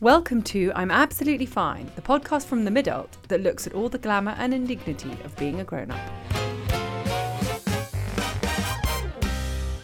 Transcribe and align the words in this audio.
Welcome 0.00 0.42
to 0.42 0.70
I'm 0.76 0.92
Absolutely 0.92 1.44
Fine, 1.44 1.90
the 1.96 2.02
podcast 2.02 2.46
from 2.46 2.64
the 2.64 2.70
Midult 2.70 3.08
that 3.26 3.40
looks 3.40 3.66
at 3.66 3.74
all 3.74 3.88
the 3.88 3.98
glamour 3.98 4.36
and 4.38 4.54
indignity 4.54 5.10
of 5.24 5.36
being 5.36 5.58
a 5.58 5.64
grown-up. 5.64 5.98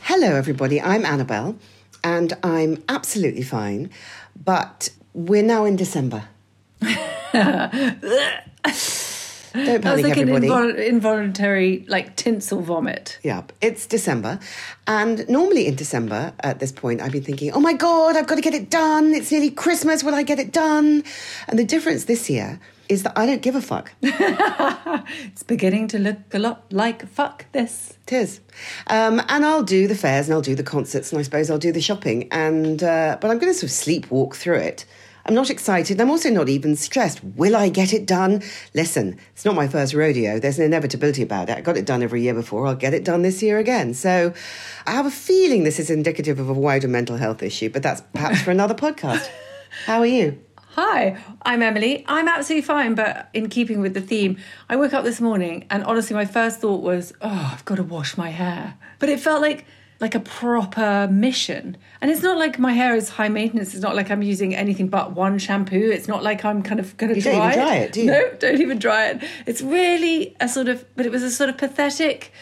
Hello, 0.02 0.36
everybody. 0.36 0.80
I'm 0.80 1.04
Annabelle, 1.04 1.56
and 2.04 2.32
I'm 2.44 2.80
absolutely 2.88 3.42
fine. 3.42 3.90
But 4.40 4.90
we're 5.14 5.42
now 5.42 5.64
in 5.64 5.74
December. 5.74 6.28
Don't 9.54 9.82
panic, 9.82 10.04
like 10.04 10.16
an 10.16 10.28
everybody. 10.28 10.48
invol- 10.48 10.86
involuntary, 10.86 11.84
like 11.88 12.16
tinsel 12.16 12.60
vomit. 12.60 13.18
Yeah, 13.22 13.42
it's 13.60 13.86
December. 13.86 14.40
And 14.86 15.28
normally 15.28 15.66
in 15.68 15.76
December 15.76 16.32
at 16.40 16.58
this 16.58 16.72
point, 16.72 17.00
I've 17.00 17.12
been 17.12 17.22
thinking, 17.22 17.52
oh 17.52 17.60
my 17.60 17.72
God, 17.72 18.16
I've 18.16 18.26
got 18.26 18.34
to 18.34 18.40
get 18.40 18.54
it 18.54 18.68
done. 18.68 19.14
It's 19.14 19.30
nearly 19.30 19.50
Christmas. 19.50 20.02
Will 20.02 20.14
I 20.14 20.24
get 20.24 20.38
it 20.40 20.52
done? 20.52 21.04
And 21.48 21.58
the 21.58 21.64
difference 21.64 22.04
this 22.06 22.28
year 22.28 22.58
is 22.88 23.04
that 23.04 23.16
I 23.16 23.26
don't 23.26 23.42
give 23.42 23.54
a 23.54 23.62
fuck. 23.62 23.92
It's 24.02 25.42
beginning 25.42 25.88
to 25.88 25.98
look 25.98 26.18
a 26.32 26.38
lot 26.38 26.72
like 26.72 27.06
fuck 27.08 27.46
this. 27.52 27.94
It 28.06 28.12
is. 28.12 28.40
Um, 28.88 29.20
and 29.28 29.44
I'll 29.44 29.62
do 29.62 29.86
the 29.88 29.94
fairs 29.94 30.26
and 30.26 30.34
I'll 30.34 30.42
do 30.42 30.54
the 30.54 30.62
concerts 30.62 31.12
and 31.12 31.18
I 31.18 31.22
suppose 31.22 31.50
I'll 31.50 31.58
do 31.58 31.72
the 31.72 31.80
shopping. 31.80 32.28
And 32.30 32.82
uh, 32.82 33.18
But 33.20 33.30
I'm 33.30 33.38
going 33.38 33.52
to 33.52 33.58
sort 33.58 33.70
of 33.70 33.76
sleepwalk 33.76 34.34
through 34.34 34.56
it. 34.58 34.84
I'm 35.26 35.34
not 35.34 35.48
excited. 35.48 36.00
I'm 36.00 36.10
also 36.10 36.28
not 36.28 36.50
even 36.50 36.76
stressed. 36.76 37.24
Will 37.24 37.56
I 37.56 37.70
get 37.70 37.94
it 37.94 38.06
done? 38.06 38.42
Listen, 38.74 39.18
it's 39.32 39.44
not 39.44 39.54
my 39.54 39.66
first 39.66 39.94
rodeo. 39.94 40.38
There's 40.38 40.58
an 40.58 40.66
inevitability 40.66 41.22
about 41.22 41.48
it. 41.48 41.56
I 41.56 41.62
got 41.62 41.78
it 41.78 41.86
done 41.86 42.02
every 42.02 42.20
year 42.20 42.34
before. 42.34 42.66
I'll 42.66 42.74
get 42.74 42.92
it 42.92 43.04
done 43.04 43.22
this 43.22 43.42
year 43.42 43.58
again. 43.58 43.94
So 43.94 44.34
I 44.86 44.90
have 44.90 45.06
a 45.06 45.10
feeling 45.10 45.64
this 45.64 45.80
is 45.80 45.88
indicative 45.88 46.38
of 46.38 46.50
a 46.50 46.52
wider 46.52 46.88
mental 46.88 47.16
health 47.16 47.42
issue, 47.42 47.70
but 47.70 47.82
that's 47.82 48.02
perhaps 48.12 48.42
for 48.42 48.50
another 48.50 48.74
podcast. 48.74 49.26
How 49.86 50.00
are 50.00 50.06
you? 50.06 50.38
Hi, 50.72 51.16
I'm 51.42 51.62
Emily. 51.62 52.04
I'm 52.06 52.28
absolutely 52.28 52.66
fine, 52.66 52.94
but 52.94 53.30
in 53.32 53.48
keeping 53.48 53.80
with 53.80 53.94
the 53.94 54.00
theme, 54.00 54.36
I 54.68 54.76
woke 54.76 54.92
up 54.92 55.04
this 55.04 55.20
morning 55.20 55.66
and 55.70 55.84
honestly, 55.84 56.14
my 56.14 56.26
first 56.26 56.60
thought 56.60 56.82
was, 56.82 57.14
oh, 57.22 57.50
I've 57.54 57.64
got 57.64 57.76
to 57.76 57.82
wash 57.82 58.18
my 58.18 58.28
hair. 58.28 58.76
But 58.98 59.08
it 59.08 59.20
felt 59.20 59.40
like 59.40 59.64
like 60.00 60.14
a 60.14 60.20
proper 60.20 61.08
mission. 61.10 61.76
And 62.00 62.10
it's 62.10 62.22
not 62.22 62.36
like 62.36 62.58
my 62.58 62.72
hair 62.72 62.94
is 62.94 63.10
high 63.10 63.28
maintenance. 63.28 63.74
It's 63.74 63.82
not 63.82 63.94
like 63.94 64.10
I'm 64.10 64.22
using 64.22 64.54
anything 64.54 64.88
but 64.88 65.12
one 65.12 65.38
shampoo. 65.38 65.90
It's 65.90 66.08
not 66.08 66.22
like 66.22 66.44
I'm 66.44 66.62
kind 66.62 66.80
of 66.80 66.96
going 66.96 67.14
to 67.14 67.20
dry 67.20 67.32
don't 67.32 67.42
even 67.42 67.58
dry 67.58 67.76
it, 67.76 67.92
do 67.92 68.00
you? 68.00 68.06
No, 68.06 68.30
don't 68.38 68.60
even 68.60 68.78
dry 68.78 69.06
it. 69.06 69.22
It's 69.46 69.62
really 69.62 70.36
a 70.40 70.48
sort 70.48 70.68
of, 70.68 70.84
but 70.96 71.06
it 71.06 71.12
was 71.12 71.22
a 71.22 71.30
sort 71.30 71.50
of 71.50 71.56
pathetic 71.56 72.32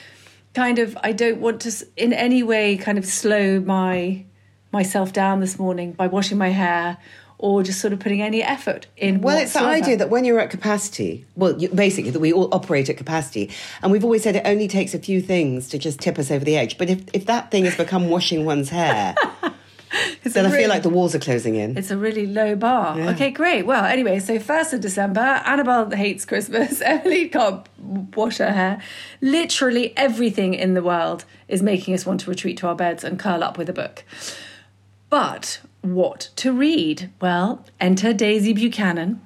kind 0.55 0.79
of. 0.79 0.97
I 1.03 1.13
don't 1.13 1.41
want 1.41 1.61
to 1.63 1.73
in 1.97 2.13
any 2.13 2.43
way 2.43 2.77
kind 2.77 2.99
of 2.99 3.07
slow 3.07 3.61
my 3.61 4.25
myself 4.73 5.13
down 5.13 5.41
this 5.41 5.59
morning 5.59 5.93
by 5.93 6.07
washing 6.07 6.39
my 6.39 6.49
hair 6.49 6.97
or 7.43 7.65
just 7.65 7.81
sort 7.81 7.93
of 7.93 7.99
putting 7.99 8.23
any 8.23 8.41
effort 8.41 8.87
in. 8.97 9.21
Well, 9.21 9.37
it's 9.37 9.53
the 9.53 9.63
idea 9.63 9.97
that 9.97 10.09
when 10.09 10.25
you're 10.25 10.39
at 10.39 10.49
capacity, 10.49 11.27
well, 11.35 11.61
you, 11.61 11.69
basically 11.69 12.13
that 12.13 12.21
we 12.21 12.33
all 12.33 12.49
operate 12.55 12.89
at 12.89 12.97
capacity, 12.97 13.51
and 13.83 13.91
we've 13.91 14.05
always 14.05 14.23
said 14.23 14.37
it 14.37 14.43
only 14.47 14.69
takes 14.69 14.95
a 14.95 14.99
few 14.99 15.21
things 15.21 15.69
to 15.71 15.79
just 15.79 15.99
tip 15.99 16.21
us 16.21 16.31
over 16.31 16.45
the 16.45 16.57
edge. 16.57 16.79
But 16.79 16.89
if, 16.89 17.03
if 17.13 17.27
that 17.27 17.51
thing 17.51 17.65
has 17.65 17.77
become 17.77 18.09
washing 18.09 18.45
one's 18.45 18.69
hair, 18.69 19.17
then 20.23 20.47
I 20.47 20.51
feel 20.51 20.69
like 20.69 20.85
the 20.85 20.89
walls 20.89 21.17
are 21.17 21.19
closing 21.19 21.57
in. 21.57 21.77
It's 21.77 21.91
a 21.91 21.97
really 21.97 22.27
low 22.27 22.55
bar. 22.55 22.99
Okay, 22.99 23.33
great. 23.33 23.67
Well, 23.67 23.85
anyway, 23.85 24.21
so 24.21 24.39
1st 24.39 24.75
of 24.75 24.81
December, 24.81 25.21
Annabelle 25.21 25.91
hates 25.91 26.25
Christmas. 26.25 26.81
Emily 26.85 27.29
can't 27.29 27.67
wash 28.15 28.39
her 28.39 28.53
hair. 28.53 28.81
Literally 29.21 29.97
everything 29.97 30.55
in 30.55 30.75
the 30.75 30.83
world 30.83 31.25
is 31.49 31.61
making 31.61 31.93
us 31.93 32.07
want 32.07 32.21
to 32.21 32.31
retreat 32.31 32.57
to 32.59 32.69
our 32.69 32.77
beds 32.77 33.03
and 33.03 33.19
curl 33.19 33.43
up 33.43 33.59
with 33.59 33.69
a 33.69 33.73
book. 33.73 34.05
But 35.11 35.61
what 35.83 36.31
to 36.37 36.53
read? 36.53 37.11
Well, 37.21 37.65
enter 37.81 38.13
Daisy 38.13 38.53
Buchanan. 38.53 39.21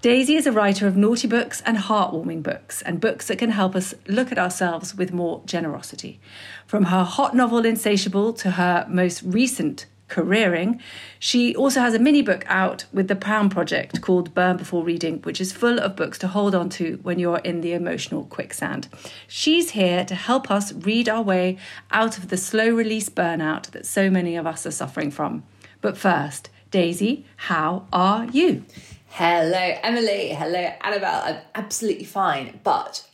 Daisy 0.00 0.34
is 0.34 0.46
a 0.46 0.52
writer 0.52 0.86
of 0.86 0.96
naughty 0.96 1.28
books 1.28 1.60
and 1.66 1.76
heartwarming 1.76 2.42
books, 2.42 2.80
and 2.80 3.02
books 3.02 3.28
that 3.28 3.38
can 3.38 3.50
help 3.50 3.76
us 3.76 3.94
look 4.08 4.32
at 4.32 4.38
ourselves 4.38 4.94
with 4.94 5.12
more 5.12 5.42
generosity. 5.44 6.18
From 6.66 6.84
her 6.84 7.04
hot 7.04 7.36
novel 7.36 7.66
Insatiable 7.66 8.32
to 8.32 8.52
her 8.52 8.86
most 8.88 9.22
recent 9.22 9.84
careering, 10.08 10.80
she 11.18 11.54
also 11.54 11.80
has 11.80 11.92
a 11.92 11.98
mini 11.98 12.22
book 12.22 12.44
out 12.46 12.86
with 12.94 13.08
the 13.08 13.14
Pound 13.14 13.50
Project 13.50 14.00
called 14.00 14.32
Burn 14.32 14.56
Before 14.56 14.82
Reading, 14.82 15.18
which 15.18 15.38
is 15.38 15.52
full 15.52 15.78
of 15.78 15.96
books 15.96 16.18
to 16.20 16.28
hold 16.28 16.54
on 16.54 16.70
to 16.70 16.98
when 17.02 17.18
you're 17.18 17.38
in 17.40 17.60
the 17.60 17.74
emotional 17.74 18.24
quicksand. 18.24 18.88
She's 19.28 19.72
here 19.72 20.06
to 20.06 20.14
help 20.14 20.50
us 20.50 20.72
read 20.72 21.10
our 21.10 21.22
way 21.22 21.58
out 21.90 22.16
of 22.16 22.28
the 22.28 22.38
slow 22.38 22.70
release 22.70 23.10
burnout 23.10 23.70
that 23.72 23.84
so 23.84 24.08
many 24.08 24.34
of 24.36 24.46
us 24.46 24.64
are 24.64 24.70
suffering 24.70 25.10
from. 25.10 25.42
But 25.80 25.96
first, 25.96 26.50
Daisy, 26.70 27.24
how 27.36 27.86
are 27.92 28.26
you? 28.26 28.64
Hello, 29.08 29.78
Emily. 29.82 30.28
Hello, 30.28 30.58
Annabelle. 30.82 31.22
I'm 31.24 31.38
absolutely 31.54 32.04
fine, 32.04 32.60
but 32.62 33.06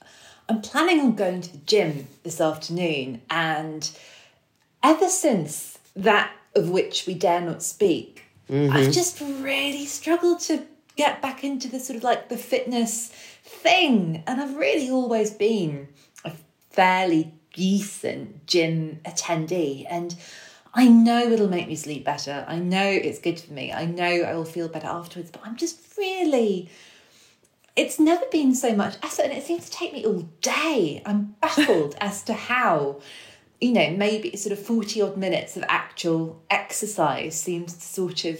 I'm 0.48 0.60
planning 0.60 1.00
on 1.00 1.14
going 1.14 1.42
to 1.42 1.52
the 1.52 1.58
gym 1.58 2.08
this 2.22 2.40
afternoon. 2.40 3.22
And 3.30 3.90
ever 4.82 5.08
since 5.08 5.78
that 5.94 6.32
of 6.54 6.70
which 6.70 7.06
we 7.06 7.14
dare 7.14 7.40
not 7.40 7.62
speak, 7.62 8.24
I've 8.48 8.54
mm-hmm. 8.54 8.90
just 8.90 9.20
really 9.20 9.86
struggled 9.86 10.40
to 10.40 10.62
get 10.96 11.22
back 11.22 11.44
into 11.44 11.68
the 11.68 11.78
sort 11.80 11.96
of 11.96 12.02
like 12.02 12.28
the 12.28 12.36
fitness 12.36 13.08
thing. 13.42 14.22
And 14.26 14.40
I've 14.40 14.56
really 14.56 14.90
always 14.90 15.30
been 15.30 15.88
a 16.24 16.32
fairly 16.70 17.32
decent 17.52 18.46
gym 18.46 19.00
attendee. 19.04 19.86
And 19.88 20.14
I 20.76 20.88
know 20.88 21.32
it'll 21.32 21.48
make 21.48 21.68
me 21.68 21.74
sleep 21.74 22.04
better. 22.04 22.44
I 22.46 22.58
know 22.58 22.86
it's 22.86 23.18
good 23.18 23.40
for 23.40 23.54
me. 23.54 23.72
I 23.72 23.86
know 23.86 24.04
I 24.04 24.34
will 24.34 24.44
feel 24.44 24.68
better 24.68 24.86
afterwards, 24.86 25.30
but 25.30 25.40
I'm 25.42 25.56
just 25.56 25.80
really. 25.96 26.70
It's 27.74 27.98
never 27.98 28.24
been 28.30 28.54
so 28.54 28.74
much 28.74 28.96
effort, 29.02 29.22
and 29.22 29.32
it 29.32 29.42
seems 29.42 29.70
to 29.70 29.70
take 29.70 29.94
me 29.94 30.04
all 30.04 30.28
day. 30.42 31.02
I'm 31.06 31.34
baffled 31.40 31.96
as 32.00 32.22
to 32.24 32.34
how, 32.34 33.00
you 33.58 33.72
know, 33.72 33.90
maybe 33.90 34.36
sort 34.36 34.52
of 34.52 34.58
40 34.58 35.00
odd 35.00 35.16
minutes 35.16 35.56
of 35.56 35.64
actual 35.68 36.42
exercise 36.50 37.40
seems 37.40 37.72
to 37.74 37.80
sort 37.82 38.26
of 38.26 38.38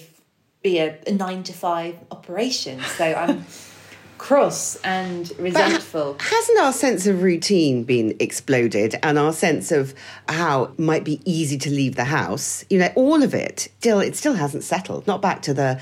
be 0.63 0.79
a, 0.79 0.99
a 1.07 1.13
nine 1.13 1.43
to 1.45 1.55
five 1.55 1.99
operation. 2.11 2.81
So 2.81 3.05
I'm 3.05 3.47
cross 4.19 4.77
and 4.77 5.33
resentful. 5.39 6.17
Hasn't 6.19 6.59
our 6.61 6.73
sense 6.73 7.07
of 7.07 7.23
routine 7.23 7.85
been 7.85 8.17
exploded 8.21 8.99
and 9.03 9.19
our 9.19 9.33
sense 9.33 9.73
of 9.73 9.95
how 10.29 10.65
it 10.65 10.79
might 10.79 11.05
be 11.05 11.21
easy 11.25 11.59
to 11.59 11.71
leave 11.71 11.97
the 11.97 12.05
house? 12.05 12.65
You 12.71 12.79
know, 12.79 12.93
all 12.95 13.23
of 13.23 13.35
it 13.35 13.69
still 13.79 14.01
it 14.01 14.17
still 14.17 14.35
hasn't 14.35 14.65
settled. 14.65 15.07
Not 15.07 15.23
back 15.23 15.43
to 15.43 15.55
the 15.55 15.81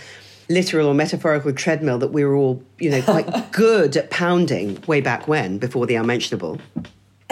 literal 0.48 0.88
or 0.88 0.94
metaphorical 0.94 1.52
treadmill 1.52 1.98
that 1.98 2.08
we 2.08 2.24
were 2.24 2.34
all, 2.34 2.62
you 2.78 2.90
know, 2.90 3.02
quite 3.02 3.28
good 3.52 3.96
at 3.96 4.10
pounding 4.10 4.82
way 4.86 5.00
back 5.00 5.26
when, 5.26 5.58
before 5.58 5.86
the 5.86 5.94
unmentionable. 5.94 6.60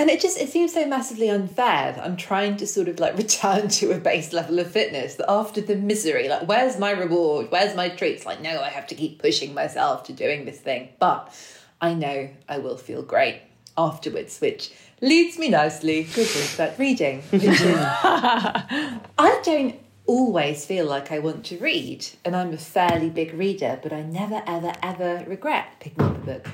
And 0.02 0.10
it 0.10 0.20
just 0.20 0.36
it 0.36 0.48
seems 0.48 0.72
so 0.72 0.84
massively 0.84 1.30
unfair 1.30 1.92
that 1.92 2.04
I'm 2.04 2.16
trying 2.16 2.56
to 2.56 2.66
sort 2.66 2.88
of 2.88 2.98
like 2.98 3.16
return 3.26 3.68
to 3.68 3.92
a 3.92 3.98
base 3.98 4.32
level 4.32 4.58
of 4.58 4.68
fitness 4.68 5.14
that 5.14 5.30
after 5.30 5.60
the 5.60 5.76
misery, 5.76 6.28
like 6.28 6.48
where's 6.48 6.76
my 6.76 6.90
reward? 6.90 7.52
Where's 7.52 7.76
my 7.76 7.88
treats? 7.88 8.26
Like, 8.26 8.40
no, 8.40 8.60
I 8.60 8.70
have 8.70 8.88
to 8.88 8.96
keep 8.96 9.22
pushing 9.22 9.54
myself 9.54 10.02
to 10.06 10.12
doing 10.12 10.44
this 10.44 10.58
thing. 10.58 10.88
But 10.98 11.32
I 11.80 11.94
know 11.94 12.30
I 12.48 12.58
will 12.58 12.76
feel 12.76 13.02
great 13.02 13.42
afterwards, 13.78 14.40
which 14.40 14.72
leads 15.00 15.38
me 15.38 15.50
nicely 15.50 16.02
to 16.02 16.26
about 16.56 16.80
reading. 16.80 17.22
Which 17.30 17.44
is 17.44 17.60
I 17.62 19.40
don't 19.44 19.78
always 20.06 20.66
feel 20.66 20.84
like 20.86 21.12
I 21.12 21.20
want 21.20 21.44
to 21.44 21.58
read, 21.58 22.08
and 22.24 22.34
I'm 22.34 22.52
a 22.52 22.58
fairly 22.58 23.08
big 23.08 23.34
reader, 23.34 23.78
but 23.80 23.92
I 23.92 24.02
never, 24.02 24.42
ever, 24.48 24.72
ever 24.82 25.24
regret 25.28 25.78
picking 25.78 26.02
up 26.02 26.16
a 26.16 26.26
book. 26.26 26.48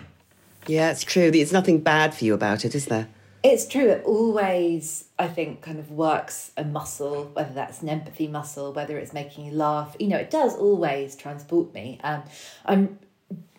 Yeah, 0.67 0.91
it's 0.91 1.03
true. 1.03 1.31
There's 1.31 1.51
nothing 1.51 1.81
bad 1.81 2.13
for 2.13 2.27
you 2.27 2.35
about 2.35 2.67
it, 2.67 2.75
is 2.75 2.85
there? 2.85 3.09
It's 3.43 3.67
true. 3.69 3.89
It 3.89 4.05
always, 4.05 5.05
I 5.19 5.29
think, 5.29 5.63
kind 5.63 5.79
of 5.79 5.91
works 5.91 6.51
a 6.57 6.65
muscle, 6.65 7.31
whether 7.33 7.53
that's 7.55 7.83
an 7.83 7.89
empathy 7.89 8.27
muscle, 8.27 8.73
whether 8.73 8.99
it's 8.99 9.13
making 9.13 9.47
you 9.47 9.53
laugh. 9.53 9.97
You 9.99 10.09
know, 10.09 10.17
it 10.17 10.31
does 10.31 10.57
always 10.57 11.15
transport 11.15 11.73
me. 11.73 12.01
Um, 12.03 12.25
I'm 12.65 12.99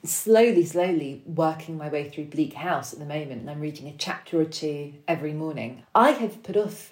slowly, 0.04 0.66
slowly 0.66 1.24
working 1.26 1.78
my 1.78 1.90
way 1.90 2.10
through 2.10 2.26
Bleak 2.26 2.54
House 2.54 2.94
at 2.94 3.00
the 3.00 3.06
moment, 3.06 3.42
and 3.42 3.50
I'm 3.50 3.62
reading 3.62 3.88
a 3.88 3.96
chapter 3.98 4.40
or 4.40 4.46
two 4.46 4.94
every 5.08 5.34
morning. 5.34 5.84
I 5.96 6.12
have 6.12 6.44
put 6.44 6.58
off 6.58 6.92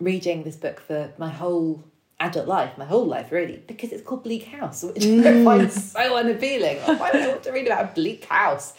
reading 0.00 0.44
this 0.44 0.56
book 0.56 0.80
for 0.80 1.12
my 1.18 1.30
whole 1.30 1.84
adult 2.20 2.46
life, 2.46 2.76
my 2.78 2.84
whole 2.84 3.06
life 3.06 3.32
really, 3.32 3.62
because 3.66 3.92
it's 3.92 4.02
called 4.02 4.24
Bleak 4.24 4.44
House, 4.44 4.82
which 4.82 5.04
I 5.04 5.44
find 5.44 5.72
so 5.72 6.16
unappealing. 6.16 6.78
Like, 6.86 7.00
why 7.00 7.10
I 7.14 7.28
want 7.28 7.42
to 7.44 7.52
read 7.52 7.66
about 7.66 7.84
a 7.84 7.92
bleak 7.94 8.24
house? 8.26 8.74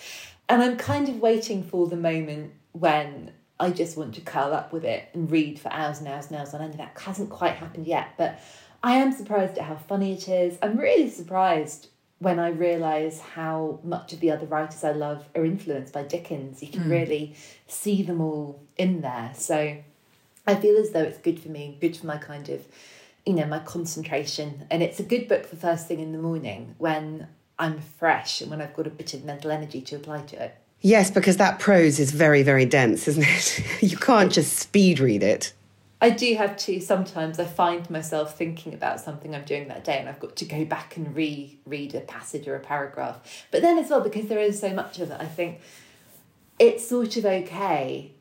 And 0.47 0.61
I'm 0.63 0.77
kind 0.77 1.09
of 1.09 1.19
waiting 1.19 1.63
for 1.63 1.87
the 1.87 1.95
moment 1.95 2.53
when 2.71 3.31
I 3.59 3.71
just 3.71 3.97
want 3.97 4.15
to 4.15 4.21
curl 4.21 4.53
up 4.53 4.71
with 4.71 4.85
it 4.85 5.09
and 5.13 5.29
read 5.29 5.59
for 5.59 5.71
hours 5.73 5.99
and 5.99 6.07
hours 6.07 6.27
and 6.27 6.37
hours 6.37 6.53
on 6.53 6.61
end. 6.61 6.75
That 6.75 6.97
hasn't 6.97 7.29
quite 7.29 7.55
happened 7.55 7.87
yet, 7.87 8.13
but 8.17 8.39
I 8.81 8.95
am 8.95 9.11
surprised 9.11 9.57
at 9.57 9.65
how 9.65 9.75
funny 9.75 10.13
it 10.13 10.29
is. 10.29 10.57
I'm 10.61 10.77
really 10.77 11.09
surprised 11.09 11.87
when 12.19 12.39
I 12.39 12.49
realise 12.49 13.19
how 13.19 13.79
much 13.83 14.13
of 14.13 14.19
the 14.19 14.31
other 14.31 14.45
writers 14.45 14.83
I 14.83 14.91
love 14.91 15.25
are 15.35 15.45
influenced 15.45 15.93
by 15.93 16.03
Dickens. 16.03 16.61
You 16.61 16.69
can 16.69 16.83
mm. 16.83 16.91
really 16.91 17.35
see 17.67 18.03
them 18.03 18.21
all 18.21 18.61
in 18.77 19.01
there. 19.01 19.31
So 19.35 19.77
I 20.45 20.55
feel 20.55 20.77
as 20.77 20.91
though 20.91 21.03
it's 21.03 21.17
good 21.17 21.39
for 21.39 21.49
me, 21.49 21.77
good 21.81 21.95
for 21.95 22.07
my 22.07 22.17
kind 22.17 22.49
of, 22.49 22.65
you 23.25 23.33
know, 23.33 23.45
my 23.45 23.59
concentration. 23.59 24.67
And 24.69 24.83
it's 24.83 24.99
a 24.99 25.03
good 25.03 25.27
book 25.27 25.45
for 25.45 25.55
first 25.55 25.87
thing 25.87 25.99
in 25.99 26.11
the 26.11 26.17
morning 26.17 26.75
when 26.77 27.27
I'm 27.57 27.79
fresh 27.79 28.41
and 28.41 28.49
when 28.49 28.61
I've 28.61 28.75
got 28.75 28.87
a 28.87 28.91
bit 28.91 29.13
of 29.13 29.23
mental 29.23 29.51
energy 29.51 29.81
to 29.81 29.95
apply 29.97 30.21
to 30.23 30.43
it. 30.43 30.55
Yes, 30.81 31.11
because 31.11 31.37
that 31.37 31.59
prose 31.59 31.99
is 31.99 32.11
very, 32.11 32.41
very 32.41 32.65
dense, 32.65 33.07
isn't 33.07 33.25
it? 33.25 33.81
you 33.81 33.97
can't 33.97 34.31
just 34.31 34.57
speed 34.57 34.99
read 34.99 35.23
it. 35.23 35.53
I 36.01 36.11
do 36.11 36.35
have 36.35 36.55
to 36.57 36.79
sometimes 36.79 37.39
I 37.39 37.45
find 37.45 37.89
myself 37.89 38.37
thinking 38.37 38.73
about 38.73 39.01
something 39.01 39.35
I'm 39.35 39.43
doing 39.43 39.67
that 39.67 39.83
day 39.83 39.97
and 39.99 40.07
I've 40.07 40.19
got 40.19 40.37
to 40.37 40.45
go 40.45 40.63
back 40.63 40.95
and 40.95 41.13
re-read 41.13 41.93
a 41.93 41.99
passage 41.99 42.47
or 42.47 42.55
a 42.55 42.61
paragraph. 42.61 43.45
But 43.51 43.61
then 43.61 43.77
as 43.77 43.89
well, 43.89 43.99
because 43.99 44.27
there 44.27 44.39
is 44.39 44.59
so 44.59 44.73
much 44.73 44.99
of 44.99 45.11
it, 45.11 45.17
I 45.19 45.25
think 45.25 45.59
it's 46.57 46.87
sort 46.87 47.17
of 47.17 47.25
okay 47.25 48.11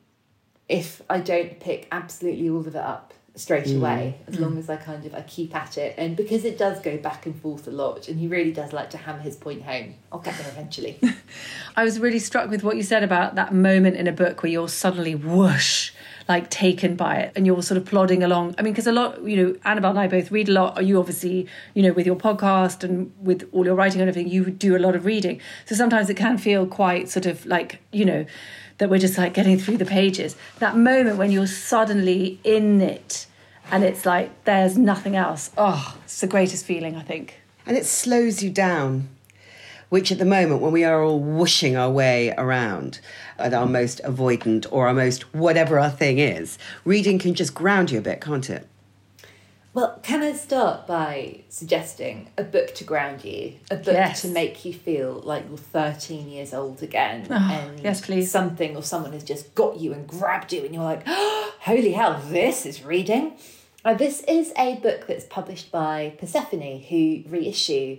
if 0.69 1.03
I 1.09 1.21
don't 1.21 1.61
pick 1.61 1.87
absolutely 1.93 2.51
all 2.51 2.61
of 2.61 2.67
it 2.69 2.77
up 2.77 3.15
straight 3.39 3.67
mm. 3.67 3.77
away 3.77 4.19
as 4.27 4.37
mm. 4.37 4.41
long 4.41 4.59
as 4.59 4.69
I 4.69 4.77
kind 4.77 5.05
of 5.07 5.15
I 5.15 5.23
keep 5.23 5.55
at 5.55 5.79
it 5.79 5.95
and 5.97 6.17
because 6.17 6.45
it 6.45 6.59
does 6.59 6.81
go 6.81 6.97
back 6.97 7.25
and 7.25 7.41
forth 7.41 7.69
a 7.69 7.71
lot 7.71 8.09
and 8.09 8.19
he 8.19 8.27
really 8.27 8.53
does 8.53 8.73
like 8.73 8.91
to 8.91 8.99
hammer 8.99 9.21
his 9.21 9.37
point 9.37 9.63
home 9.63 9.95
I'll 10.11 10.19
get 10.19 10.37
there 10.39 10.49
eventually 10.49 10.99
I 11.77 11.85
was 11.85 12.01
really 12.01 12.19
struck 12.19 12.51
with 12.51 12.65
what 12.65 12.77
you 12.77 12.83
said 12.83 13.03
about 13.03 13.37
that 13.37 13.55
moment 13.55 13.97
in 13.97 14.07
a 14.07 14.13
book 14.13 14.43
where 14.43 14.51
you're 14.51 14.69
suddenly 14.69 15.15
whoosh 15.15 15.93
like 16.29 16.51
taken 16.51 16.97
by 16.97 17.17
it 17.17 17.33
and 17.37 17.47
you're 17.47 17.63
sort 17.63 17.79
of 17.79 17.87
plodding 17.87 18.23
along 18.23 18.55
I 18.59 18.63
mean 18.63 18.73
because 18.73 18.87
a 18.87 18.93
lot 18.93 19.23
you 19.23 19.37
know 19.37 19.57
Annabelle 19.65 19.91
and 19.91 20.01
I 20.01 20.09
both 20.09 20.31
read 20.31 20.49
a 20.49 20.53
lot 20.53 20.77
Are 20.77 20.83
you 20.83 20.99
obviously 20.99 21.47
you 21.75 21.83
know 21.83 21.93
with 21.93 22.07
your 22.07 22.17
podcast 22.17 22.83
and 22.83 23.13
with 23.21 23.49
all 23.53 23.65
your 23.65 23.75
writing 23.77 24.01
and 24.01 24.09
everything 24.09 24.31
you 24.31 24.51
do 24.51 24.77
a 24.77 24.79
lot 24.79 24.97
of 24.97 25.05
reading 25.05 25.41
so 25.65 25.75
sometimes 25.75 26.11
it 26.11 26.17
can 26.17 26.39
feel 26.39 26.67
quite 26.67 27.09
sort 27.09 27.27
of 27.27 27.47
like 27.47 27.81
you 27.93 28.05
know 28.05 28.27
that 28.79 28.89
we're 28.89 28.99
just 28.99 29.19
like 29.19 29.35
getting 29.35 29.59
through 29.59 29.77
the 29.77 29.85
pages. 29.85 30.37
That 30.61 30.77
moment 30.77 31.19
when 31.19 31.31
you're 31.31 31.47
suddenly 31.47 32.41
in 32.45 32.81
it 32.81 33.27
and 33.71 33.85
it's 33.85 34.07
like 34.07 34.45
there's 34.45 34.79
nothing 34.79 35.17
else. 35.17 35.51
Oh, 35.57 35.97
it's 36.05 36.21
the 36.21 36.27
greatest 36.27 36.65
feeling, 36.65 36.97
I 36.97 37.03
think. 37.03 37.41
And 37.67 37.77
it 37.77 37.87
slows 37.87 38.43
you 38.43 38.51
down, 38.51 39.09
which 39.89 40.11
at 40.11 40.19
the 40.19 40.25
moment, 40.25 40.63
when 40.63 40.73
we 40.73 40.85
are 40.85 41.03
all 41.03 41.21
whooshing 41.21 41.77
our 41.77 41.91
way 41.91 42.35
around 42.39 43.01
at 43.39 43.53
our 43.53 43.67
most 43.67 44.01
avoidant 44.05 44.67
or 44.71 44.89
our 44.89 44.95
most 44.95 45.35
whatever 45.35 45.79
our 45.79 45.91
thing 45.91 46.19
is, 46.19 46.59
reading 46.85 47.19
can 47.19 47.35
just 47.35 47.55
ground 47.55 47.91
you 47.91 47.99
a 47.99 48.03
bit, 48.03 48.21
can't 48.21 48.49
it? 48.49 48.67
Well, 49.75 50.01
can 50.03 50.23
I 50.23 50.33
start 50.33 50.87
by 50.87 51.43
suggesting 51.51 52.31
a 52.37 52.43
book 52.43 52.75
to 52.77 52.85
ground 52.85 53.23
you, 53.23 53.55
a 53.71 53.77
book 53.77 53.95
yes. 53.95 54.23
to 54.23 54.29
make 54.29 54.65
you 54.65 54.73
feel 54.73 55.21
like 55.25 55.45
you're 55.47 55.59
13 55.59 56.29
years 56.29 56.55
old 56.55 56.83
again, 56.83 57.27
oh, 57.31 57.35
and 57.35 57.79
yes, 57.79 58.01
please. 58.01 58.31
something 58.31 58.75
or 58.75 58.83
someone 58.83 59.13
has 59.13 59.23
just 59.23 59.55
got 59.55 59.79
you 59.79 59.93
and 59.93 60.09
grabbed 60.09 60.53
you, 60.53 60.65
and 60.65 60.75
you're 60.75 60.83
like, 60.83 61.03
oh, 61.07 61.55
"Holy 61.61 61.93
hell, 61.93 62.21
this 62.29 62.65
is 62.67 62.83
reading!" 62.83 63.35
Uh, 63.85 63.95
this 63.95 64.23
is 64.23 64.53
a 64.57 64.77
book 64.77 65.07
that's 65.07 65.25
published 65.25 65.71
by 65.71 66.15
Persephone, 66.19 66.81
who 66.81 67.23
reissue 67.29 67.99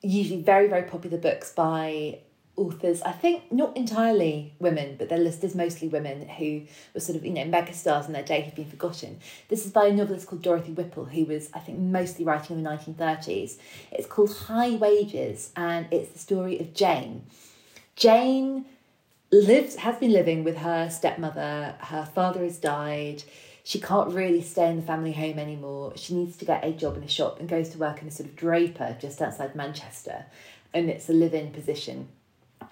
usually 0.00 0.40
very 0.40 0.68
very 0.68 0.82
popular 0.82 1.18
books 1.18 1.52
by 1.52 2.18
authors, 2.58 3.00
I 3.02 3.12
think 3.12 3.50
not 3.52 3.76
entirely 3.76 4.52
women, 4.58 4.96
but 4.98 5.08
their 5.08 5.18
list 5.18 5.44
is 5.44 5.54
mostly 5.54 5.88
women 5.88 6.28
who 6.28 6.62
were 6.92 7.00
sort 7.00 7.16
of, 7.16 7.24
you 7.24 7.32
know, 7.32 7.44
megastars 7.44 8.06
in 8.06 8.12
their 8.12 8.22
day 8.22 8.42
who've 8.42 8.54
been 8.54 8.68
forgotten. 8.68 9.20
This 9.48 9.64
is 9.64 9.72
by 9.72 9.86
a 9.86 9.92
novelist 9.92 10.26
called 10.26 10.42
Dorothy 10.42 10.72
Whipple, 10.72 11.04
who 11.06 11.24
was, 11.24 11.50
I 11.54 11.60
think, 11.60 11.78
mostly 11.78 12.24
writing 12.24 12.58
in 12.58 12.62
the 12.64 12.70
1930s. 12.70 13.56
It's 13.92 14.06
called 14.06 14.34
High 14.34 14.74
Wages, 14.74 15.52
and 15.56 15.86
it's 15.92 16.10
the 16.10 16.18
story 16.18 16.58
of 16.58 16.74
Jane. 16.74 17.24
Jane 17.94 18.64
lives 19.30 19.76
has 19.76 19.96
been 19.96 20.12
living 20.12 20.42
with 20.44 20.58
her 20.58 20.90
stepmother. 20.90 21.76
Her 21.78 22.04
father 22.06 22.42
has 22.42 22.58
died. 22.58 23.22
She 23.68 23.78
can't 23.78 24.14
really 24.14 24.40
stay 24.40 24.70
in 24.70 24.76
the 24.76 24.82
family 24.82 25.12
home 25.12 25.38
anymore. 25.38 25.92
She 25.94 26.14
needs 26.14 26.38
to 26.38 26.46
get 26.46 26.64
a 26.64 26.72
job 26.72 26.96
in 26.96 27.02
a 27.02 27.08
shop 27.08 27.38
and 27.38 27.46
goes 27.46 27.68
to 27.68 27.78
work 27.78 28.00
in 28.00 28.08
a 28.08 28.10
sort 28.10 28.26
of 28.26 28.34
draper 28.34 28.96
just 28.98 29.20
outside 29.20 29.54
Manchester. 29.54 30.24
And 30.72 30.88
it's 30.88 31.10
a 31.10 31.12
live 31.12 31.34
in 31.34 31.50
position 31.50 32.08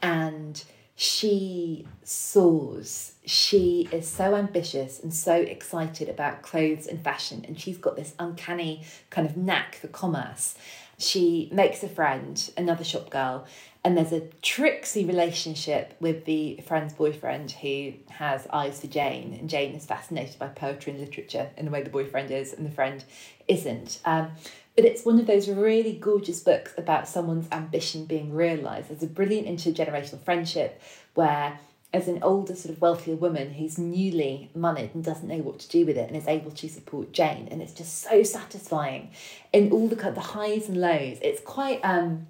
and 0.00 0.64
she 0.94 1.86
soars. 2.02 3.12
She 3.26 3.90
is 3.92 4.08
so 4.08 4.34
ambitious 4.34 4.98
and 4.98 5.12
so 5.12 5.34
excited 5.34 6.08
about 6.08 6.40
clothes 6.40 6.86
and 6.86 7.04
fashion, 7.04 7.44
and 7.46 7.60
she's 7.60 7.76
got 7.76 7.96
this 7.96 8.14
uncanny 8.18 8.82
kind 9.10 9.28
of 9.28 9.36
knack 9.36 9.74
for 9.74 9.88
commerce. 9.88 10.54
She 10.96 11.50
makes 11.52 11.82
a 11.82 11.90
friend, 11.90 12.50
another 12.56 12.84
shop 12.84 13.10
girl, 13.10 13.44
and 13.86 13.96
there's 13.96 14.10
a 14.10 14.26
tricksy 14.42 15.04
relationship 15.04 15.94
with 16.00 16.24
the 16.24 16.58
friend's 16.66 16.92
boyfriend 16.92 17.52
who 17.52 17.92
has 18.08 18.44
eyes 18.52 18.80
for 18.80 18.88
Jane, 18.88 19.32
and 19.38 19.48
Jane 19.48 19.76
is 19.76 19.86
fascinated 19.86 20.40
by 20.40 20.48
poetry 20.48 20.92
and 20.92 21.00
literature 21.00 21.50
in 21.56 21.66
the 21.66 21.70
way 21.70 21.84
the 21.84 21.90
boyfriend 21.90 22.32
is, 22.32 22.52
and 22.52 22.66
the 22.66 22.70
friend 22.72 23.04
isn't. 23.46 24.00
Um, 24.04 24.32
but 24.74 24.86
it's 24.86 25.04
one 25.04 25.20
of 25.20 25.28
those 25.28 25.48
really 25.48 25.92
gorgeous 25.92 26.40
books 26.40 26.74
about 26.76 27.06
someone's 27.06 27.46
ambition 27.52 28.06
being 28.06 28.34
realised. 28.34 28.88
There's 28.88 29.04
a 29.04 29.06
brilliant 29.06 29.46
intergenerational 29.46 30.20
friendship 30.24 30.82
where 31.14 31.60
as 31.94 32.08
an 32.08 32.24
older 32.24 32.56
sort 32.56 32.74
of 32.74 32.80
wealthier 32.80 33.14
woman 33.14 33.52
who's 33.52 33.78
newly 33.78 34.50
moneyed 34.52 34.96
and 34.96 35.04
doesn't 35.04 35.28
know 35.28 35.38
what 35.38 35.60
to 35.60 35.68
do 35.68 35.86
with 35.86 35.96
it 35.96 36.08
and 36.08 36.16
is 36.16 36.26
able 36.26 36.50
to 36.50 36.68
support 36.68 37.12
Jane 37.12 37.46
and 37.52 37.62
it's 37.62 37.72
just 37.72 38.02
so 38.02 38.24
satisfying 38.24 39.12
in 39.52 39.70
all 39.70 39.86
the 39.86 39.94
the 39.94 40.20
highs 40.20 40.68
and 40.68 40.76
lows 40.80 41.18
it's 41.22 41.40
quite 41.40 41.80
um 41.84 42.26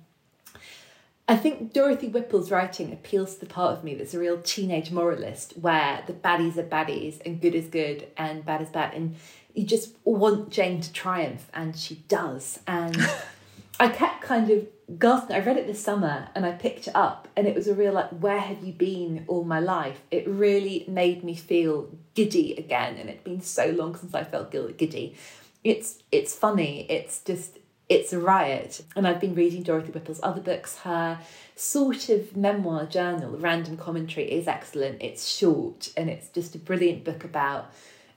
I 1.29 1.37
think 1.37 1.73
Dorothy 1.73 2.09
Whipple's 2.09 2.53
writing 2.53 2.93
appeals 2.93 3.35
to 3.35 3.41
the 3.41 3.47
part 3.47 3.77
of 3.77 3.83
me 3.83 3.95
that's 3.95 4.15
a 4.15 4.19
real 4.19 4.41
teenage 4.41 4.93
moralist 4.93 5.55
where 5.59 6.05
the 6.07 6.13
baddies 6.13 6.57
are 6.57 6.63
baddies 6.63 7.21
and 7.27 7.41
good 7.41 7.55
is 7.55 7.67
good 7.67 8.07
and 8.17 8.45
bad 8.45 8.63
is 8.63 8.69
bad 8.69 8.95
and 8.95 9.17
you 9.57 9.65
just 9.65 9.97
want 10.05 10.51
Jane 10.51 10.83
to 10.83 10.93
triumph, 10.93 11.49
and 11.53 11.75
she 11.75 11.97
does. 12.09 12.61
And 12.67 12.97
I 13.81 13.89
kept 13.89 14.21
kind 14.21 14.51
of 14.51 14.67
gasping. 14.99 15.35
I 15.35 15.41
read 15.41 15.57
it 15.57 15.67
this 15.67 15.83
summer 15.83 16.29
and 16.35 16.45
I 16.45 16.53
picked 16.53 16.89
it 16.89 16.95
up, 16.95 17.27
and 17.35 17.49
it 17.49 17.57
was 17.57 17.67
a 17.67 17.75
real 17.75 17.95
like, 17.95 18.11
where 18.11 18.39
have 18.39 18.63
you 18.63 18.75
been 18.75 19.25
all 19.27 19.45
my 19.45 19.59
life? 19.59 20.03
It 20.11 20.29
really 20.29 20.85
made 20.87 21.25
me 21.25 21.35
feel 21.35 21.89
giddy 22.15 22.55
again, 22.55 22.97
and 22.99 23.09
it'd 23.09 23.25
been 23.25 23.41
so 23.41 23.69
long 23.71 23.97
since 23.97 24.15
I 24.15 24.25
felt 24.25 24.51
giddy. 24.51 25.17
It's 25.65 26.03
it's 26.13 26.35
funny. 26.35 26.87
It's 26.91 27.21
just 27.21 27.59
it's 27.89 28.13
a 28.13 28.19
riot. 28.19 28.83
And 28.95 29.07
I've 29.07 29.21
been 29.21 29.35
reading 29.35 29.63
Dorothy 29.63 29.93
Whipple's 29.93 30.21
other 30.23 30.41
books. 30.41 30.79
Her 30.79 31.21
sort 31.55 32.09
of 32.09 32.37
memoir 32.37 32.87
journal, 32.87 33.37
Random 33.39 33.77
Commentary, 33.77 34.31
is 34.31 34.49
excellent. 34.49 35.03
It's 35.03 35.29
short 35.29 35.93
and 35.97 36.11
it's 36.11 36.29
just 36.29 36.55
a 36.55 36.59
brilliant 36.59 37.05
book 37.05 37.25
about 37.25 37.73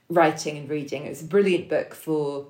writing 0.08 0.58
and 0.58 0.68
reading. 0.68 1.06
It 1.06 1.10
was 1.10 1.22
a 1.22 1.26
brilliant 1.26 1.68
book 1.68 1.94
for 1.94 2.46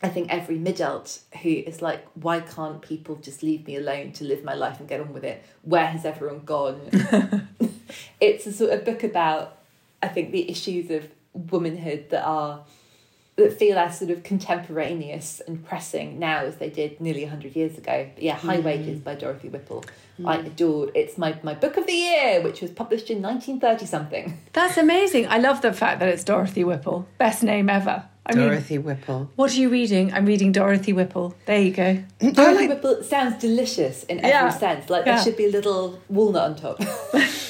I 0.00 0.08
think 0.08 0.32
every 0.32 0.56
mid-adult 0.56 1.20
who 1.42 1.48
is 1.48 1.82
like, 1.82 2.06
why 2.14 2.40
can't 2.40 2.80
people 2.80 3.16
just 3.16 3.42
leave 3.42 3.66
me 3.66 3.76
alone 3.76 4.12
to 4.12 4.24
live 4.24 4.44
my 4.44 4.54
life 4.54 4.78
and 4.78 4.88
get 4.88 5.00
on 5.00 5.12
with 5.12 5.24
it? 5.24 5.42
Where 5.62 5.86
has 5.86 6.04
everyone 6.04 6.44
gone? 6.44 7.48
it's 8.20 8.46
a 8.46 8.52
sort 8.52 8.72
of 8.72 8.84
book 8.84 9.02
about, 9.02 9.58
I 10.00 10.06
think, 10.06 10.30
the 10.30 10.48
issues 10.48 10.88
of 10.90 11.08
womanhood 11.32 12.10
that 12.10 12.24
are 12.24 12.60
that 13.38 13.56
feel 13.56 13.78
as 13.78 13.98
sort 13.98 14.10
of 14.10 14.22
contemporaneous 14.24 15.40
and 15.46 15.64
pressing 15.64 16.18
now 16.18 16.40
as 16.40 16.56
they 16.56 16.68
did 16.68 17.00
nearly 17.00 17.22
100 17.22 17.56
years 17.56 17.78
ago. 17.78 18.10
But 18.14 18.22
yeah, 18.22 18.34
High 18.34 18.58
mm. 18.58 18.64
Wages 18.64 18.98
by 19.00 19.14
Dorothy 19.14 19.48
Whipple. 19.48 19.84
Mm. 20.20 20.28
I 20.28 20.36
adored. 20.38 20.90
It's 20.94 21.16
my, 21.16 21.38
my 21.42 21.54
book 21.54 21.76
of 21.76 21.86
the 21.86 21.92
year, 21.92 22.42
which 22.42 22.60
was 22.60 22.72
published 22.72 23.10
in 23.10 23.22
1930 23.22 23.86
something. 23.86 24.38
That's 24.52 24.76
amazing. 24.76 25.28
I 25.28 25.38
love 25.38 25.62
the 25.62 25.72
fact 25.72 26.00
that 26.00 26.08
it's 26.08 26.24
Dorothy 26.24 26.64
Whipple. 26.64 27.06
Best 27.18 27.42
name 27.44 27.70
ever. 27.70 28.04
I 28.26 28.34
mean, 28.34 28.48
Dorothy 28.48 28.76
Whipple. 28.76 29.30
what 29.36 29.52
are 29.52 29.56
you 29.56 29.70
reading? 29.70 30.12
I'm 30.12 30.26
reading 30.26 30.52
Dorothy 30.52 30.92
Whipple. 30.92 31.34
There 31.46 31.62
you 31.62 31.70
go. 31.70 32.02
Dorothy 32.32 32.68
Whipple 32.68 33.02
sounds 33.02 33.40
delicious 33.40 34.02
in 34.04 34.18
every 34.18 34.30
Yeah. 34.30 34.50
sense. 34.50 34.90
Like 34.90 35.06
Yeah. 35.06 35.14
there 35.14 35.24
should 35.24 35.36
be 35.36 35.46
a 35.46 35.50
little 35.50 35.98
walnut 36.10 36.42
on 36.42 36.56
top. 36.56 36.82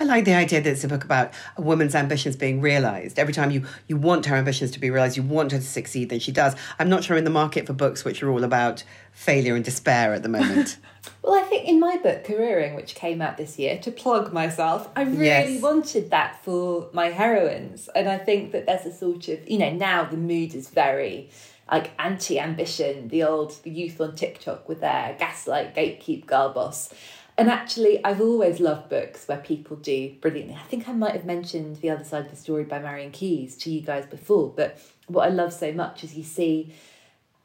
I 0.00 0.04
like 0.04 0.24
the 0.24 0.34
idea 0.34 0.60
that 0.60 0.70
it's 0.70 0.84
a 0.84 0.88
book 0.88 1.04
about 1.04 1.32
a 1.56 1.62
woman's 1.62 1.94
ambitions 1.94 2.36
being 2.36 2.60
realised. 2.60 3.18
Every 3.18 3.32
time 3.34 3.50
you, 3.50 3.64
you 3.88 3.96
want 3.96 4.26
her 4.26 4.36
ambitions 4.36 4.70
to 4.72 4.80
be 4.80 4.90
realised, 4.90 5.16
you 5.16 5.22
want 5.22 5.52
her 5.52 5.58
to 5.58 5.64
succeed, 5.64 6.08
then 6.10 6.20
she 6.20 6.32
does. 6.32 6.54
I'm 6.78 6.88
not 6.88 7.04
sure 7.04 7.16
in 7.16 7.24
the 7.24 7.30
market 7.30 7.66
for 7.66 7.72
books 7.72 8.04
which 8.04 8.22
are 8.22 8.30
all 8.30 8.44
about 8.44 8.84
failure 9.12 9.54
and 9.54 9.64
despair 9.64 10.12
at 10.14 10.22
the 10.22 10.28
moment. 10.28 10.78
Well, 11.20 11.34
I 11.34 11.42
think 11.42 11.66
in 11.68 11.80
my 11.80 11.96
book, 11.98 12.24
Careering, 12.24 12.74
which 12.76 12.94
came 12.94 13.20
out 13.22 13.36
this 13.36 13.58
year, 13.58 13.76
to 13.78 13.90
plug 13.90 14.32
myself, 14.32 14.88
I 14.94 15.02
really 15.02 15.24
Yes. 15.54 15.62
wanted 15.62 16.10
that 16.10 16.42
for 16.44 16.88
my 16.92 17.06
heroines. 17.10 17.88
And 17.94 18.08
I 18.08 18.18
think 18.18 18.52
that 18.52 18.66
there's 18.66 18.86
a 18.86 18.92
sort 18.92 19.26
of, 19.28 19.48
you 19.48 19.58
know, 19.58 19.70
now 19.70 20.04
the 20.04 20.16
mood 20.16 20.54
is 20.54 20.68
very 20.68 21.28
like 21.70 21.90
anti 21.98 22.38
ambition, 22.38 23.08
the 23.08 23.22
old 23.24 23.56
the 23.64 23.70
youth 23.70 24.00
on 24.00 24.14
TikTok 24.14 24.68
with 24.68 24.80
their 24.80 25.16
gaslight, 25.18 25.74
gatekeep, 25.74 26.26
girl 26.26 26.52
boss. 26.52 26.92
And 27.38 27.48
actually, 27.48 28.04
I've 28.04 28.20
always 28.20 28.60
loved 28.60 28.90
books 28.90 29.26
where 29.26 29.38
people 29.38 29.76
do 29.76 30.14
brilliantly. 30.20 30.54
I 30.54 30.66
think 30.68 30.88
I 30.88 30.92
might 30.92 31.12
have 31.12 31.24
mentioned 31.24 31.76
The 31.76 31.90
Other 31.90 32.04
Side 32.04 32.26
of 32.26 32.30
the 32.30 32.36
Story 32.36 32.64
by 32.64 32.78
Marian 32.78 33.10
Keyes 33.10 33.56
to 33.58 33.70
you 33.70 33.80
guys 33.80 34.04
before, 34.06 34.52
but 34.54 34.78
what 35.06 35.26
I 35.26 35.30
love 35.30 35.52
so 35.52 35.72
much 35.72 36.04
is 36.04 36.14
you 36.14 36.24
see 36.24 36.74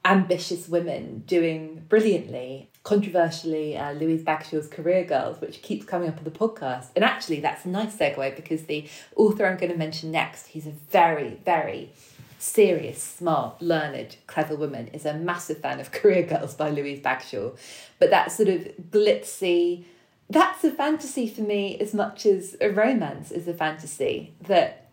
ambitious 0.04 0.68
women 0.68 1.24
doing 1.28 1.86
brilliantly. 1.90 2.70
Controversially, 2.84 3.78
uh, 3.78 3.92
Louise 3.94 4.24
Bagshawe's 4.24 4.68
Career 4.68 5.04
Girls, 5.04 5.42
which 5.42 5.62
keeps 5.62 5.86
coming 5.86 6.08
up 6.08 6.18
on 6.18 6.24
the 6.24 6.32
podcast. 6.32 6.88
And 6.96 7.04
actually, 7.04 7.42
that's 7.42 7.66
a 7.66 7.70
nice 7.70 7.96
segue 7.96 8.36
because 8.36 8.64
the 8.64 8.88
author 9.16 9.46
I'm 9.46 9.58
going 9.58 9.72
to 9.72 9.78
mention 9.78 10.12
next, 10.12 10.48
he's 10.48 10.68
a 10.68 10.72
very, 10.72 11.40
very 11.44 11.92
serious, 12.38 13.02
smart, 13.02 13.62
learned, 13.62 14.18
clever 14.28 14.56
woman, 14.56 14.88
is 14.90 15.06
a 15.06 15.14
massive 15.14 15.60
fan 15.60 15.80
of 15.80 15.92
Career 15.92 16.24
Girls 16.24 16.54
by 16.54 16.70
Louise 16.70 17.00
Bagshawe. 17.00 17.58
But 18.00 18.10
that 18.12 18.32
sort 18.32 18.50
of 18.50 18.68
glitzy, 18.92 19.86
that's 20.30 20.64
a 20.64 20.72
fantasy 20.72 21.28
for 21.28 21.42
me 21.42 21.78
as 21.80 21.94
much 21.94 22.26
as 22.26 22.56
a 22.62 22.70
romance 22.70 23.32
is 23.32 23.48
a 23.48 23.54
fantasy. 23.54 24.34
That 24.42 24.88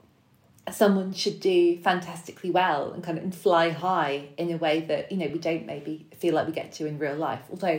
someone 0.73 1.13
should 1.13 1.41
do 1.41 1.79
fantastically 1.79 2.51
well 2.51 2.93
and 2.93 3.05
kind 3.05 3.19
of 3.19 3.25
and 3.25 3.35
fly 3.35 3.71
high 3.71 4.29
in 4.39 4.51
a 4.51 4.57
way 4.57 4.81
that 4.81 5.13
you 5.13 5.19
know 5.19 5.27
we 5.27 5.39
don't 5.39 5.67
maybe 5.67 6.07
feel 6.17 6.35
like 6.35 6.47
we 6.47 6.53
get 6.53 6.73
to 6.73 6.87
in 6.87 6.99
real 6.99 7.17
life 7.17 7.43
although 7.51 7.79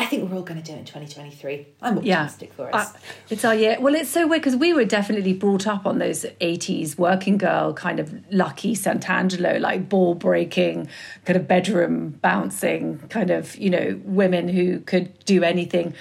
i 0.00 0.06
think 0.06 0.28
we're 0.28 0.36
all 0.36 0.42
going 0.42 0.60
to 0.62 0.66
do 0.70 0.72
it 0.76 0.78
in 0.80 0.84
2023 0.84 1.66
i'm 1.82 2.02
Yeah. 2.02 2.22
optimistic 2.22 2.52
for 2.54 2.74
us 2.74 2.92
Uh, 2.94 2.98
it's 3.32 3.44
our 3.44 3.54
year. 3.54 3.76
Well, 3.80 3.94
it's 3.94 4.10
so 4.10 4.26
weird 4.26 4.42
because 4.42 4.56
we 4.56 4.72
were 4.72 4.84
definitely 4.84 5.32
brought 5.34 5.66
up 5.74 5.86
on 5.86 5.98
those 5.98 6.20
80s 6.40 6.98
working 6.98 7.36
girl 7.38 7.72
kind 7.74 8.00
of 8.00 8.06
Lucky 8.32 8.74
Santangelo, 8.74 9.60
like 9.60 9.88
ball 9.88 10.14
breaking, 10.14 10.88
kind 11.26 11.36
of 11.36 11.46
bedroom 11.46 12.18
bouncing, 12.22 12.98
kind 13.08 13.30
of, 13.30 13.54
you 13.56 13.70
know, 13.70 14.00
women 14.04 14.48
who 14.48 14.80
could 14.80 15.06
do 15.26 15.44
anything, 15.44 15.94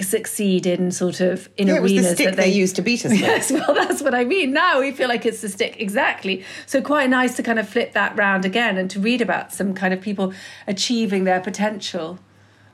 succeed 0.00 0.64
in 0.66 0.92
sort 0.92 1.20
of 1.20 1.48
in 1.56 1.66
yeah, 1.66 1.76
it 1.76 1.82
was 1.82 1.90
arenas 1.92 2.10
the 2.10 2.14
stick 2.14 2.26
that 2.26 2.36
they 2.36 2.48
used 2.62 2.76
to 2.76 2.82
beat 2.82 3.04
us 3.04 3.10
with. 3.16 3.20
Yes, 3.20 3.50
well, 3.50 3.74
that's 3.74 4.00
what 4.02 4.14
I 4.14 4.24
mean. 4.24 4.52
Now 4.52 4.78
we 4.80 4.92
feel 4.92 5.08
like 5.08 5.26
it's 5.26 5.40
the 5.40 5.48
stick, 5.48 5.80
exactly. 5.80 6.44
So 6.66 6.80
quite 6.80 7.10
nice 7.10 7.34
to 7.36 7.42
kind 7.42 7.58
of 7.58 7.68
flip 7.68 7.92
that 7.94 8.16
round 8.16 8.44
again 8.44 8.78
and 8.78 8.88
to 8.90 9.00
read 9.00 9.20
about 9.20 9.52
some 9.52 9.74
kind 9.74 9.92
of 9.92 10.00
people 10.00 10.32
achieving 10.68 11.24
their 11.24 11.40
potential. 11.40 12.18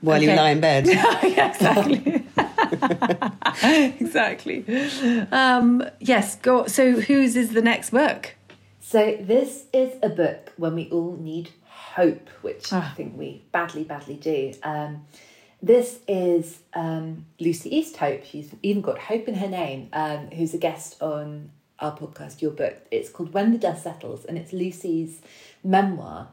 While 0.05 0.21
you 0.21 0.33
lie 0.33 0.51
in 0.51 0.59
bed. 0.61 0.87
yeah, 0.87 1.49
exactly. 1.49 2.23
exactly. 3.99 4.65
Um, 5.31 5.83
yes, 5.99 6.35
go. 6.37 6.67
So, 6.67 6.99
whose 7.01 7.35
is 7.35 7.51
the 7.53 7.61
next 7.61 7.89
book? 7.91 8.35
so 8.87 9.17
this 9.19 9.63
is 9.73 9.91
a 10.03 10.09
book 10.09 10.53
when 10.57 10.75
we 10.75 10.87
all 10.91 11.17
need 11.19 11.49
hope 11.67 12.29
which 12.43 12.71
i 12.71 12.77
Ah. 12.77 12.93
think 12.95 13.17
we 13.17 13.41
badly 13.51 13.83
badly 13.83 14.13
do 14.13 14.53
um, 14.61 15.03
this 15.59 15.99
is 16.07 16.59
um, 16.75 17.25
lucy 17.39 17.69
easthope 17.81 18.23
she's 18.23 18.53
even 18.61 18.83
got 18.83 18.99
hope 18.99 19.27
in 19.27 19.33
her 19.33 19.47
name 19.47 19.89
um, 19.93 20.27
who's 20.35 20.53
a 20.53 20.59
guest 20.59 21.01
on 21.01 21.49
our 21.79 21.97
podcast 21.97 22.43
your 22.43 22.51
book 22.51 22.75
it's 22.91 23.09
called 23.09 23.33
when 23.33 23.51
the 23.51 23.57
dust 23.57 23.81
settles 23.83 24.23
and 24.25 24.37
it's 24.37 24.53
lucy's 24.53 25.19
memoir 25.63 26.27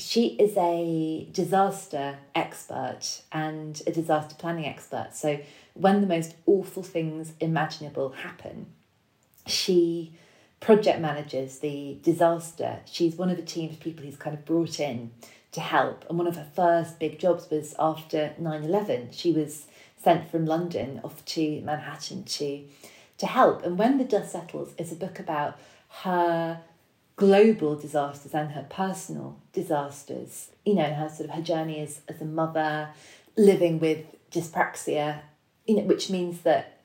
she 0.00 0.28
is 0.28 0.56
a 0.56 1.28
disaster 1.32 2.18
expert 2.34 3.22
and 3.30 3.82
a 3.86 3.92
disaster 3.92 4.34
planning 4.34 4.66
expert. 4.66 5.10
So, 5.12 5.40
when 5.74 6.00
the 6.00 6.06
most 6.06 6.34
awful 6.46 6.82
things 6.82 7.32
imaginable 7.40 8.10
happen, 8.10 8.66
she 9.46 10.12
project 10.60 11.00
manages 11.00 11.60
the 11.60 11.98
disaster. 12.02 12.80
She's 12.84 13.16
one 13.16 13.30
of 13.30 13.36
the 13.36 13.42
team 13.42 13.70
of 13.70 13.80
people 13.80 14.04
he's 14.04 14.16
kind 14.16 14.36
of 14.36 14.44
brought 14.44 14.80
in 14.80 15.10
to 15.52 15.60
help. 15.60 16.04
And 16.08 16.18
one 16.18 16.26
of 16.26 16.36
her 16.36 16.46
first 16.54 16.98
big 16.98 17.18
jobs 17.18 17.48
was 17.50 17.74
after 17.78 18.34
9 18.38 18.64
11. 18.64 19.08
She 19.12 19.32
was 19.32 19.66
sent 20.02 20.30
from 20.30 20.46
London 20.46 21.00
off 21.04 21.24
to 21.26 21.60
Manhattan 21.62 22.24
to, 22.24 22.64
to 23.18 23.26
help. 23.26 23.64
And 23.64 23.78
When 23.78 23.98
the 23.98 24.04
Dust 24.04 24.32
Settles 24.32 24.72
is 24.78 24.92
a 24.92 24.96
book 24.96 25.18
about 25.18 25.58
her 26.02 26.60
global 27.20 27.76
disasters 27.76 28.32
and 28.32 28.52
her 28.52 28.66
personal 28.70 29.38
disasters. 29.52 30.48
You 30.64 30.74
know, 30.74 30.94
her 30.94 31.10
sort 31.10 31.28
of 31.28 31.36
her 31.36 31.42
journey 31.42 31.80
as, 31.80 32.00
as 32.08 32.22
a 32.22 32.24
mother, 32.24 32.88
living 33.36 33.78
with 33.78 34.06
dyspraxia, 34.32 35.20
you 35.66 35.76
know, 35.76 35.82
which 35.82 36.08
means 36.08 36.40
that 36.40 36.80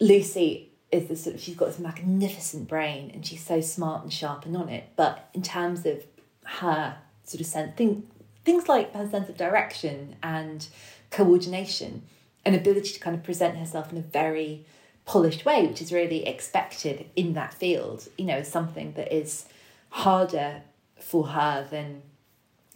Lucy 0.00 0.70
is 0.90 1.08
the 1.08 1.16
sort 1.16 1.36
of 1.36 1.42
she's 1.42 1.54
got 1.54 1.66
this 1.66 1.78
magnificent 1.78 2.66
brain 2.66 3.10
and 3.12 3.26
she's 3.26 3.44
so 3.44 3.60
smart 3.60 4.02
and 4.02 4.10
sharp 4.10 4.46
and 4.46 4.56
on 4.56 4.70
it. 4.70 4.88
But 4.96 5.28
in 5.34 5.42
terms 5.42 5.84
of 5.84 6.02
her 6.44 6.96
sort 7.24 7.42
of 7.42 7.46
sense 7.46 7.76
thing, 7.76 8.08
things 8.46 8.70
like 8.70 8.94
her 8.94 9.06
sense 9.06 9.28
of 9.28 9.36
direction 9.36 10.16
and 10.22 10.66
coordination, 11.10 12.04
an 12.46 12.54
ability 12.54 12.94
to 12.94 13.00
kind 13.00 13.14
of 13.14 13.22
present 13.22 13.58
herself 13.58 13.92
in 13.92 13.98
a 13.98 14.02
very 14.02 14.64
polished 15.04 15.44
way, 15.44 15.66
which 15.66 15.82
is 15.82 15.92
really 15.92 16.26
expected 16.26 17.04
in 17.14 17.34
that 17.34 17.52
field, 17.52 18.08
you 18.16 18.24
know, 18.24 18.42
something 18.42 18.94
that 18.94 19.14
is 19.14 19.44
harder 19.90 20.62
for 20.98 21.28
her 21.28 21.66
than 21.70 22.02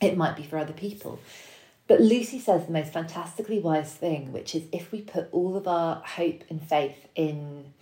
it 0.00 0.16
might 0.16 0.36
be 0.36 0.42
for 0.42 0.58
other 0.58 0.72
people. 0.72 1.18
But 1.86 2.00
Lucy 2.00 2.38
says 2.38 2.66
the 2.66 2.72
most 2.72 2.92
fantastically 2.92 3.58
wise 3.58 3.92
thing, 3.92 4.32
which 4.32 4.54
is 4.54 4.64
if 4.72 4.92
we 4.92 5.02
put 5.02 5.28
all 5.32 5.56
of 5.56 5.68
our 5.68 6.02
hope 6.04 6.44
and 6.48 6.62
faith 6.66 7.08
in 7.14 7.72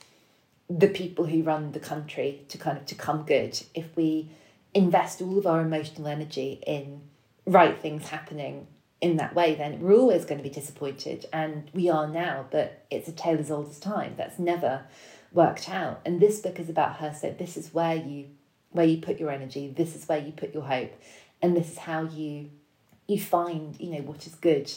the 0.68 0.88
people 0.88 1.26
who 1.26 1.42
run 1.42 1.72
the 1.72 1.80
country 1.80 2.42
to 2.49 2.58
kind 2.58 2.78
of 2.78 2.87
to 2.87 2.94
come 2.94 3.25
good, 3.25 3.60
if 3.75 3.94
we 3.96 4.30
invest 4.75 5.20
all 5.20 5.38
of 5.38 5.46
our 5.46 5.60
emotional 5.60 6.08
energy 6.08 6.62
in 6.66 7.02
right 7.46 7.78
things 7.78 8.08
happening 8.08 8.66
in 9.00 9.16
that 9.16 9.34
way, 9.34 9.54
then 9.54 9.80
we're 9.80 9.96
always 9.96 10.25
going 10.25 10.38
to 10.38 10.49
be 10.49 10.54
disappointed. 10.54 11.26
And 11.32 11.70
we 11.72 11.88
are 11.88 12.06
now, 12.06 12.46
but 12.50 12.84
it's 12.90 13.08
a 13.08 13.12
tale 13.12 13.38
as 13.38 13.50
old 13.50 13.68
as 13.68 13.78
time. 13.78 14.14
That's 14.16 14.38
never 14.38 14.84
worked 15.32 15.68
out. 15.68 16.00
And 16.04 16.20
this 16.20 16.40
book 16.40 16.58
is 16.58 16.68
about 16.68 16.96
her. 16.96 17.14
So 17.18 17.34
this 17.37 17.56
is 17.56 17.72
where 17.72 17.94
you 17.94 18.26
where 18.72 18.86
you 18.86 18.98
put 18.98 19.18
your 19.18 19.30
energy, 19.30 19.72
this 19.76 19.94
is 19.96 20.06
where 20.08 20.18
you 20.18 20.32
put 20.32 20.54
your 20.54 20.64
hope, 20.64 20.92
and 21.42 21.56
this 21.56 21.72
is 21.72 21.78
how 21.78 22.02
you 22.02 22.50
you 23.06 23.20
find, 23.20 23.78
you 23.80 23.90
know, 23.90 24.02
what 24.02 24.26
is 24.26 24.36
good 24.36 24.72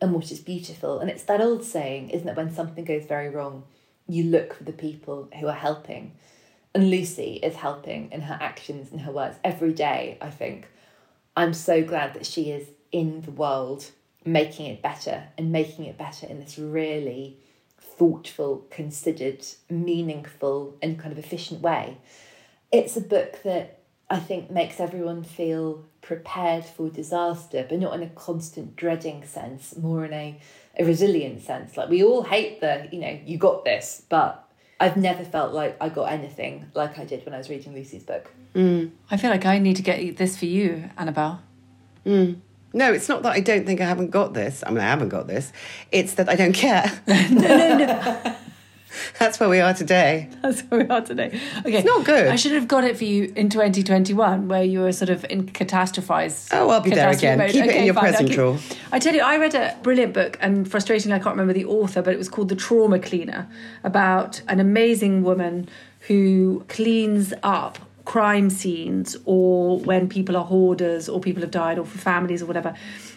and 0.00 0.12
what 0.12 0.32
is 0.32 0.40
beautiful. 0.40 0.98
And 0.98 1.08
it's 1.08 1.22
that 1.24 1.40
old 1.40 1.64
saying, 1.64 2.10
isn't 2.10 2.28
it, 2.28 2.36
when 2.36 2.52
something 2.52 2.84
goes 2.84 3.06
very 3.06 3.30
wrong, 3.30 3.62
you 4.08 4.24
look 4.24 4.54
for 4.54 4.64
the 4.64 4.72
people 4.72 5.28
who 5.38 5.46
are 5.46 5.52
helping. 5.52 6.12
And 6.74 6.90
Lucy 6.90 7.34
is 7.42 7.56
helping 7.56 8.10
in 8.10 8.22
her 8.22 8.38
actions 8.40 8.90
and 8.90 9.02
her 9.02 9.12
words 9.12 9.36
every 9.44 9.72
day, 9.72 10.18
I 10.20 10.30
think. 10.30 10.68
I'm 11.36 11.54
so 11.54 11.84
glad 11.84 12.14
that 12.14 12.26
she 12.26 12.50
is 12.50 12.68
in 12.90 13.22
the 13.22 13.30
world 13.30 13.90
making 14.24 14.66
it 14.66 14.82
better 14.82 15.24
and 15.38 15.52
making 15.52 15.84
it 15.84 15.96
better 15.96 16.26
in 16.26 16.40
this 16.40 16.58
really 16.58 17.36
thoughtful, 17.80 18.66
considered, 18.70 19.44
meaningful, 19.70 20.76
and 20.82 20.98
kind 20.98 21.12
of 21.12 21.18
efficient 21.18 21.60
way. 21.60 21.98
It's 22.70 22.96
a 22.96 23.00
book 23.00 23.42
that 23.44 23.80
I 24.10 24.18
think 24.18 24.50
makes 24.50 24.80
everyone 24.80 25.22
feel 25.22 25.84
prepared 26.00 26.64
for 26.64 26.88
disaster, 26.88 27.66
but 27.68 27.78
not 27.78 27.94
in 27.94 28.02
a 28.02 28.08
constant 28.08 28.76
dreading 28.76 29.24
sense, 29.24 29.76
more 29.76 30.04
in 30.04 30.12
a, 30.12 30.40
a 30.78 30.84
resilient 30.84 31.42
sense. 31.42 31.76
Like 31.76 31.88
we 31.88 32.02
all 32.02 32.22
hate 32.22 32.60
the, 32.60 32.88
you 32.90 33.00
know, 33.00 33.18
you 33.24 33.36
got 33.38 33.64
this, 33.64 34.02
but 34.08 34.48
I've 34.80 34.96
never 34.96 35.24
felt 35.24 35.52
like 35.52 35.76
I 35.80 35.88
got 35.88 36.12
anything 36.12 36.70
like 36.74 36.98
I 36.98 37.04
did 37.04 37.24
when 37.24 37.34
I 37.34 37.38
was 37.38 37.50
reading 37.50 37.74
Lucy's 37.74 38.04
book. 38.04 38.32
Mm. 38.54 38.92
I 39.10 39.16
feel 39.16 39.30
like 39.30 39.44
I 39.44 39.58
need 39.58 39.76
to 39.76 39.82
get 39.82 40.16
this 40.16 40.38
for 40.38 40.46
you, 40.46 40.88
Annabelle. 40.96 41.42
Mm. 42.06 42.40
No, 42.72 42.92
it's 42.92 43.08
not 43.08 43.22
that 43.22 43.32
I 43.32 43.40
don't 43.40 43.66
think 43.66 43.80
I 43.80 43.86
haven't 43.86 44.10
got 44.10 44.34
this. 44.34 44.62
I 44.66 44.70
mean, 44.70 44.78
I 44.78 44.88
haven't 44.88 45.08
got 45.08 45.26
this. 45.26 45.52
It's 45.90 46.14
that 46.14 46.28
I 46.28 46.36
don't 46.36 46.52
care. 46.52 46.84
That's 49.18 49.40
where 49.40 49.48
we 49.48 49.60
are 49.60 49.74
today. 49.74 50.28
That's 50.42 50.62
where 50.62 50.80
we 50.80 50.88
are 50.88 51.00
today. 51.00 51.38
Okay, 51.60 51.78
it's 51.78 51.86
not 51.86 52.04
good. 52.04 52.28
I 52.28 52.36
should 52.36 52.52
have 52.52 52.68
got 52.68 52.84
it 52.84 52.96
for 52.96 53.04
you 53.04 53.32
in 53.36 53.50
2021, 53.50 54.48
where 54.48 54.62
you 54.62 54.80
were 54.80 54.92
sort 54.92 55.10
of 55.10 55.24
in 55.28 55.46
catastrophized. 55.46 56.48
Oh, 56.52 56.70
I'll 56.70 56.80
be 56.80 56.90
there 56.90 57.10
again. 57.10 57.38
mode. 57.38 57.50
Keep 57.50 57.64
it 57.66 57.76
in 57.76 57.84
your 57.84 57.94
fine, 57.94 58.12
present 58.12 58.30
drawer. 58.30 58.58
I 58.92 58.98
tell 58.98 59.14
you, 59.14 59.22
I 59.22 59.36
read 59.38 59.54
a 59.54 59.76
brilliant 59.82 60.14
book, 60.14 60.38
and 60.40 60.66
frustratingly, 60.66 61.12
I 61.12 61.18
can't 61.18 61.36
remember 61.36 61.52
the 61.52 61.64
author, 61.64 62.02
but 62.02 62.12
it 62.12 62.18
was 62.18 62.28
called 62.28 62.48
The 62.48 62.56
Trauma 62.56 62.98
Cleaner, 62.98 63.48
about 63.84 64.42
an 64.48 64.60
amazing 64.60 65.22
woman 65.22 65.68
who 66.00 66.64
cleans 66.68 67.34
up 67.42 67.78
crime 68.08 68.48
scenes 68.48 69.18
or 69.26 69.78
when 69.80 70.08
people 70.08 70.34
are 70.34 70.44
hoarders 70.44 71.10
or 71.10 71.20
people 71.20 71.42
have 71.42 71.50
died 71.50 71.78
or 71.78 71.84
for 71.84 71.98
families 71.98 72.40
or 72.40 72.46
whatever. 72.46 72.74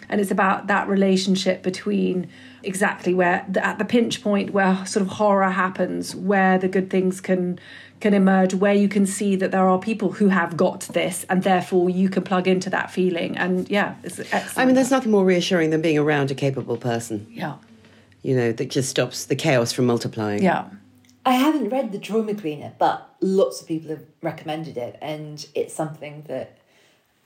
And 0.10 0.20
it's 0.20 0.32
about 0.32 0.68
that 0.68 0.90
relationship 0.90 1.64
between 1.64 2.28
exactly 2.64 3.14
where 3.14 3.46
at 3.56 3.78
the 3.80 3.86
pinch 3.86 4.22
point 4.22 4.52
where 4.52 4.86
sort 4.86 5.02
of 5.06 5.14
horror 5.14 5.50
happens, 5.50 6.16
where 6.16 6.58
the 6.58 6.68
good 6.68 6.90
things 6.90 7.22
can 7.22 7.60
can 8.00 8.14
emerge, 8.14 8.54
where 8.54 8.74
you 8.74 8.90
can 8.90 9.06
see 9.06 9.36
that 9.36 9.52
there 9.52 9.68
are 9.68 9.80
people 9.80 10.14
who 10.14 10.30
have 10.30 10.58
got 10.58 10.82
this, 10.94 11.24
and 11.30 11.44
therefore 11.44 11.90
you 11.90 12.10
can 12.10 12.24
plug 12.24 12.48
into 12.48 12.70
that 12.70 12.92
feeling. 12.92 13.38
And 13.38 13.70
yeah, 13.70 13.96
it's 14.04 14.20
excellent. 14.20 14.58
I 14.58 14.66
mean, 14.66 14.76
there's 14.76 14.92
nothing 14.92 15.12
more 15.12 15.24
reassuring 15.24 15.70
than 15.70 15.82
being 15.82 15.98
around 15.98 16.32
a 16.32 16.36
capable 16.36 16.78
person. 16.78 17.28
Yeah. 17.30 17.58
You 18.24 18.36
know, 18.36 18.52
that 18.52 18.70
just 18.70 18.90
stops 18.90 19.26
the 19.26 19.36
chaos 19.36 19.72
from 19.72 19.86
multiplying. 19.86 20.44
Yeah. 20.44 20.66
I 21.26 21.34
haven't 21.34 21.70
read 21.70 21.92
The 21.92 22.00
Trauma 22.00 22.34
Cleaner, 22.34 22.74
but 22.80 23.08
lots 23.22 23.62
of 23.62 23.68
people 23.68 23.92
have 23.92 24.04
recommended 24.24 24.78
it, 24.78 24.98
and 25.02 25.46
it's 25.54 25.74
something 25.74 26.24
that 26.28 26.58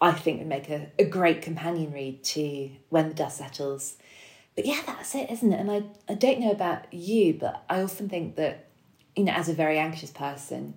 I 0.01 0.11
think 0.11 0.39
would 0.39 0.47
make 0.47 0.69
a, 0.69 0.91
a 0.99 1.05
great 1.05 1.41
companion 1.41 1.93
read 1.93 2.23
to 2.25 2.69
When 2.89 3.09
the 3.09 3.15
Dust 3.15 3.37
Settles. 3.37 3.95
But 4.55 4.65
yeah, 4.65 4.81
that's 4.85 5.13
it, 5.15 5.29
isn't 5.29 5.51
it? 5.51 5.59
And 5.59 5.71
I, 5.71 5.83
I 6.07 6.13
don't 6.13 6.39
know 6.39 6.51
about 6.51 6.93
you, 6.93 7.33
but 7.33 7.63
I 7.69 7.81
often 7.81 8.07
think 8.07 8.35
that, 8.35 8.67
you 9.15 9.23
know, 9.25 9.33
as 9.33 9.49
a 9.49 9.53
very 9.53 9.77
anxious 9.77 10.11
person, 10.11 10.75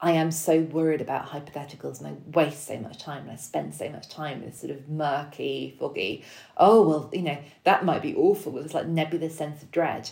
I 0.00 0.12
am 0.12 0.32
so 0.32 0.62
worried 0.62 1.00
about 1.00 1.28
hypotheticals 1.28 2.00
and 2.00 2.08
I 2.08 2.36
waste 2.36 2.66
so 2.66 2.76
much 2.78 2.98
time 2.98 3.22
and 3.22 3.30
I 3.30 3.36
spend 3.36 3.72
so 3.74 3.88
much 3.88 4.08
time 4.08 4.38
in 4.38 4.46
this 4.46 4.58
sort 4.60 4.72
of 4.72 4.88
murky, 4.88 5.76
foggy, 5.78 6.24
oh, 6.56 6.86
well, 6.86 7.10
you 7.12 7.22
know, 7.22 7.38
that 7.62 7.84
might 7.84 8.02
be 8.02 8.16
awful. 8.16 8.58
It's 8.58 8.74
like 8.74 8.88
nebulous 8.88 9.38
sense 9.38 9.62
of 9.62 9.70
dread. 9.70 10.10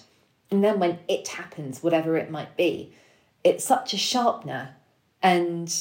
And 0.52 0.62
then 0.62 0.78
when 0.78 1.00
it 1.08 1.26
happens, 1.26 1.82
whatever 1.82 2.16
it 2.16 2.30
might 2.30 2.56
be, 2.56 2.92
it's 3.42 3.64
such 3.64 3.92
a 3.92 3.98
sharpener. 3.98 4.76
And 5.20 5.74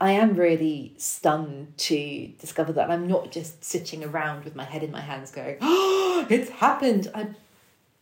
I 0.00 0.12
am 0.12 0.34
really 0.34 0.92
stunned 0.98 1.76
to 1.78 2.28
discover 2.38 2.72
that 2.74 2.90
I'm 2.90 3.08
not 3.08 3.32
just 3.32 3.64
sitting 3.64 4.04
around 4.04 4.44
with 4.44 4.54
my 4.54 4.64
head 4.64 4.82
in 4.82 4.90
my 4.90 5.00
hands 5.00 5.30
going, 5.30 5.56
oh, 5.60 6.26
it's 6.30 6.50
happened. 6.50 7.10
I'm 7.14 7.36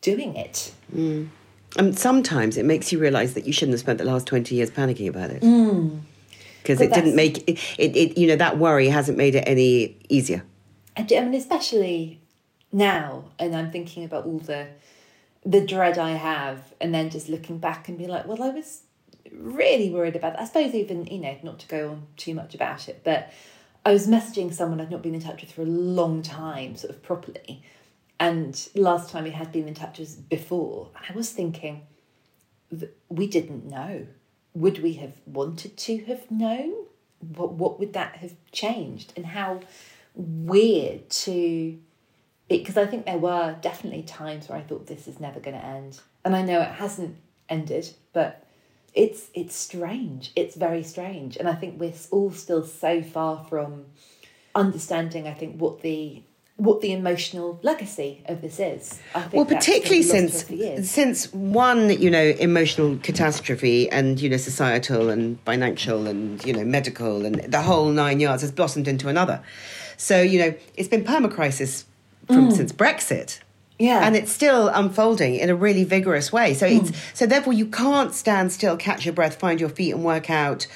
doing 0.01 0.35
it. 0.35 0.73
Mm. 0.95 1.29
And 1.77 1.99
sometimes 1.99 2.57
it 2.57 2.65
makes 2.65 2.93
you 2.93 2.99
realise 2.99 3.35
that 3.35 3.47
you 3.47 3.53
shouldn't 3.53 3.75
have 3.75 3.81
spent 3.81 3.99
the 3.99 4.05
last 4.05 4.27
20 4.27 4.55
years 4.55 4.71
panicking 4.71 5.09
about 5.09 5.31
it. 5.31 5.41
Because 6.63 6.81
it 6.81 6.93
didn't 6.93 7.17
make 7.17 7.49
it, 7.49 7.59
it, 7.79 7.97
it, 7.97 8.19
you 8.19 8.27
know, 8.27 8.37
that 8.37 8.59
worry 8.59 8.89
hasn't 8.89 9.19
made 9.19 9.35
it 9.35 9.45
any 9.47 9.97
easier. 10.09 10.43
I, 10.97 11.01
I 11.03 11.21
mean, 11.21 11.35
especially 11.35 12.21
now, 12.73 13.25
and 13.39 13.55
I'm 13.55 13.71
thinking 13.71 14.05
about 14.05 14.25
all 14.25 14.39
the 14.39 14.69
the 15.47 15.61
dread 15.61 15.99
I 15.99 16.13
have, 16.13 16.73
and 16.81 16.95
then 16.95 17.11
just 17.11 17.29
looking 17.29 17.59
back 17.59 17.89
and 17.89 17.99
be 17.99 18.07
like, 18.07 18.27
well, 18.27 18.43
I 18.43 18.49
was 18.49 18.83
really 19.37 19.91
worried 19.91 20.17
about 20.17 20.35
that. 20.35 20.43
I 20.43 20.45
suppose 20.45 20.75
even, 20.75 21.07
you 21.07 21.19
know, 21.19 21.37
not 21.43 21.59
to 21.61 21.69
go 21.69 21.91
on 21.91 22.07
too 22.17 22.35
much 22.35 22.55
about 22.55 22.89
it, 22.89 23.03
but 23.05 23.33
I 23.85 23.93
was 23.93 24.07
messaging 24.07 24.53
someone 24.53 24.81
I'd 24.81 24.91
not 24.91 25.03
been 25.03 25.15
in 25.15 25.21
touch 25.21 25.43
with 25.43 25.53
for 25.53 25.63
a 25.63 25.67
long 25.67 26.23
time, 26.23 26.77
sort 26.77 26.91
of 26.91 27.03
properly. 27.03 27.63
And 28.19 28.69
last 28.75 29.11
time 29.11 29.25
we 29.25 29.31
had 29.31 29.53
been 29.53 29.69
in 29.69 29.75
touch 29.75 29.99
was 29.99 30.15
before. 30.15 30.91
I 31.09 31.13
was 31.13 31.31
thinking, 31.31 31.83
we 33.09 33.27
didn't 33.27 33.67
know. 33.67 34.07
Would 34.55 34.83
we 34.83 34.95
have 34.95 35.15
wanted 35.27 35.77
to 35.77 35.99
have 36.05 36.31
known? 36.31 36.73
What, 37.19 37.53
what 37.53 37.79
would 37.81 37.93
that 37.95 38.17
have 38.17 38.35
changed? 38.53 39.13
And 39.17 39.27
how 39.27 39.61
weird 40.15 41.11
to 41.11 41.79
because 42.49 42.77
I 42.77 42.87
think 42.87 43.07
there 43.07 43.19
were 43.19 43.57
definitely 43.61 44.03
times 44.03 44.49
where 44.49 44.59
I 44.59 44.63
thought 44.63 44.87
this 44.87 45.09
is 45.09 45.19
never 45.19 45.41
going 45.41 45.59
to 45.59 45.65
end, 45.65 46.01
and 46.25 46.37
I 46.37 46.43
know 46.43 46.61
it 46.61 46.69
hasn't 46.69 47.17
ended, 47.49 47.89
but 48.13 48.44
it's 48.95 49.29
it's 49.35 49.57
strange. 49.57 50.33
It's 50.37 50.55
very 50.55 50.83
strange, 50.83 51.37
and 51.37 51.49
I 51.49 51.55
think 51.55 51.81
we're 51.81 51.93
all 52.11 52.31
still 52.31 52.65
so 52.65 53.03
far 53.03 53.45
from 53.45 53.87
understanding. 54.55 55.27
I 55.27 55.35
think 55.35 55.61
what 55.61 55.83
the 55.83 56.23
what 56.57 56.81
the 56.81 56.93
emotional 56.93 57.59
legacy 57.63 58.23
of 58.27 58.41
this 58.41 58.61
is. 58.61 59.01
well, 59.33 59.45
particularly 59.45 60.03
since 60.03 60.45
since 60.89 61.33
one, 61.33 61.91
you 62.01 62.11
know, 62.11 62.23
emotional 62.23 62.97
catastrophe 62.99 63.91
and 63.91 64.21
you 64.21 64.29
know 64.29 64.37
societal 64.37 65.11
and 65.11 65.41
financial 65.41 66.07
and 66.07 66.45
you 66.45 66.53
know 66.53 66.65
medical 66.65 67.27
and 67.27 67.37
the 67.37 67.63
whole 67.63 67.89
nine 67.89 68.21
yards 68.21 68.43
has 68.43 68.53
blossomed 68.53 68.87
into 68.87 69.09
another. 69.09 69.43
So 69.97 70.23
you 70.23 70.39
know, 70.39 70.55
it's 70.77 70.89
been 70.89 71.05
permacrisis 71.05 71.85
from 72.27 72.51
mm. 72.51 72.53
since 72.53 72.73
Brexit. 72.73 73.41
Yeah. 73.79 74.07
And 74.07 74.15
it's 74.15 74.31
still 74.31 74.69
unfolding 74.69 75.35
in 75.37 75.51
a 75.51 75.55
really 75.55 75.85
vigorous 75.85 76.33
way. 76.33 76.55
So 76.55 76.67
it's 76.67 76.91
mm. 76.91 76.97
so 77.15 77.27
therefore 77.27 77.53
you 77.53 77.67
can't 77.67 78.15
stand 78.15 78.53
still, 78.53 78.77
catch 78.77 79.05
your 79.05 79.15
breath, 79.15 79.37
find 79.37 79.61
your 79.61 79.69
feet 79.69 79.93
and 79.93 80.05
work 80.05 80.31
out 80.31 80.67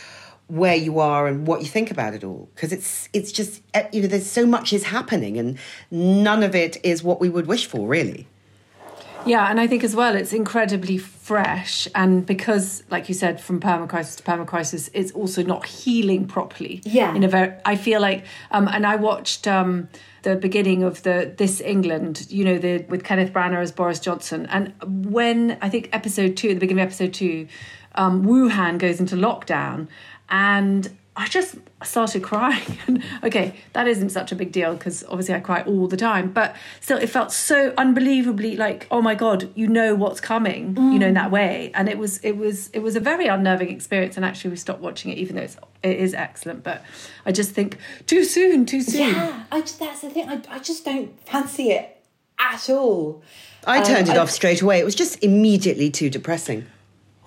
where 0.49 0.75
you 0.75 0.99
are 0.99 1.27
and 1.27 1.47
what 1.47 1.61
you 1.61 1.67
think 1.67 1.91
about 1.91 2.15
it 2.15 2.25
all 2.25 2.49
because 2.55 2.73
it's 2.73 3.09
it's 3.13 3.31
just 3.31 3.63
eh, 3.75 3.87
you 3.93 4.01
know 4.01 4.09
there's 4.09 4.29
so 4.29 4.47
much 4.47 4.73
is 4.73 4.85
happening 4.85 5.37
and 5.37 5.59
none 5.91 6.43
of 6.43 6.55
it 6.55 6.79
is 6.83 7.03
what 7.03 7.21
we 7.21 7.29
would 7.29 7.47
wish 7.47 7.67
for 7.67 7.87
really. 7.87 8.27
Yeah, 9.27 9.51
and 9.51 9.61
I 9.61 9.67
think 9.67 9.85
as 9.85 9.95
well 9.95 10.17
it's 10.17 10.33
incredibly 10.33 10.99
fresh, 10.99 11.87
and 11.95 12.25
because, 12.25 12.83
like 12.91 13.09
you 13.09 13.15
said, 13.15 13.41
from 13.41 13.61
permacrisis 13.61 14.17
to 14.17 14.23
permacrisis, 14.23 14.89
it's 14.95 15.13
also 15.13 15.43
not 15.43 15.67
healing 15.67 16.27
properly. 16.27 16.81
Yeah, 16.85 17.15
in 17.15 17.25
a 17.25 17.29
very, 17.29 17.53
I 17.65 17.77
feel 17.77 18.01
like, 18.01 18.25
um, 18.51 18.69
and 18.69 18.87
I 18.87 18.97
watched 18.97 19.47
um, 19.47 19.89
the 20.23 20.37
beginning 20.37 20.83
of 20.83 21.03
the 21.03 21.35
This 21.37 21.61
England, 21.61 22.27
you 22.31 22.45
know, 22.45 22.59
the 22.59 22.85
with 22.89 23.05
Kenneth 23.05 23.33
Branagh 23.33 23.63
as 23.63 23.73
Boris 23.73 24.01
Johnson, 24.01 24.47
and 24.47 24.73
when 25.11 25.59
I 25.61 25.69
think 25.69 25.91
episode 25.93 26.37
two, 26.37 26.49
at 26.49 26.55
the 26.55 26.61
beginning 26.61 26.83
of 26.83 26.89
episode 26.89 27.13
two, 27.13 27.49
um, 27.95 28.25
Wuhan 28.25 28.79
goes 28.79 29.01
into 29.01 29.17
lockdown, 29.17 29.89
and 30.31 30.97
I 31.19 31.27
just 31.27 31.57
started 31.83 32.23
crying. 32.23 33.03
okay, 33.25 33.57
that 33.73 33.89
isn't 33.89 34.11
such 34.11 34.31
a 34.31 34.37
big 34.37 34.53
deal 34.53 34.75
because 34.75 35.03
obviously 35.09 35.35
I 35.35 35.41
cry 35.41 35.63
all 35.63 35.89
the 35.89 35.97
time, 35.97 36.31
but 36.31 36.55
still, 36.81 36.97
it 36.97 37.09
felt 37.09 37.33
so 37.33 37.75
unbelievably 37.77 38.57
like, 38.57 38.87
oh 38.93 39.03
my 39.03 39.17
god, 39.17 39.51
you 39.57 39.67
know 39.67 39.97
what's 39.97 40.21
coming, 40.21 40.77
mm. 40.77 40.93
you 40.93 40.99
know, 41.01 41.09
in 41.09 41.15
that 41.15 41.33
way. 41.33 41.73
And 41.75 41.89
it 41.89 41.99
was, 41.99 42.19
it 42.19 42.37
was, 42.37 42.69
it 42.69 42.79
was 42.85 42.95
a 42.95 43.01
very 43.01 43.27
unnerving 43.27 43.69
experience. 43.69 44.17
And 44.17 44.25
actually, 44.25 44.51
we 44.51 44.57
stopped 44.57 44.81
watching 44.81 45.11
it, 45.11 45.19
even 45.19 45.35
though 45.35 45.43
it's, 45.43 45.57
it 45.83 45.97
is 45.97 46.15
excellent. 46.15 46.63
But 46.63 46.85
I 47.27 47.33
just 47.33 47.51
think 47.51 47.79
too 48.07 48.23
soon, 48.23 48.65
too 48.65 48.81
soon. 48.81 49.09
Yeah, 49.09 49.45
I 49.51 49.61
just, 49.63 49.81
that's 49.81 50.03
the 50.03 50.11
thing. 50.11 50.29
I, 50.29 50.41
I 50.49 50.61
just 50.61 50.85
don't 50.85 51.21
fancy 51.27 51.73
it 51.73 52.01
at 52.39 52.71
all. 52.71 53.25
I 53.67 53.83
turned 53.83 54.09
um, 54.09 54.15
it 54.15 54.19
I, 54.19 54.23
off 54.23 54.31
straight 54.31 54.63
away. 54.63 54.79
It 54.79 54.85
was 54.85 54.95
just 54.95 55.21
immediately 55.25 55.91
too 55.91 56.11
depressing. 56.11 56.67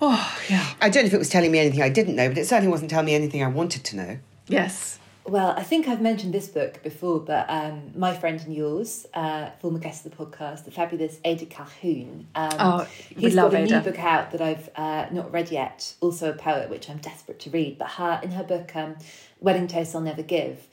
Oh, 0.04 0.38
yeah. 0.50 0.66
I 0.80 0.90
don't 0.90 1.04
know 1.04 1.06
if 1.06 1.14
it 1.14 1.18
was 1.18 1.28
telling 1.28 1.52
me 1.52 1.60
anything 1.60 1.80
I 1.80 1.88
didn't 1.88 2.16
know, 2.16 2.28
but 2.28 2.36
it 2.36 2.46
certainly 2.48 2.70
wasn't 2.70 2.90
telling 2.90 3.06
me 3.06 3.14
anything 3.14 3.44
I 3.44 3.46
wanted 3.46 3.84
to 3.84 3.96
know. 3.96 4.18
Yes. 4.48 4.98
Well, 5.24 5.54
I 5.56 5.62
think 5.62 5.86
I've 5.86 6.02
mentioned 6.02 6.34
this 6.34 6.48
book 6.48 6.82
before, 6.82 7.20
but 7.20 7.48
um, 7.48 7.92
my 7.94 8.12
friend 8.12 8.40
and 8.40 8.52
yours, 8.52 9.06
uh, 9.14 9.50
former 9.60 9.78
guest 9.78 10.04
of 10.04 10.10
the 10.10 10.16
podcast, 10.24 10.64
the 10.64 10.72
fabulous 10.72 11.20
Ada 11.24 11.46
Calhoun. 11.46 12.26
Um, 12.34 12.50
oh, 12.58 12.88
he's 13.16 13.36
got 13.36 13.54
a 13.54 13.58
Ada. 13.58 13.76
new 13.76 13.84
book 13.84 14.00
out 14.00 14.32
that 14.32 14.40
I've 14.40 14.68
uh, 14.74 15.06
not 15.12 15.30
read 15.30 15.52
yet. 15.52 15.94
Also 16.00 16.30
a 16.30 16.34
poet, 16.34 16.68
which 16.68 16.90
I'm 16.90 16.98
desperate 16.98 17.38
to 17.38 17.50
read. 17.50 17.78
But 17.78 17.90
her 17.90 18.18
in 18.24 18.32
her 18.32 18.42
book, 18.42 18.74
um, 18.74 18.96
"Wedding 19.38 19.68
Toast 19.68 19.94
I'll 19.94 20.00
Never 20.00 20.24
Give," 20.24 20.66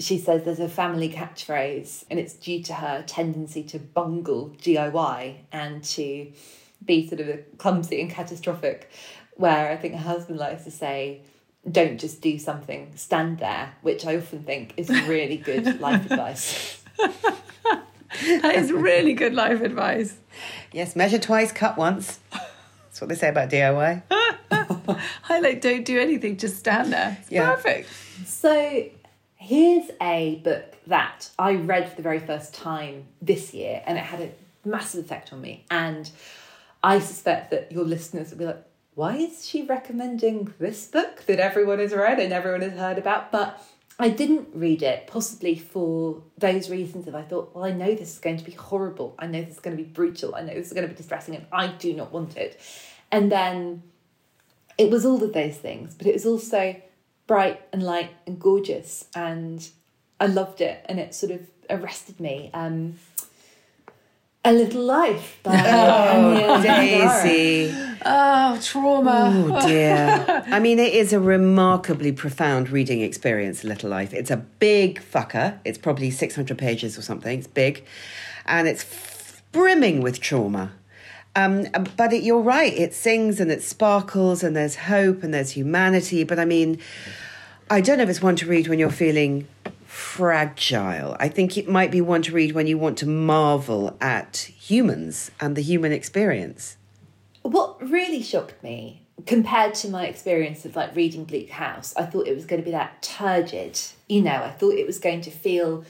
she 0.00 0.18
says 0.18 0.42
there's 0.42 0.58
a 0.58 0.68
family 0.68 1.08
catchphrase, 1.08 2.04
and 2.10 2.18
it's 2.18 2.32
due 2.32 2.60
to 2.64 2.74
her 2.74 3.04
tendency 3.06 3.62
to 3.62 3.78
bungle 3.78 4.50
DIY 4.60 5.36
and 5.52 5.84
to 5.84 6.32
be 6.84 7.08
sort 7.08 7.20
of 7.20 7.40
clumsy 7.58 8.00
and 8.00 8.10
catastrophic, 8.10 8.90
where 9.34 9.70
I 9.70 9.76
think 9.76 9.94
her 9.94 10.00
husband 10.00 10.38
likes 10.38 10.64
to 10.64 10.70
say, 10.70 11.22
don't 11.70 11.98
just 11.98 12.20
do 12.20 12.38
something, 12.38 12.92
stand 12.96 13.38
there, 13.38 13.74
which 13.82 14.04
I 14.04 14.16
often 14.16 14.42
think 14.42 14.74
is 14.76 14.88
really 14.88 15.36
good 15.36 15.80
life 15.80 16.10
advice. 16.10 16.82
that 16.98 18.54
is 18.56 18.72
really 18.72 19.14
good 19.14 19.34
life 19.34 19.60
advice. 19.60 20.16
Yes, 20.72 20.96
measure 20.96 21.18
twice, 21.18 21.52
cut 21.52 21.76
once. 21.76 22.18
That's 22.30 23.00
what 23.00 23.08
they 23.08 23.14
say 23.14 23.28
about 23.28 23.48
DIY. 23.48 24.02
I 25.28 25.40
like 25.40 25.60
don't 25.60 25.84
do 25.84 25.98
anything, 26.00 26.36
just 26.36 26.56
stand 26.58 26.92
there. 26.92 27.16
It's 27.20 27.30
yeah. 27.30 27.54
perfect. 27.54 27.88
So 28.26 28.84
here's 29.36 29.90
a 30.00 30.40
book 30.44 30.76
that 30.86 31.30
I 31.38 31.54
read 31.54 31.88
for 31.88 31.96
the 31.96 32.02
very 32.02 32.18
first 32.18 32.54
time 32.54 33.04
this 33.20 33.54
year 33.54 33.82
and 33.86 33.96
it 33.96 34.04
had 34.04 34.20
a 34.20 34.30
massive 34.68 35.04
effect 35.04 35.32
on 35.32 35.40
me. 35.40 35.64
And 35.70 36.10
I 36.82 36.98
suspect 36.98 37.50
that 37.50 37.70
your 37.70 37.84
listeners 37.84 38.30
will 38.30 38.38
be 38.38 38.46
like, 38.46 38.64
why 38.94 39.16
is 39.16 39.46
she 39.46 39.62
recommending 39.62 40.52
this 40.58 40.86
book 40.86 41.24
that 41.26 41.38
everyone 41.38 41.78
has 41.78 41.94
read 41.94 42.18
and 42.18 42.32
everyone 42.32 42.60
has 42.62 42.72
heard 42.72 42.98
about? 42.98 43.32
But 43.32 43.62
I 43.98 44.08
didn't 44.08 44.48
read 44.52 44.82
it, 44.82 45.06
possibly 45.06 45.54
for 45.54 46.22
those 46.36 46.68
reasons 46.68 47.04
that 47.04 47.14
I 47.14 47.22
thought, 47.22 47.54
well, 47.54 47.64
I 47.64 47.72
know 47.72 47.94
this 47.94 48.14
is 48.14 48.18
going 48.18 48.36
to 48.38 48.44
be 48.44 48.52
horrible. 48.52 49.14
I 49.18 49.26
know 49.26 49.42
this 49.42 49.54
is 49.54 49.60
going 49.60 49.76
to 49.76 49.82
be 49.82 49.88
brutal. 49.88 50.34
I 50.34 50.42
know 50.42 50.54
this 50.54 50.66
is 50.66 50.72
going 50.72 50.86
to 50.86 50.92
be 50.92 50.96
distressing, 50.96 51.36
and 51.36 51.46
I 51.52 51.68
do 51.68 51.94
not 51.94 52.12
want 52.12 52.36
it. 52.36 52.60
And 53.10 53.30
then 53.30 53.82
it 54.76 54.90
was 54.90 55.06
all 55.06 55.22
of 55.22 55.32
those 55.32 55.56
things, 55.56 55.94
but 55.94 56.06
it 56.06 56.14
was 56.14 56.26
also 56.26 56.76
bright 57.26 57.62
and 57.72 57.82
light 57.82 58.10
and 58.26 58.40
gorgeous. 58.40 59.06
And 59.14 59.66
I 60.18 60.26
loved 60.26 60.60
it, 60.60 60.84
and 60.86 60.98
it 60.98 61.14
sort 61.14 61.32
of 61.32 61.46
arrested 61.70 62.18
me. 62.18 62.50
Um, 62.52 62.98
A 64.44 64.52
Little 64.52 64.82
Life 64.82 65.38
by 65.44 65.62
Oh, 65.66 66.60
Daisy. 66.62 67.72
Oh, 68.04 68.58
trauma. 68.60 69.30
Oh 69.32 69.66
dear. 69.68 70.42
I 70.48 70.58
mean, 70.58 70.80
it 70.80 70.92
is 70.92 71.12
a 71.12 71.20
remarkably 71.20 72.10
profound 72.10 72.68
reading 72.68 73.02
experience, 73.02 73.62
A 73.62 73.68
Little 73.68 73.88
Life. 73.90 74.12
It's 74.12 74.32
a 74.32 74.38
big 74.38 75.00
fucker. 75.00 75.58
It's 75.64 75.78
probably 75.78 76.10
600 76.10 76.58
pages 76.58 76.98
or 76.98 77.02
something. 77.02 77.38
It's 77.38 77.46
big. 77.46 77.84
And 78.44 78.66
it's 78.66 78.82
f- 78.82 79.42
brimming 79.52 80.00
with 80.00 80.20
trauma. 80.20 80.72
Um, 81.36 81.68
but 81.96 82.12
it, 82.12 82.24
you're 82.24 82.40
right. 82.42 82.72
It 82.76 82.94
sings 82.94 83.38
and 83.38 83.50
it 83.52 83.62
sparkles 83.62 84.42
and 84.42 84.56
there's 84.56 84.74
hope 84.74 85.22
and 85.22 85.32
there's 85.32 85.50
humanity. 85.50 86.24
But 86.24 86.40
I 86.40 86.44
mean, 86.46 86.80
I 87.70 87.80
don't 87.80 87.96
know 87.98 88.02
if 88.04 88.10
it's 88.10 88.20
one 88.20 88.34
to 88.36 88.46
read 88.46 88.66
when 88.66 88.80
you're 88.80 88.90
feeling 88.90 89.46
fragile. 89.92 91.14
I 91.20 91.28
think 91.28 91.58
it 91.58 91.68
might 91.68 91.90
be 91.90 92.00
one 92.00 92.22
to 92.22 92.32
read 92.32 92.52
when 92.52 92.66
you 92.66 92.78
want 92.78 92.96
to 92.98 93.06
marvel 93.06 93.94
at 94.00 94.48
humans 94.58 95.30
and 95.38 95.54
the 95.54 95.60
human 95.60 95.92
experience. 95.92 96.78
What 97.42 97.78
really 97.86 98.22
shocked 98.22 98.62
me 98.62 99.02
compared 99.26 99.74
to 99.74 99.90
my 99.90 100.06
experience 100.06 100.64
of 100.64 100.76
like 100.76 100.96
reading 100.96 101.24
Bleak 101.24 101.50
House, 101.50 101.94
I 101.94 102.06
thought 102.06 102.26
it 102.26 102.34
was 102.34 102.46
going 102.46 102.62
to 102.62 102.64
be 102.64 102.70
that 102.70 103.02
turgid. 103.02 103.78
You 104.08 104.22
know, 104.22 104.42
I 104.42 104.48
thought 104.48 104.72
it 104.72 104.86
was 104.86 104.98
going 104.98 105.20
to 105.22 105.30
feel 105.30 105.84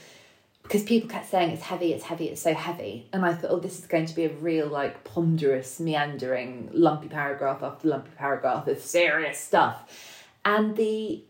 because 0.63 0.83
people 0.83 1.07
kept 1.09 1.29
saying 1.29 1.51
it's 1.51 1.63
heavy, 1.63 1.93
it's 1.93 2.03
heavy, 2.03 2.27
it's 2.27 2.41
so 2.41 2.53
heavy, 2.53 3.07
and 3.13 3.25
I 3.25 3.33
thought, 3.33 3.51
oh, 3.51 3.59
this 3.59 3.79
is 3.79 3.85
going 3.85 4.05
to 4.07 4.15
be 4.15 4.25
a 4.25 4.33
real 4.33 4.67
like 4.67 5.05
ponderous, 5.05 5.79
meandering, 5.79 6.69
lumpy 6.73 7.07
paragraph 7.07 7.63
after 7.63 7.87
lumpy 7.87 8.11
paragraph 8.17 8.67
of 8.67 8.79
serious 8.79 9.39
stuff, 9.39 10.29
and 10.43 10.75
the 10.75 11.23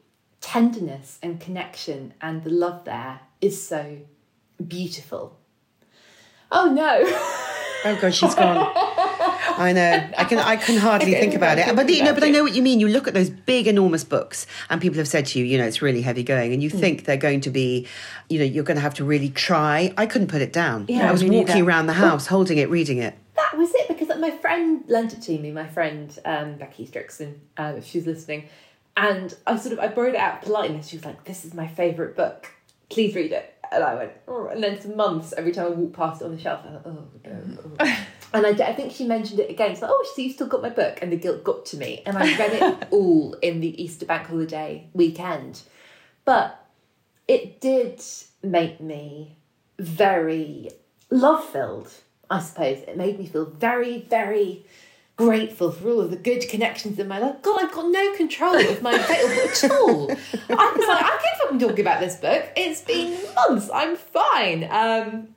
tenderness 0.43 1.17
and 1.23 1.39
connection 1.39 2.13
and 2.21 2.43
the 2.43 2.49
love 2.49 2.83
there 2.83 3.21
is 3.39 3.65
so 3.65 3.97
beautiful. 4.65 5.39
Oh 6.51 6.69
no. 6.71 7.01
Oh 7.85 7.97
god, 7.99 8.13
she's 8.13 8.35
gone. 8.35 8.71
I 9.55 9.73
know. 9.73 10.09
I 10.17 10.23
can. 10.23 10.39
I 10.39 10.55
can 10.55 10.77
hardly 10.77 11.13
think 11.13 11.33
about 11.33 11.57
it. 11.57 11.75
But 11.75 11.89
you 11.89 12.03
know. 12.03 12.13
But 12.13 12.23
I 12.23 12.29
know 12.29 12.43
what 12.43 12.55
you 12.55 12.61
mean. 12.61 12.79
You 12.79 12.87
look 12.87 13.07
at 13.07 13.13
those 13.13 13.29
big, 13.29 13.67
enormous 13.67 14.03
books, 14.03 14.47
and 14.69 14.79
people 14.79 14.97
have 14.99 15.07
said 15.07 15.25
to 15.27 15.39
you, 15.39 15.45
you 15.45 15.57
know, 15.57 15.65
it's 15.65 15.81
really 15.81 16.01
heavy 16.01 16.23
going, 16.23 16.53
and 16.53 16.63
you 16.63 16.69
think 16.69 17.03
they're 17.03 17.17
going 17.17 17.41
to 17.41 17.49
be, 17.49 17.85
you 18.29 18.39
know, 18.39 18.45
you're 18.45 18.63
going 18.63 18.77
to 18.77 18.81
have 18.81 18.93
to 18.95 19.03
really 19.03 19.29
try. 19.29 19.93
I 19.97 20.05
couldn't 20.05 20.27
put 20.27 20.41
it 20.41 20.53
down. 20.53 20.85
Yeah, 20.87 21.09
I 21.09 21.11
was 21.11 21.23
walking 21.23 21.45
neither. 21.45 21.65
around 21.65 21.87
the 21.87 21.93
house, 21.93 22.27
holding 22.27 22.57
it, 22.57 22.69
reading 22.69 22.99
it. 22.99 23.15
that 23.35 23.57
was 23.57 23.71
it 23.75 23.87
because 23.89 24.07
my 24.17 24.31
friend 24.31 24.83
lent 24.87 25.13
it 25.13 25.21
to 25.23 25.37
me 25.37 25.51
my 25.51 25.67
friend 25.67 26.17
um, 26.23 26.55
becky 26.55 26.87
strickson 26.87 27.33
uh, 27.57 27.73
if 27.77 27.85
she's 27.85 28.05
listening 28.05 28.47
and 28.95 29.35
i 29.47 29.57
sort 29.57 29.73
of 29.73 29.79
i 29.79 29.87
borrowed 29.87 30.15
it 30.15 30.19
out 30.19 30.35
of 30.35 30.41
politeness. 30.41 30.87
She 30.87 30.97
was 30.97 31.05
like 31.05 31.23
this 31.25 31.45
is 31.45 31.53
my 31.53 31.67
favourite 31.67 32.15
book. 32.15 32.51
Please 32.89 33.15
read 33.15 33.31
it. 33.31 33.53
And 33.71 33.83
i 33.83 33.95
went 33.95 34.11
oh. 34.27 34.47
and 34.47 34.63
then 34.63 34.77
for 34.79 34.89
months 34.89 35.33
every 35.35 35.51
time 35.51 35.65
i 35.65 35.69
walked 35.69 35.95
past 35.95 36.21
it 36.21 36.25
on 36.25 36.35
the 36.35 36.41
shelf 36.41 36.61
i 36.63 36.71
thought 36.71 36.81
oh 36.85 37.07
no 37.25 37.31
mm. 37.31 37.75
oh. 37.79 38.05
and 38.33 38.45
I, 38.45 38.49
I 38.49 38.73
think 38.73 38.91
she 38.91 39.05
mentioned 39.05 39.39
it 39.39 39.49
again. 39.49 39.71
She's 39.71 39.81
like 39.81 39.91
oh 39.91 40.11
so 40.15 40.21
you've 40.21 40.33
still 40.33 40.47
got 40.47 40.61
my 40.61 40.69
book? 40.69 40.99
And 41.01 41.11
the 41.11 41.17
guilt 41.17 41.43
got 41.43 41.65
to 41.67 41.77
me. 41.77 42.03
And 42.05 42.17
i 42.17 42.37
read 42.37 42.53
it 42.53 42.87
all 42.91 43.33
in 43.41 43.61
the 43.61 43.81
easter 43.81 44.05
bank 44.05 44.27
holiday 44.27 44.87
weekend. 44.93 45.61
But 46.25 46.59
it 47.27 47.61
did 47.61 48.01
make 48.41 48.79
me 48.79 49.37
very 49.79 50.69
love 51.09 51.43
filled, 51.45 51.91
I 52.29 52.39
suppose. 52.39 52.79
It 52.79 52.97
made 52.97 53.19
me 53.19 53.25
feel 53.25 53.45
very, 53.45 54.01
very 54.09 54.65
grateful 55.15 55.71
for 55.71 55.89
all 55.89 56.01
of 56.01 56.09
the 56.09 56.17
good 56.17 56.47
connections 56.49 56.97
in 56.97 57.07
my 57.07 57.19
life. 57.19 57.41
God, 57.41 57.63
I've 57.63 57.71
got 57.71 57.89
no 57.91 58.13
control 58.15 58.55
of 58.55 58.81
my 58.81 58.97
fatal 58.97 59.29
at 59.29 59.71
all. 59.71 60.11
I 60.11 60.73
was 60.75 60.87
like, 60.87 61.03
I 61.03 61.19
can't 61.21 61.37
fucking 61.41 61.59
talk 61.59 61.79
about 61.79 61.99
this 61.99 62.15
book. 62.15 62.45
It's 62.55 62.81
been 62.81 63.17
months. 63.35 63.69
I'm 63.73 63.95
fine. 63.95 64.67
Um, 64.71 65.29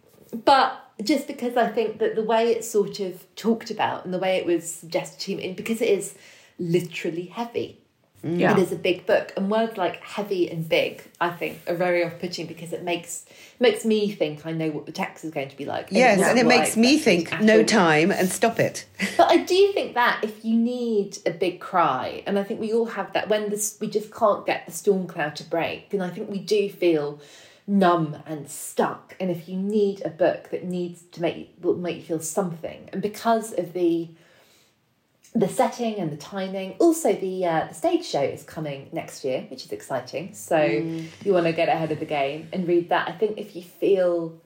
but 0.45 0.83
just 1.03 1.27
because 1.27 1.57
I 1.57 1.69
think 1.69 1.99
that 1.99 2.15
the 2.15 2.23
way 2.23 2.53
it's 2.53 2.69
sort 2.69 3.01
of 3.01 3.27
talked 3.37 3.71
about 3.71 4.05
and 4.05 4.15
the 4.15 4.19
way 4.19 4.37
it 4.37 4.47
was 4.47 4.73
suggested 4.73 5.21
to 5.21 5.37
me, 5.37 5.53
because 5.53 5.83
it 5.83 5.91
is 5.91 6.17
literally 6.59 7.27
heavy. 7.27 7.83
Yeah. 8.23 8.57
It 8.57 8.59
is 8.59 8.73
a 8.73 8.77
big 8.77 9.07
book, 9.07 9.33
and 9.37 9.49
words 9.51 9.77
like 9.77 10.03
heavy 10.03 10.51
and 10.51 10.69
big, 10.69 11.03
I 11.21 11.31
think, 11.31 11.61
are 11.69 11.75
very 11.75 12.03
off-putting 12.03 12.47
because 12.47 12.73
it 12.73 12.83
makes 12.83 13.25
makes 13.61 13.85
me 13.85 14.11
think 14.11 14.45
I 14.45 14.53
know 14.53 14.71
what 14.71 14.87
the 14.87 14.93
text 14.93 15.25
is 15.25 15.31
going 15.31 15.49
to 15.49 15.57
be 15.57 15.65
like. 15.65 15.89
Yes, 15.91 16.21
and 16.21 16.39
it 16.39 16.47
makes 16.47 16.77
me 16.77 16.99
think, 16.99 17.41
no 17.41 17.63
time, 17.63 18.11
and 18.11 18.29
stop 18.29 18.59
it. 18.59 18.87
But 19.17 19.31
I 19.31 19.37
do 19.37 19.73
think 19.73 19.95
that 19.95 20.25
if 20.25 20.45
you 20.45 20.57
need 20.57 21.19
a 21.25 21.31
big 21.31 21.61
cry, 21.61 22.25
and 22.27 22.39
I 22.39 22.43
think 22.43 22.59
we 22.59 22.73
all 22.73 22.87
have 22.87 23.13
that 23.13 23.29
when 23.29 23.49
this 23.51 23.77
we 23.81 23.89
just 23.89 24.13
can't 24.13 24.45
get 24.45 24.67
the 24.67 24.73
storm 24.73 25.07
cloud 25.07 25.37
to 25.37 25.45
break, 25.45 25.93
and 25.93 26.03
I 26.03 26.11
think 26.11 26.29
we 26.29 26.39
do 26.39 26.69
feel 26.69 27.21
numb 27.69 28.17
and 28.27 28.51
stuck. 28.51 29.15
And 29.21 29.31
if 29.31 29.49
you 29.49 29.57
need 29.57 30.03
a 30.05 30.11
book 30.11 30.51
that 30.51 30.65
needs 30.65 31.03
to 31.13 31.23
make 31.23 31.55
will 31.61 31.77
make 31.77 31.99
you 31.99 32.03
feel 32.03 32.21
something, 32.21 32.89
and 32.93 33.01
because 33.01 33.53
of 33.53 33.73
the 33.73 34.09
the 35.39 35.49
setting 35.49 35.97
and 35.97 36.11
the 36.11 36.17
timing, 36.17 36.73
also 36.79 37.13
the 37.13 37.45
uh, 37.45 37.67
the 37.69 37.75
stage 37.75 38.05
show 38.05 38.23
is 38.23 38.43
coming 38.43 38.89
next 38.93 39.25
year, 39.25 39.47
which 39.51 39.65
is 39.67 39.73
exciting. 39.73 40.35
So 40.35 40.63
you 41.25 41.33
want 41.33 41.47
to 41.47 41.53
get 41.53 41.69
ahead 41.69 41.93
of 41.93 42.01
the 42.01 42.07
game 42.07 42.49
and 42.53 42.67
read 42.67 42.89
that. 42.89 43.09
I 43.09 43.13
think 43.13 43.39
if 43.39 43.55
you 43.55 43.63
feel 43.63 44.41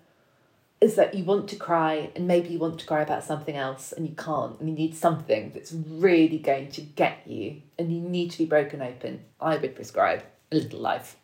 is 0.81 0.94
that 0.94 1.14
you 1.14 1.24
want 1.24 1.46
to 1.46 1.57
cry 1.57 2.11
and 2.16 2.26
maybe 2.26 2.48
you 2.48 2.59
want 2.59 2.81
to 2.81 2.87
cry 2.87 3.03
about 3.03 3.22
something 3.22 3.55
else 3.55 3.92
and 3.92 4.09
you 4.09 4.14
can't 4.14 4.59
and 4.59 4.68
you 4.68 4.74
need 4.74 4.96
something 4.96 5.53
that's 5.53 5.72
really 5.72 6.38
going 6.38 6.70
to 6.70 6.81
get 6.81 7.18
you 7.26 7.61
and 7.79 7.92
you 7.92 8.00
need 8.00 8.31
to 8.31 8.38
be 8.38 8.46
broken 8.46 8.81
open, 8.81 9.20
I 9.40 9.59
would 9.59 9.74
prescribe 9.74 10.22
a 10.50 10.57
little 10.57 10.81
life. 10.81 11.16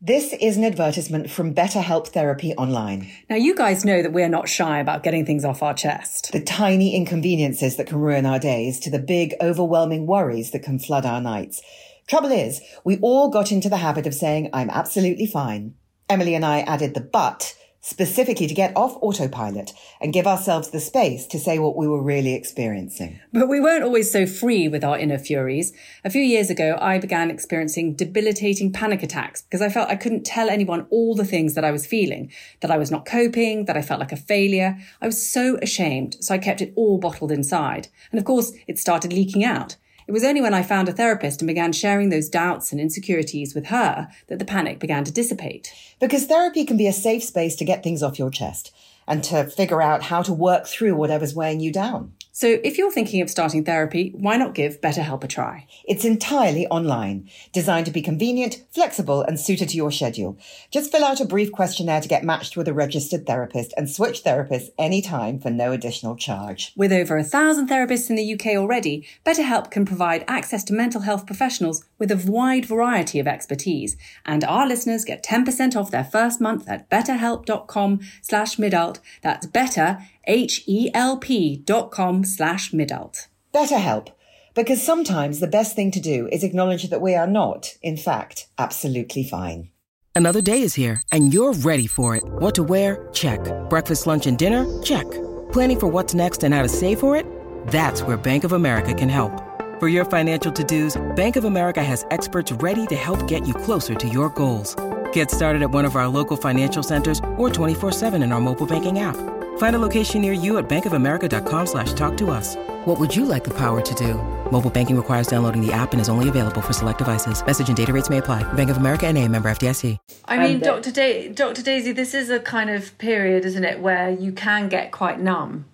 This 0.00 0.34
is 0.34 0.56
an 0.56 0.64
advertisement 0.64 1.30
from 1.30 1.54
BetterHelp 1.54 2.08
Therapy 2.08 2.52
Online. 2.54 3.10
Now, 3.30 3.36
you 3.36 3.54
guys 3.54 3.84
know 3.84 4.02
that 4.02 4.12
we're 4.12 4.28
not 4.28 4.48
shy 4.48 4.78
about 4.78 5.02
getting 5.02 5.24
things 5.24 5.44
off 5.44 5.62
our 5.62 5.74
chest. 5.74 6.30
The 6.32 6.42
tiny 6.42 6.94
inconveniences 6.94 7.76
that 7.76 7.86
can 7.86 7.98
ruin 7.98 8.26
our 8.26 8.38
days 8.38 8.78
to 8.80 8.90
the 8.90 8.98
big, 8.98 9.34
overwhelming 9.40 10.06
worries 10.06 10.50
that 10.50 10.62
can 10.62 10.78
flood 10.78 11.06
our 11.06 11.20
nights. 11.20 11.62
Trouble 12.06 12.32
is, 12.32 12.60
we 12.84 12.98
all 12.98 13.30
got 13.30 13.50
into 13.50 13.70
the 13.70 13.78
habit 13.78 14.06
of 14.06 14.14
saying, 14.14 14.50
I'm 14.52 14.68
absolutely 14.68 15.26
fine. 15.26 15.74
Emily 16.08 16.34
and 16.34 16.44
I 16.44 16.60
added 16.60 16.92
the 16.92 17.00
but 17.00 17.54
specifically 17.84 18.46
to 18.46 18.54
get 18.54 18.74
off 18.74 18.96
autopilot 19.02 19.74
and 20.00 20.14
give 20.14 20.26
ourselves 20.26 20.70
the 20.70 20.80
space 20.80 21.26
to 21.26 21.38
say 21.38 21.58
what 21.58 21.76
we 21.76 21.86
were 21.86 22.00
really 22.00 22.32
experiencing. 22.32 23.20
But 23.30 23.46
we 23.46 23.60
weren't 23.60 23.84
always 23.84 24.10
so 24.10 24.24
free 24.24 24.68
with 24.68 24.82
our 24.82 24.98
inner 24.98 25.18
furies. 25.18 25.74
A 26.02 26.08
few 26.08 26.22
years 26.22 26.48
ago, 26.48 26.78
I 26.80 26.98
began 26.98 27.30
experiencing 27.30 27.94
debilitating 27.94 28.72
panic 28.72 29.02
attacks 29.02 29.42
because 29.42 29.60
I 29.60 29.68
felt 29.68 29.90
I 29.90 29.96
couldn't 29.96 30.24
tell 30.24 30.48
anyone 30.48 30.86
all 30.88 31.14
the 31.14 31.26
things 31.26 31.52
that 31.54 31.64
I 31.64 31.72
was 31.72 31.84
feeling, 31.84 32.32
that 32.62 32.70
I 32.70 32.78
was 32.78 32.90
not 32.90 33.04
coping, 33.04 33.66
that 33.66 33.76
I 33.76 33.82
felt 33.82 34.00
like 34.00 34.12
a 34.12 34.16
failure. 34.16 34.78
I 35.02 35.06
was 35.06 35.22
so 35.22 35.58
ashamed, 35.60 36.16
so 36.20 36.32
I 36.32 36.38
kept 36.38 36.62
it 36.62 36.72
all 36.76 36.96
bottled 36.96 37.32
inside. 37.32 37.88
And 38.10 38.18
of 38.18 38.24
course, 38.24 38.52
it 38.66 38.78
started 38.78 39.12
leaking 39.12 39.44
out. 39.44 39.76
It 40.06 40.12
was 40.12 40.24
only 40.24 40.40
when 40.40 40.54
I 40.54 40.62
found 40.62 40.88
a 40.88 40.92
therapist 40.92 41.40
and 41.40 41.46
began 41.46 41.72
sharing 41.72 42.10
those 42.10 42.28
doubts 42.28 42.72
and 42.72 42.80
insecurities 42.80 43.54
with 43.54 43.66
her 43.66 44.08
that 44.28 44.38
the 44.38 44.44
panic 44.44 44.78
began 44.78 45.04
to 45.04 45.12
dissipate. 45.12 45.72
Because 45.98 46.26
therapy 46.26 46.64
can 46.64 46.76
be 46.76 46.86
a 46.86 46.92
safe 46.92 47.24
space 47.24 47.56
to 47.56 47.64
get 47.64 47.82
things 47.82 48.02
off 48.02 48.18
your 48.18 48.30
chest 48.30 48.74
and 49.06 49.24
to 49.24 49.44
figure 49.44 49.80
out 49.80 50.04
how 50.04 50.22
to 50.22 50.32
work 50.32 50.66
through 50.66 50.94
whatever's 50.94 51.34
weighing 51.34 51.60
you 51.60 51.72
down. 51.72 52.12
So 52.36 52.58
if 52.64 52.78
you're 52.78 52.90
thinking 52.90 53.20
of 53.20 53.30
starting 53.30 53.62
therapy, 53.62 54.10
why 54.12 54.36
not 54.36 54.56
give 54.56 54.80
BetterHelp 54.80 55.22
a 55.22 55.28
try? 55.28 55.68
It's 55.84 56.04
entirely 56.04 56.66
online, 56.66 57.30
designed 57.52 57.86
to 57.86 57.92
be 57.92 58.02
convenient, 58.02 58.64
flexible, 58.72 59.22
and 59.22 59.38
suited 59.38 59.68
to 59.68 59.76
your 59.76 59.92
schedule. 59.92 60.36
Just 60.72 60.90
fill 60.90 61.04
out 61.04 61.20
a 61.20 61.26
brief 61.26 61.52
questionnaire 61.52 62.00
to 62.00 62.08
get 62.08 62.24
matched 62.24 62.56
with 62.56 62.66
a 62.66 62.72
registered 62.72 63.24
therapist 63.24 63.72
and 63.76 63.88
switch 63.88 64.24
therapists 64.24 64.70
anytime 64.76 65.38
for 65.38 65.48
no 65.48 65.70
additional 65.70 66.16
charge. 66.16 66.72
With 66.74 66.92
over 66.92 67.16
a 67.16 67.22
thousand 67.22 67.68
therapists 67.68 68.10
in 68.10 68.16
the 68.16 68.34
UK 68.34 68.56
already, 68.56 69.06
BetterHelp 69.24 69.70
can 69.70 69.84
provide 69.84 70.24
access 70.26 70.64
to 70.64 70.72
mental 70.72 71.02
health 71.02 71.26
professionals 71.26 71.84
with 71.98 72.10
a 72.10 72.30
wide 72.30 72.64
variety 72.66 73.18
of 73.18 73.26
expertise. 73.26 73.96
And 74.24 74.44
our 74.44 74.66
listeners 74.66 75.04
get 75.04 75.24
10% 75.24 75.76
off 75.76 75.90
their 75.90 76.04
first 76.04 76.40
month 76.40 76.68
at 76.68 76.90
betterhelp.com 76.90 78.00
slash 78.22 78.56
midult. 78.56 79.00
That's 79.22 79.46
better, 79.46 79.98
H-E-L-P 80.26 81.56
dot 81.64 81.90
com 81.90 82.24
slash 82.24 82.72
midult. 82.72 83.28
BetterHelp, 83.54 84.08
because 84.54 84.82
sometimes 84.82 85.40
the 85.40 85.46
best 85.46 85.76
thing 85.76 85.90
to 85.92 86.00
do 86.00 86.28
is 86.32 86.42
acknowledge 86.42 86.90
that 86.90 87.00
we 87.00 87.14
are 87.14 87.26
not, 87.26 87.74
in 87.82 87.96
fact, 87.96 88.48
absolutely 88.58 89.22
fine. 89.22 89.70
Another 90.16 90.40
day 90.40 90.62
is 90.62 90.74
here, 90.74 91.02
and 91.10 91.34
you're 91.34 91.52
ready 91.54 91.88
for 91.88 92.14
it. 92.14 92.22
What 92.24 92.54
to 92.54 92.62
wear? 92.62 93.08
Check. 93.12 93.40
Breakfast, 93.68 94.06
lunch, 94.06 94.26
and 94.26 94.38
dinner? 94.38 94.64
Check. 94.82 95.10
Planning 95.52 95.80
for 95.80 95.86
what's 95.88 96.14
next 96.14 96.44
and 96.44 96.54
how 96.54 96.62
to 96.62 96.68
save 96.68 97.00
for 97.00 97.16
it? 97.16 97.26
That's 97.68 98.02
where 98.02 98.16
Bank 98.16 98.44
of 98.44 98.52
America 98.52 98.94
can 98.94 99.08
help. 99.08 99.53
For 99.80 99.88
your 99.88 100.04
financial 100.04 100.52
to-dos, 100.52 101.02
Bank 101.16 101.34
of 101.34 101.42
America 101.44 101.82
has 101.82 102.06
experts 102.12 102.52
ready 102.52 102.86
to 102.86 102.94
help 102.94 103.26
get 103.26 103.44
you 103.44 103.52
closer 103.52 103.96
to 103.96 104.08
your 104.08 104.28
goals. 104.28 104.76
Get 105.12 105.32
started 105.32 105.62
at 105.62 105.72
one 105.72 105.84
of 105.84 105.96
our 105.96 106.06
local 106.06 106.36
financial 106.36 106.84
centers 106.84 107.18
or 107.36 107.48
24-7 107.50 108.22
in 108.22 108.30
our 108.30 108.40
mobile 108.40 108.68
banking 108.68 109.00
app. 109.00 109.16
Find 109.58 109.74
a 109.74 109.80
location 109.80 110.20
near 110.20 110.32
you 110.32 110.58
at 110.58 110.68
bankofamerica.com 110.68 111.66
slash 111.66 111.92
talk 111.94 112.16
to 112.18 112.30
us. 112.30 112.54
What 112.84 113.00
would 113.00 113.16
you 113.16 113.24
like 113.24 113.42
the 113.42 113.54
power 113.54 113.80
to 113.80 113.94
do? 113.96 114.14
Mobile 114.52 114.70
banking 114.70 114.96
requires 114.96 115.26
downloading 115.26 115.60
the 115.60 115.72
app 115.72 115.92
and 115.92 116.00
is 116.00 116.08
only 116.08 116.28
available 116.28 116.60
for 116.60 116.72
select 116.72 116.98
devices. 116.98 117.44
Message 117.44 117.66
and 117.66 117.76
data 117.76 117.92
rates 117.92 118.08
may 118.08 118.18
apply. 118.18 118.44
Bank 118.52 118.70
of 118.70 118.76
America 118.76 119.08
and 119.08 119.18
a 119.18 119.26
member 119.26 119.48
FDIC. 119.48 119.98
I 120.26 120.38
mean, 120.38 120.52
And 120.52 120.60
the- 120.60 120.66
Dr. 120.66 120.92
Da- 120.92 121.28
Dr. 121.30 121.62
Daisy, 121.62 121.90
this 121.90 122.14
is 122.14 122.30
a 122.30 122.38
kind 122.38 122.70
of 122.70 122.96
period, 122.98 123.44
isn't 123.44 123.64
it, 123.64 123.80
where 123.80 124.08
you 124.10 124.30
can 124.30 124.68
get 124.68 124.92
quite 124.92 125.18
numb. 125.18 125.64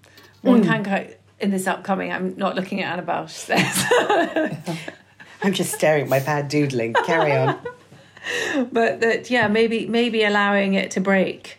One 0.42 0.62
mm. 0.62 0.66
can 0.66 0.82
go 0.82 1.06
in 1.40 1.50
this 1.50 1.66
upcoming. 1.66 2.12
I'm 2.12 2.36
not 2.36 2.54
looking 2.54 2.82
at 2.82 2.92
Annabelle. 2.92 3.26
She 3.26 3.38
says, 3.38 3.86
I'm 5.42 5.52
just 5.52 5.72
staring 5.74 6.04
at 6.04 6.08
my 6.08 6.20
pad 6.20 6.48
doodling. 6.48 6.94
Carry 7.06 7.32
on. 7.32 7.58
but 8.72 9.00
that 9.00 9.30
yeah, 9.30 9.48
maybe 9.48 9.86
maybe 9.86 10.24
allowing 10.24 10.74
it 10.74 10.90
to 10.92 11.00
break 11.00 11.58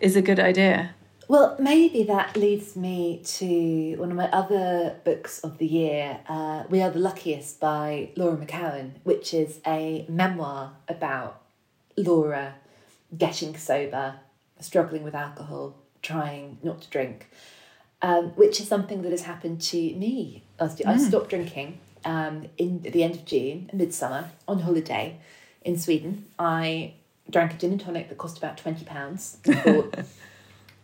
is 0.00 0.16
a 0.16 0.22
good 0.22 0.38
idea. 0.38 0.94
Well, 1.26 1.56
maybe 1.58 2.02
that 2.02 2.36
leads 2.36 2.76
me 2.76 3.22
to 3.24 3.96
one 3.96 4.10
of 4.10 4.16
my 4.16 4.28
other 4.30 4.96
books 5.04 5.40
of 5.40 5.56
the 5.56 5.66
year, 5.66 6.20
uh, 6.28 6.64
We 6.68 6.82
Are 6.82 6.90
the 6.90 6.98
Luckiest 6.98 7.58
by 7.60 8.10
Laura 8.14 8.36
McKowen, 8.36 8.92
which 9.04 9.32
is 9.32 9.58
a 9.66 10.04
memoir 10.06 10.72
about 10.86 11.40
Laura 11.96 12.56
getting 13.16 13.56
sober, 13.56 14.16
struggling 14.60 15.02
with 15.02 15.14
alcohol, 15.14 15.76
trying 16.02 16.58
not 16.62 16.82
to 16.82 16.90
drink, 16.90 17.30
um, 18.04 18.24
which 18.36 18.60
is 18.60 18.68
something 18.68 19.02
that 19.02 19.10
has 19.12 19.22
happened 19.22 19.60
to 19.72 19.76
me. 19.76 20.42
last 20.60 20.78
year. 20.78 20.88
I 20.88 20.96
stopped 20.98 21.30
drinking 21.30 21.78
um, 22.04 22.46
in 22.58 22.82
at 22.86 22.92
the 22.92 23.02
end 23.02 23.14
of 23.14 23.24
June, 23.24 23.70
midsummer, 23.72 24.30
on 24.46 24.60
holiday 24.60 25.16
in 25.62 25.78
Sweden. 25.78 26.26
I 26.38 26.92
drank 27.30 27.54
a 27.54 27.56
gin 27.56 27.72
and 27.72 27.80
tonic 27.80 28.08
that 28.10 28.18
cost 28.18 28.36
about 28.38 28.56
twenty 28.58 28.84
pounds. 28.84 29.38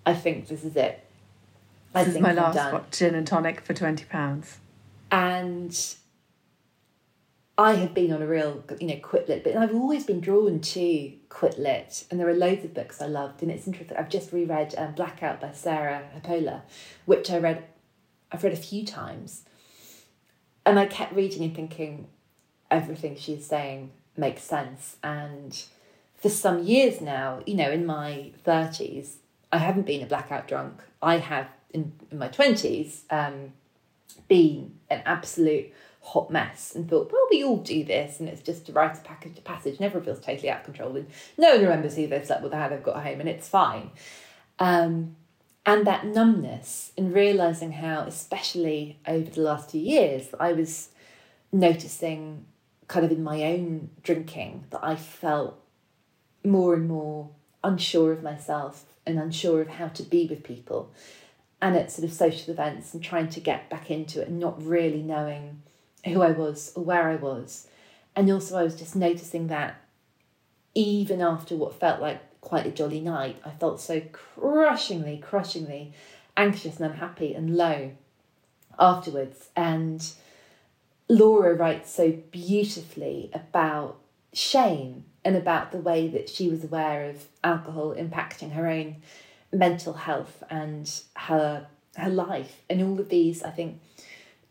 I 0.07 0.15
think 0.15 0.49
this 0.49 0.65
is 0.65 0.75
it. 0.77 1.05
I 1.95 2.01
This 2.05 2.09
is 2.09 2.13
think 2.15 2.23
my 2.23 2.31
I'm 2.31 2.37
last 2.37 2.55
done. 2.55 2.85
gin 2.91 3.15
and 3.15 3.27
tonic 3.27 3.61
for 3.61 3.75
twenty 3.75 4.05
pounds. 4.05 4.59
And 5.13 5.73
I 7.61 7.75
had 7.75 7.93
been 7.93 8.11
on 8.11 8.23
a 8.23 8.27
real, 8.27 8.65
you 8.81 8.87
know, 8.87 9.01
quit 9.03 9.29
lit, 9.29 9.45
but 9.45 9.55
I've 9.55 9.75
always 9.75 10.07
been 10.07 10.23
drawn 10.23 10.61
to 10.61 11.13
quit 11.29 11.59
lit, 11.59 12.07
and 12.11 12.19
there 12.19 12.27
are 12.27 12.35
loads 12.35 12.65
of 12.65 12.73
books 12.73 13.03
I 13.03 13.07
loved. 13.07 13.43
And 13.43 13.51
it's 13.51 13.67
interesting. 13.67 13.99
I've 13.99 14.09
just 14.09 14.33
reread 14.33 14.75
um, 14.79 14.95
Blackout 14.95 15.43
by 15.43 15.53
Sarah 15.53 16.05
Hepola, 16.15 16.63
which 17.05 17.31
I 17.31 17.37
read, 17.37 17.65
I've 18.33 18.43
read 18.43 18.55
a 18.55 18.57
few 18.57 18.87
times, 18.87 19.43
and 20.65 20.79
I 20.79 20.87
kept 20.87 21.13
reading 21.13 21.43
and 21.45 21.55
thinking, 21.55 22.09
everything 22.71 23.15
she's 23.19 23.45
saying 23.47 23.91
makes 24.17 24.43
sense. 24.43 24.97
And 25.03 25.63
for 26.15 26.31
some 26.31 26.63
years 26.63 27.03
now, 27.03 27.41
you 27.45 27.57
know, 27.57 27.71
in 27.71 27.85
my 27.85 28.33
thirties, 28.43 29.19
I 29.53 29.59
haven't 29.59 29.85
been 29.85 30.03
a 30.03 30.07
blackout 30.07 30.49
drunk. 30.49 30.83
I 31.03 31.19
have 31.19 31.49
in, 31.75 31.93
in 32.11 32.17
my 32.17 32.29
twenties. 32.29 33.05
Um, 33.11 33.53
been 34.29 34.79
an 34.89 35.03
absolute 35.05 35.73
hot 36.01 36.31
mess 36.31 36.75
and 36.75 36.89
thought, 36.89 37.11
well, 37.13 37.27
we 37.31 37.45
all 37.45 37.59
do 37.59 37.85
this, 37.85 38.21
and 38.21 38.29
it's 38.29 38.43
just 38.43 38.67
to 38.67 38.73
write 38.73 38.97
a 38.97 39.01
package 39.03 39.37
to 39.37 39.43
passage. 39.43 39.79
Never 39.79 40.01
feels 40.01 40.21
totally 40.21 40.51
out 40.51 40.61
of 40.61 40.65
control, 40.65 40.97
and 40.97 41.07
no 41.39 41.53
one 41.53 41.63
remembers 41.63 41.97
who 41.97 42.07
they've 42.07 42.25
slept 42.25 42.43
with, 42.43 42.53
or 42.53 42.57
how 42.57 42.69
they've 42.69 42.83
got 42.83 43.03
home, 43.03 43.21
and 43.21 43.29
it's 43.29 43.49
fine. 43.49 43.91
Um, 44.59 45.17
and 45.67 45.87
that 45.87 46.07
numbness, 46.07 46.93
and 46.97 47.15
realizing 47.15 47.73
how, 47.73 48.01
especially 48.01 48.99
over 49.07 49.31
the 49.31 49.43
last 49.43 49.71
few 49.71 49.81
years, 49.81 50.29
I 50.41 50.53
was 50.53 50.89
noticing, 51.53 52.47
kind 52.89 53.05
of 53.05 53.13
in 53.13 53.23
my 53.23 53.43
own 53.45 53.91
drinking, 54.03 54.65
that 54.71 54.81
I 54.83 54.97
felt 54.97 55.61
more 56.45 56.75
and 56.75 56.89
more 56.89 57.31
unsure 57.63 58.13
of 58.13 58.23
myself 58.23 58.87
and 59.07 59.19
unsure 59.19 59.61
of 59.61 59.69
how 59.69 59.89
to 59.89 60.03
be 60.03 60.27
with 60.27 60.43
people 60.43 60.91
and 61.61 61.77
at 61.77 61.91
sort 61.91 62.09
of 62.09 62.13
social 62.13 62.53
events 62.53 62.95
and 62.95 63.03
trying 63.03 63.29
to 63.29 63.41
get 63.41 63.69
back 63.69 63.91
into 63.91 64.23
it 64.23 64.29
and 64.29 64.39
not 64.39 64.63
really 64.65 65.03
knowing 65.03 65.63
who 66.05 66.23
I 66.23 66.31
was 66.31 66.73
or 66.75 66.85
where 66.85 67.09
I 67.09 67.17
was. 67.17 67.67
And 68.17 68.31
also, 68.31 68.57
I 68.57 68.63
was 68.63 68.77
just 68.77 68.97
noticing 68.97 69.49
that 69.49 69.81
even 70.75 71.21
after 71.21 71.57
what 71.57 71.79
felt 71.79 72.01
like 72.01 72.21
quite 72.41 72.67
a 72.67 72.71
jolly 72.71 73.01
night, 73.01 73.41
I 73.45 73.51
felt 73.51 73.81
so 73.81 74.03
crushingly, 74.13 75.19
crushingly 75.19 75.93
anxious 76.37 76.81
and 76.81 76.93
unhappy 76.93 77.35
and 77.35 77.57
low 77.57 77.93
afterwards. 78.79 79.49
And 79.55 80.07
Laura 81.09 81.55
writes 81.55 81.91
so 81.91 82.13
beautifully 82.31 83.31
about 83.33 83.99
shame 84.33 85.05
and 85.25 85.37
about 85.37 85.73
the 85.73 85.79
way 85.79 86.09
that 86.09 86.29
she 86.29 86.49
was 86.49 86.65
aware 86.65 87.11
of 87.11 87.27
alcohol 87.45 87.95
impacting 87.95 88.53
her 88.53 88.67
own 88.67 88.97
mental 89.53 89.93
health 89.93 90.43
and 90.49 91.03
her 91.17 91.67
her 91.97 92.09
life 92.09 92.63
and 92.71 92.81
all 92.81 93.01
of 93.01 93.09
these 93.09 93.43
I 93.43 93.51
think 93.51 93.81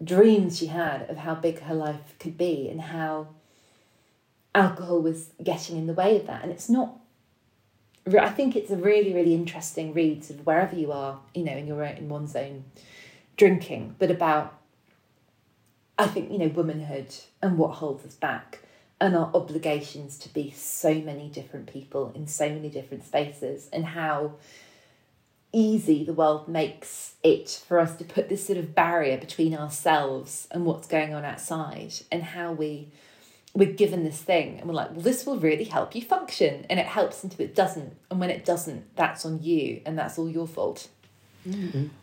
dreams 0.03 0.57
she 0.57 0.67
had 0.67 1.09
of 1.09 1.17
how 1.17 1.35
big 1.35 1.59
her 1.61 1.75
life 1.75 2.15
could 2.19 2.37
be 2.37 2.69
and 2.69 2.81
how 2.81 3.27
alcohol 4.55 5.01
was 5.01 5.29
getting 5.43 5.77
in 5.77 5.87
the 5.87 5.93
way 5.93 6.17
of 6.17 6.27
that. 6.27 6.43
And 6.43 6.51
it's 6.51 6.69
not 6.69 6.95
I 8.07 8.29
think 8.29 8.55
it's 8.55 8.71
a 8.71 8.77
really 8.77 9.13
really 9.13 9.35
interesting 9.35 9.93
read 9.93 10.23
sort 10.23 10.39
of 10.39 10.45
wherever 10.45 10.75
you 10.75 10.91
are 10.91 11.19
you 11.35 11.43
know 11.43 11.51
in 11.51 11.67
your 11.67 11.83
own 11.83 11.97
in 11.97 12.09
one's 12.09 12.35
own 12.35 12.63
drinking 13.37 13.95
but 13.99 14.09
about 14.09 14.59
I 15.99 16.07
think, 16.07 16.31
you 16.31 16.37
know, 16.37 16.47
womanhood 16.47 17.13
and 17.41 17.57
what 17.57 17.71
holds 17.71 18.05
us 18.05 18.15
back 18.15 18.59
and 19.01 19.17
our 19.17 19.29
obligations 19.33 20.17
to 20.19 20.33
be 20.33 20.49
so 20.51 20.93
many 20.95 21.27
different 21.27 21.67
people 21.67 22.13
in 22.15 22.25
so 22.25 22.47
many 22.47 22.69
different 22.69 23.05
spaces 23.05 23.67
and 23.73 23.85
how 23.85 24.35
easy 25.51 26.03
the 26.03 26.13
world 26.13 26.47
makes 26.47 27.15
it 27.23 27.63
for 27.67 27.79
us 27.79 27.95
to 27.95 28.03
put 28.03 28.29
this 28.29 28.45
sort 28.45 28.57
of 28.57 28.75
barrier 28.75 29.17
between 29.17 29.55
ourselves 29.55 30.47
and 30.51 30.65
what's 30.65 30.87
going 30.87 31.13
on 31.13 31.25
outside 31.25 31.93
and 32.11 32.23
how 32.23 32.51
we 32.51 32.87
we're 33.55 33.73
given 33.73 34.03
this 34.03 34.21
thing. 34.21 34.59
And 34.59 34.67
we're 34.67 34.75
like 34.75 34.91
well 34.91 35.01
this 35.01 35.25
will 35.25 35.37
really 35.37 35.63
help 35.65 35.95
you 35.95 36.01
function. 36.01 36.65
And 36.69 36.79
it 36.79 36.85
helps 36.85 37.23
until 37.23 37.45
it 37.45 37.55
doesn't. 37.55 37.95
And 38.11 38.19
when 38.19 38.29
it 38.29 38.45
doesn't 38.45 38.95
that's 38.95 39.25
on 39.25 39.41
you 39.41 39.81
and 39.85 39.97
that's 39.97 40.17
all 40.19 40.29
your 40.29 40.47
fault. 40.47 40.87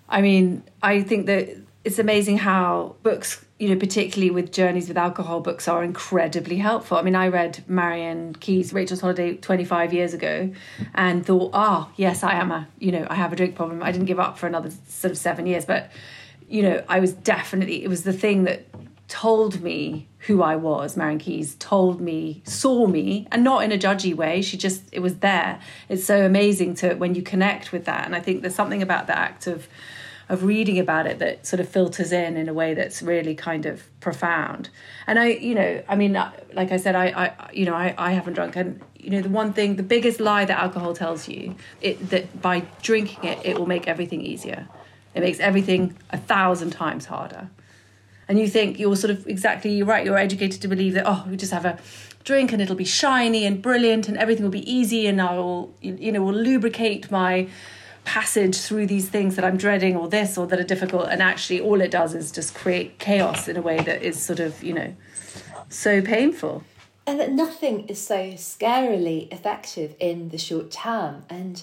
I 0.08 0.22
mean, 0.22 0.64
I 0.82 1.02
think 1.02 1.26
that 1.26 1.56
it's 1.86 2.00
amazing 2.00 2.36
how 2.36 2.96
books, 3.04 3.46
you 3.60 3.68
know, 3.68 3.76
particularly 3.76 4.28
with 4.28 4.50
journeys 4.50 4.88
with 4.88 4.96
alcohol, 4.96 5.38
books 5.40 5.68
are 5.68 5.84
incredibly 5.84 6.56
helpful. 6.56 6.96
I 6.96 7.02
mean, 7.02 7.14
I 7.14 7.28
read 7.28 7.62
Marian 7.68 8.34
Keyes' 8.34 8.72
Rachel's 8.72 9.02
Holiday 9.02 9.36
25 9.36 9.92
years 9.92 10.12
ago 10.12 10.50
and 10.96 11.24
thought, 11.24 11.50
ah, 11.54 11.88
yes, 11.94 12.24
I 12.24 12.32
am 12.32 12.50
a, 12.50 12.66
you 12.80 12.90
know, 12.90 13.06
I 13.08 13.14
have 13.14 13.32
a 13.32 13.36
drink 13.36 13.54
problem. 13.54 13.84
I 13.84 13.92
didn't 13.92 14.06
give 14.06 14.18
up 14.18 14.36
for 14.36 14.48
another 14.48 14.72
sort 14.88 15.12
of 15.12 15.16
seven 15.16 15.46
years, 15.46 15.64
but, 15.64 15.92
you 16.48 16.60
know, 16.60 16.82
I 16.88 16.98
was 16.98 17.12
definitely, 17.12 17.84
it 17.84 17.88
was 17.88 18.02
the 18.02 18.12
thing 18.12 18.42
that 18.44 18.66
told 19.06 19.62
me 19.62 20.08
who 20.26 20.42
I 20.42 20.56
was. 20.56 20.96
Marian 20.96 21.20
Keyes 21.20 21.54
told 21.60 22.00
me, 22.00 22.42
saw 22.44 22.88
me, 22.88 23.28
and 23.30 23.44
not 23.44 23.62
in 23.62 23.70
a 23.70 23.78
judgy 23.78 24.12
way. 24.12 24.42
She 24.42 24.56
just, 24.56 24.82
it 24.90 24.98
was 24.98 25.18
there. 25.18 25.60
It's 25.88 26.04
so 26.04 26.26
amazing 26.26 26.74
to 26.76 26.96
when 26.96 27.14
you 27.14 27.22
connect 27.22 27.70
with 27.70 27.84
that. 27.84 28.06
And 28.06 28.16
I 28.16 28.20
think 28.20 28.42
there's 28.42 28.56
something 28.56 28.82
about 28.82 29.06
the 29.06 29.16
act 29.16 29.46
of, 29.46 29.68
of 30.28 30.42
reading 30.42 30.78
about 30.78 31.06
it 31.06 31.18
that 31.20 31.46
sort 31.46 31.60
of 31.60 31.68
filters 31.68 32.10
in 32.10 32.36
in 32.36 32.48
a 32.48 32.54
way 32.54 32.74
that's 32.74 33.00
really 33.00 33.34
kind 33.34 33.64
of 33.64 33.88
profound. 34.00 34.68
And 35.06 35.18
I, 35.18 35.28
you 35.28 35.54
know, 35.54 35.82
I 35.88 35.94
mean, 35.94 36.16
uh, 36.16 36.32
like 36.52 36.72
I 36.72 36.78
said, 36.78 36.96
I, 36.96 37.06
I 37.06 37.50
you 37.52 37.64
know, 37.64 37.74
I, 37.74 37.94
I 37.96 38.12
haven't 38.12 38.34
drunk, 38.34 38.56
and 38.56 38.80
you 38.98 39.10
know, 39.10 39.22
the 39.22 39.28
one 39.28 39.52
thing, 39.52 39.76
the 39.76 39.82
biggest 39.82 40.18
lie 40.18 40.44
that 40.44 40.58
alcohol 40.58 40.94
tells 40.94 41.28
you, 41.28 41.54
it 41.80 42.10
that 42.10 42.42
by 42.42 42.60
drinking 42.82 43.24
it, 43.24 43.38
it 43.44 43.58
will 43.58 43.66
make 43.66 43.86
everything 43.86 44.20
easier. 44.20 44.68
It 45.14 45.20
makes 45.20 45.40
everything 45.40 45.96
a 46.10 46.18
thousand 46.18 46.70
times 46.70 47.06
harder. 47.06 47.48
And 48.28 48.40
you 48.40 48.48
think 48.48 48.80
you're 48.80 48.96
sort 48.96 49.12
of 49.12 49.26
exactly 49.28 49.70
you're 49.70 49.86
right. 49.86 50.04
You're 50.04 50.18
educated 50.18 50.60
to 50.62 50.68
believe 50.68 50.94
that 50.94 51.04
oh, 51.06 51.24
we 51.28 51.36
just 51.36 51.52
have 51.52 51.64
a 51.64 51.78
drink 52.24 52.52
and 52.52 52.60
it'll 52.60 52.74
be 52.74 52.84
shiny 52.84 53.46
and 53.46 53.62
brilliant 53.62 54.08
and 54.08 54.16
everything 54.18 54.42
will 54.42 54.50
be 54.50 54.70
easy 54.70 55.06
and 55.06 55.22
I 55.22 55.36
will 55.36 55.72
you 55.80 56.10
know 56.10 56.22
will 56.22 56.34
lubricate 56.34 57.08
my 57.08 57.48
passage 58.06 58.56
through 58.56 58.86
these 58.86 59.08
things 59.10 59.36
that 59.36 59.44
I'm 59.44 59.58
dreading 59.58 59.96
or 59.96 60.08
this 60.08 60.38
or 60.38 60.46
that 60.46 60.58
are 60.58 60.64
difficult. 60.64 61.08
And 61.10 61.20
actually, 61.20 61.60
all 61.60 61.80
it 61.82 61.90
does 61.90 62.14
is 62.14 62.32
just 62.32 62.54
create 62.54 62.98
chaos 62.98 63.48
in 63.48 63.56
a 63.56 63.60
way 63.62 63.78
that 63.80 64.02
is 64.02 64.20
sort 64.22 64.40
of 64.40 64.62
you 64.62 64.72
know 64.72 64.94
so 65.68 66.00
painful. 66.00 66.64
and 67.06 67.20
that 67.20 67.32
nothing 67.32 67.86
is 67.88 68.00
so 68.04 68.32
scarily 68.32 69.30
effective 69.32 69.94
in 70.00 70.30
the 70.30 70.38
short 70.38 70.70
term. 70.70 71.24
And 71.28 71.62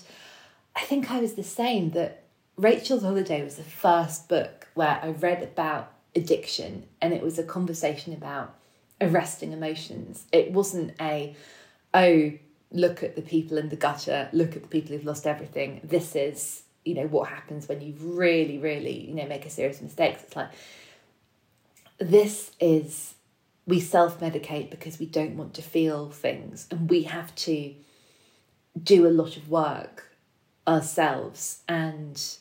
I 0.75 0.81
think 0.81 1.09
I 1.11 1.19
was 1.19 1.33
the 1.33 1.43
same 1.43 1.91
that 1.91 2.23
Rachel's 2.57 3.03
Holiday 3.03 3.43
was 3.43 3.55
the 3.55 3.63
first 3.63 4.29
book 4.29 4.67
where 4.73 4.99
I 5.01 5.09
read 5.09 5.41
about 5.43 5.91
addiction 6.15 6.83
and 7.01 7.13
it 7.13 7.23
was 7.23 7.39
a 7.39 7.43
conversation 7.43 8.13
about 8.13 8.55
arresting 9.01 9.51
emotions. 9.51 10.25
It 10.31 10.51
wasn't 10.51 10.93
a, 11.01 11.35
oh, 11.93 12.31
look 12.73 13.03
at 13.03 13.15
the 13.15 13.21
people 13.21 13.57
in 13.57 13.69
the 13.69 13.75
gutter, 13.75 14.27
look 14.33 14.55
at 14.55 14.63
the 14.63 14.67
people 14.67 14.91
who've 14.95 15.05
lost 15.05 15.25
everything. 15.25 15.79
This 15.83 16.15
is, 16.15 16.63
you 16.83 16.95
know, 16.95 17.07
what 17.07 17.29
happens 17.29 17.69
when 17.69 17.79
you 17.79 17.93
really, 17.99 18.57
really, 18.57 19.07
you 19.07 19.15
know, 19.15 19.25
make 19.25 19.45
a 19.45 19.49
serious 19.49 19.81
mistake. 19.81 20.17
It's 20.21 20.35
like, 20.35 20.49
this 21.99 22.51
is 22.59 23.15
we 23.65 23.79
self 23.79 24.19
medicate 24.19 24.69
because 24.69 24.99
we 24.99 25.05
don't 25.05 25.37
want 25.37 25.53
to 25.53 25.61
feel 25.61 26.09
things 26.09 26.67
and 26.69 26.89
we 26.89 27.03
have 27.03 27.33
to 27.35 27.73
do 28.81 29.07
a 29.07 29.09
lot 29.09 29.37
of 29.37 29.49
work 29.49 30.11
ourselves 30.67 31.61
and 31.69 32.37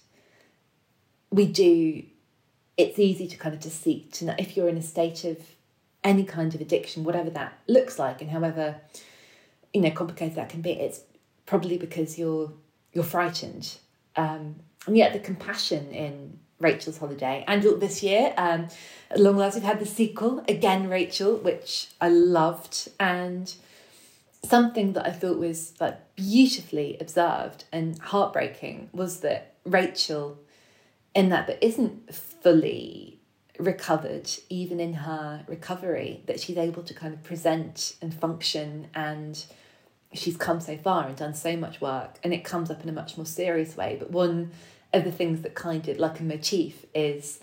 we 1.31 1.47
do 1.47 2.03
it's 2.77 2.99
easy 2.99 3.29
to 3.29 3.37
kind 3.37 3.55
of 3.55 3.61
to 3.61 3.71
seek 3.71 4.11
to 4.11 4.25
know 4.25 4.35
if 4.39 4.57
you're 4.57 4.69
in 4.69 4.79
a 4.79 4.83
state 4.83 5.25
of 5.25 5.39
any 6.05 6.25
kind 6.25 6.55
of 6.55 6.61
addiction, 6.61 7.05
whatever 7.05 7.31
that 7.31 7.59
looks 7.69 7.99
like, 7.99 8.21
and 8.21 8.31
however 8.31 8.77
you 9.73 9.81
know 9.81 9.91
complicated 9.91 10.37
that 10.37 10.49
can 10.49 10.61
be. 10.61 10.73
It's 10.73 11.01
probably 11.47 11.79
because 11.79 12.19
you're 12.19 12.53
you're 12.93 13.05
frightened, 13.05 13.77
um, 14.17 14.57
and 14.87 14.97
yet 14.97 15.13
the 15.13 15.19
compassion 15.19 15.93
in 15.93 16.39
Rachel's 16.63 16.99
holiday 16.99 17.45
and 17.47 17.63
this 17.81 18.03
year, 18.03 18.33
um, 18.37 18.69
long 19.17 19.37
last, 19.37 19.55
we've 19.55 19.65
had 19.65 19.81
the 19.81 19.87
sequel 19.87 20.45
again, 20.49 20.89
Rachel, 20.89 21.37
which 21.37 21.89
I 22.01 22.09
loved 22.09 22.89
and 22.99 23.53
something 24.45 24.93
that 24.95 25.07
I 25.07 25.11
thought 25.11 25.39
was 25.39 25.75
like 25.81 26.17
beautifully 26.17 26.97
observed 27.01 27.65
and 27.73 27.99
heartbreaking 27.99 28.91
was 28.93 29.21
that 29.21 29.55
Rachel, 29.65 30.39
in 31.15 31.29
that, 31.29 31.47
but 31.47 31.63
isn't 31.63 32.15
fully 32.15 33.19
recovered, 33.59 34.31
even 34.49 34.81
in 34.81 34.95
her 34.95 35.45
recovery, 35.47 36.23
that 36.27 36.41
she's 36.41 36.57
able 36.57 36.83
to 36.83 36.95
kind 36.95 37.15
of 37.15 37.23
present 37.23 37.97
and 38.01 38.13
function 38.15 38.89
and 38.95 39.45
she's 40.15 40.37
come 40.37 40.61
so 40.61 40.77
far 40.77 41.07
and 41.07 41.17
done 41.17 41.35
so 41.35 41.57
much 41.57 41.81
work 41.81 42.19
and 42.23 42.35
it 42.35 42.45
comes 42.45 42.71
up 42.71 42.83
in 42.83 42.89
a 42.89 42.93
much 42.93 43.17
more 43.17 43.27
serious 43.27 43.77
way. 43.77 43.97
But 43.99 44.11
one 44.11 44.51
of 44.93 45.05
the 45.05 45.13
things 45.13 45.43
that 45.43 45.55
kind 45.55 45.87
of 45.89 45.99
like 45.99 46.21
a 46.21 46.23
motif 46.23 46.85
is 46.95 47.41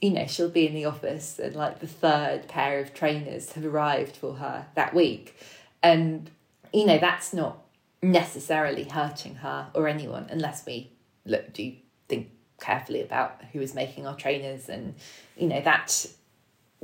you 0.00 0.10
know, 0.10 0.26
she'll 0.26 0.50
be 0.50 0.66
in 0.66 0.74
the 0.74 0.84
office 0.84 1.38
and 1.38 1.54
like 1.54 1.78
the 1.78 1.86
third 1.86 2.48
pair 2.48 2.80
of 2.80 2.92
trainers 2.92 3.52
have 3.52 3.64
arrived 3.64 4.16
for 4.16 4.34
her 4.34 4.66
that 4.74 4.94
week. 4.94 5.36
And, 5.82 6.30
you 6.72 6.86
know, 6.86 6.98
that's 6.98 7.32
not 7.32 7.62
necessarily 8.02 8.84
hurting 8.84 9.36
her 9.36 9.68
or 9.74 9.88
anyone 9.88 10.26
unless 10.30 10.66
we 10.66 10.90
look, 11.24 11.52
do 11.52 11.72
think 12.08 12.30
carefully 12.60 13.02
about 13.02 13.40
who 13.52 13.60
is 13.60 13.74
making 13.74 14.06
our 14.06 14.14
trainers 14.14 14.68
and, 14.68 14.94
you 15.36 15.48
know, 15.48 15.60
that 15.62 16.06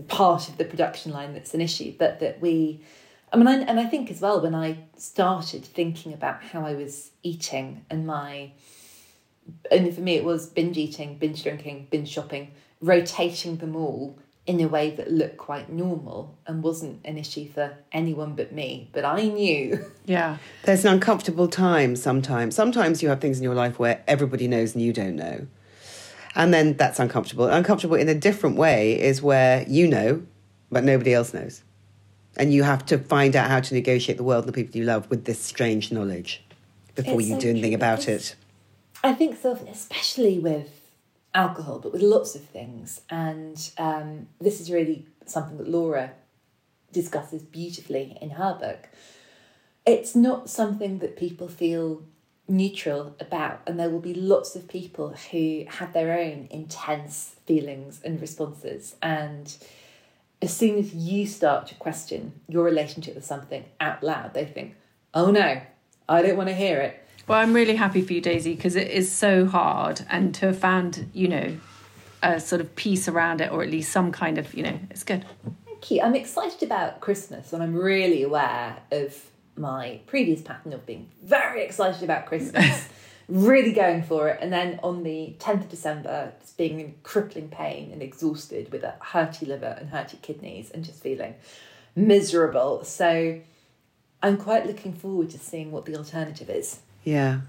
part 0.08 0.48
of 0.48 0.56
the 0.56 0.64
production 0.64 1.12
line 1.12 1.34
that's 1.34 1.52
an 1.52 1.60
issue. 1.60 1.92
But 1.98 2.20
that 2.20 2.40
we, 2.40 2.80
I 3.32 3.36
mean, 3.38 3.48
I, 3.48 3.54
and 3.62 3.80
I 3.80 3.86
think 3.86 4.10
as 4.10 4.20
well, 4.20 4.40
when 4.42 4.54
I 4.54 4.76
started 4.96 5.64
thinking 5.64 6.12
about 6.12 6.42
how 6.42 6.66
I 6.66 6.74
was 6.74 7.12
eating 7.22 7.84
and 7.88 8.06
my, 8.06 8.52
and 9.70 9.94
for 9.94 10.02
me 10.02 10.16
it 10.16 10.24
was 10.24 10.46
binge 10.46 10.76
eating, 10.76 11.16
binge 11.16 11.42
drinking, 11.42 11.88
binge 11.90 12.10
shopping, 12.10 12.52
rotating 12.80 13.56
them 13.56 13.74
all 13.74 14.18
in 14.44 14.60
a 14.60 14.66
way 14.66 14.90
that 14.90 15.10
looked 15.10 15.36
quite 15.36 15.70
normal 15.70 16.36
and 16.46 16.62
wasn't 16.62 17.00
an 17.06 17.16
issue 17.16 17.48
for 17.48 17.72
anyone 17.92 18.34
but 18.34 18.52
me. 18.52 18.90
But 18.92 19.04
I 19.04 19.22
knew. 19.22 19.84
Yeah. 20.04 20.38
There's 20.64 20.84
an 20.84 20.94
uncomfortable 20.94 21.46
time 21.46 21.94
sometimes. 21.94 22.56
Sometimes 22.56 23.04
you 23.04 23.08
have 23.08 23.20
things 23.20 23.38
in 23.38 23.44
your 23.44 23.54
life 23.54 23.78
where 23.78 24.02
everybody 24.08 24.48
knows 24.48 24.74
and 24.74 24.82
you 24.82 24.92
don't 24.92 25.14
know. 25.14 25.46
And 26.34 26.52
then 26.52 26.76
that's 26.76 26.98
uncomfortable. 26.98 27.46
Uncomfortable 27.46 27.94
in 27.94 28.08
a 28.08 28.14
different 28.14 28.56
way 28.56 29.00
is 29.00 29.22
where 29.22 29.64
you 29.68 29.86
know, 29.86 30.24
but 30.72 30.82
nobody 30.82 31.14
else 31.14 31.32
knows. 31.32 31.62
And 32.36 32.52
you 32.52 32.62
have 32.62 32.86
to 32.86 32.98
find 32.98 33.36
out 33.36 33.50
how 33.50 33.60
to 33.60 33.74
negotiate 33.74 34.16
the 34.16 34.24
world 34.24 34.44
and 34.44 34.54
the 34.54 34.56
people 34.56 34.78
you 34.78 34.84
love 34.84 35.10
with 35.10 35.24
this 35.24 35.38
strange 35.38 35.92
knowledge 35.92 36.42
before 36.94 37.20
It's 37.20 37.28
you 37.28 37.34
so 37.34 37.40
do 37.40 37.50
anything 37.50 37.74
about 37.74 38.08
it. 38.08 38.36
I 39.04 39.12
think 39.12 39.40
so, 39.40 39.52
especially 39.70 40.38
with 40.38 40.70
alcohol, 41.34 41.78
but 41.78 41.92
with 41.92 42.02
lots 42.02 42.34
of 42.34 42.42
things. 42.42 43.00
And 43.10 43.70
um, 43.78 44.28
this 44.40 44.60
is 44.60 44.70
really 44.70 45.06
something 45.26 45.58
that 45.58 45.68
Laura 45.68 46.12
discusses 46.92 47.42
beautifully 47.42 48.16
in 48.20 48.30
her 48.30 48.54
book. 48.54 48.88
It's 49.84 50.14
not 50.14 50.48
something 50.48 50.98
that 50.98 51.16
people 51.16 51.48
feel 51.48 52.02
neutral 52.48 53.16
about, 53.18 53.60
and 53.66 53.78
there 53.78 53.90
will 53.90 54.00
be 54.00 54.14
lots 54.14 54.54
of 54.54 54.68
people 54.68 55.14
who 55.30 55.64
have 55.68 55.92
their 55.92 56.18
own 56.18 56.48
intense 56.50 57.36
feelings 57.46 58.00
and 58.04 58.20
responses. 58.20 58.94
And 59.02 59.56
as 60.42 60.54
soon 60.54 60.78
as 60.78 60.94
you 60.94 61.26
start 61.26 61.68
to 61.68 61.74
question 61.76 62.32
your 62.48 62.64
relationship 62.64 63.14
with 63.14 63.24
something 63.24 63.64
out 63.80 64.02
loud, 64.02 64.34
they 64.34 64.44
think, 64.44 64.74
oh 65.14 65.30
no, 65.30 65.62
I 66.08 66.22
don't 66.22 66.36
want 66.36 66.48
to 66.48 66.54
hear 66.54 66.80
it. 66.80 66.98
Well, 67.28 67.38
I'm 67.38 67.54
really 67.54 67.76
happy 67.76 68.02
for 68.02 68.12
you, 68.12 68.20
Daisy, 68.20 68.54
because 68.54 68.74
it 68.74 68.88
is 68.88 69.10
so 69.10 69.46
hard, 69.46 70.04
and 70.10 70.34
to 70.34 70.46
have 70.46 70.58
found, 70.58 71.08
you 71.12 71.28
know, 71.28 71.56
a 72.22 72.40
sort 72.40 72.60
of 72.60 72.74
peace 72.74 73.08
around 73.08 73.40
it, 73.40 73.52
or 73.52 73.62
at 73.62 73.70
least 73.70 73.92
some 73.92 74.12
kind 74.12 74.38
of, 74.38 74.52
you 74.54 74.62
know, 74.62 74.78
it's 74.90 75.04
good. 75.04 75.24
Thank 75.64 75.90
you. 75.90 76.00
I'm 76.02 76.14
excited 76.14 76.62
about 76.62 77.00
Christmas 77.00 77.52
and 77.52 77.62
I'm 77.62 77.74
really 77.74 78.22
aware 78.22 78.76
of 78.92 79.30
my 79.56 80.00
previous 80.06 80.40
pattern 80.40 80.72
of 80.72 80.86
being 80.86 81.08
very 81.24 81.64
excited 81.64 82.02
about 82.02 82.26
Christmas, 82.26 82.88
really 83.28 83.72
going 83.72 84.02
for 84.02 84.28
it, 84.28 84.38
and 84.40 84.52
then 84.52 84.78
on 84.82 85.02
the 85.02 85.34
10th 85.38 85.62
of 85.62 85.68
December, 85.68 86.32
just 86.40 86.56
being 86.56 86.80
in 86.80 86.94
crippling 87.02 87.48
pain 87.48 87.90
and 87.92 88.02
exhausted 88.02 88.70
with 88.72 88.82
a 88.82 88.94
hurty 89.00 89.46
liver 89.46 89.76
and 89.78 89.90
hurty 89.90 90.20
kidneys 90.22 90.70
and 90.70 90.84
just 90.84 91.02
feeling 91.02 91.34
miserable. 91.94 92.84
So 92.84 93.40
I'm 94.22 94.36
quite 94.36 94.66
looking 94.66 94.92
forward 94.92 95.30
to 95.30 95.38
seeing 95.38 95.72
what 95.72 95.84
the 95.84 95.96
alternative 95.96 96.50
is. 96.50 96.80
Yeah. 97.04 97.40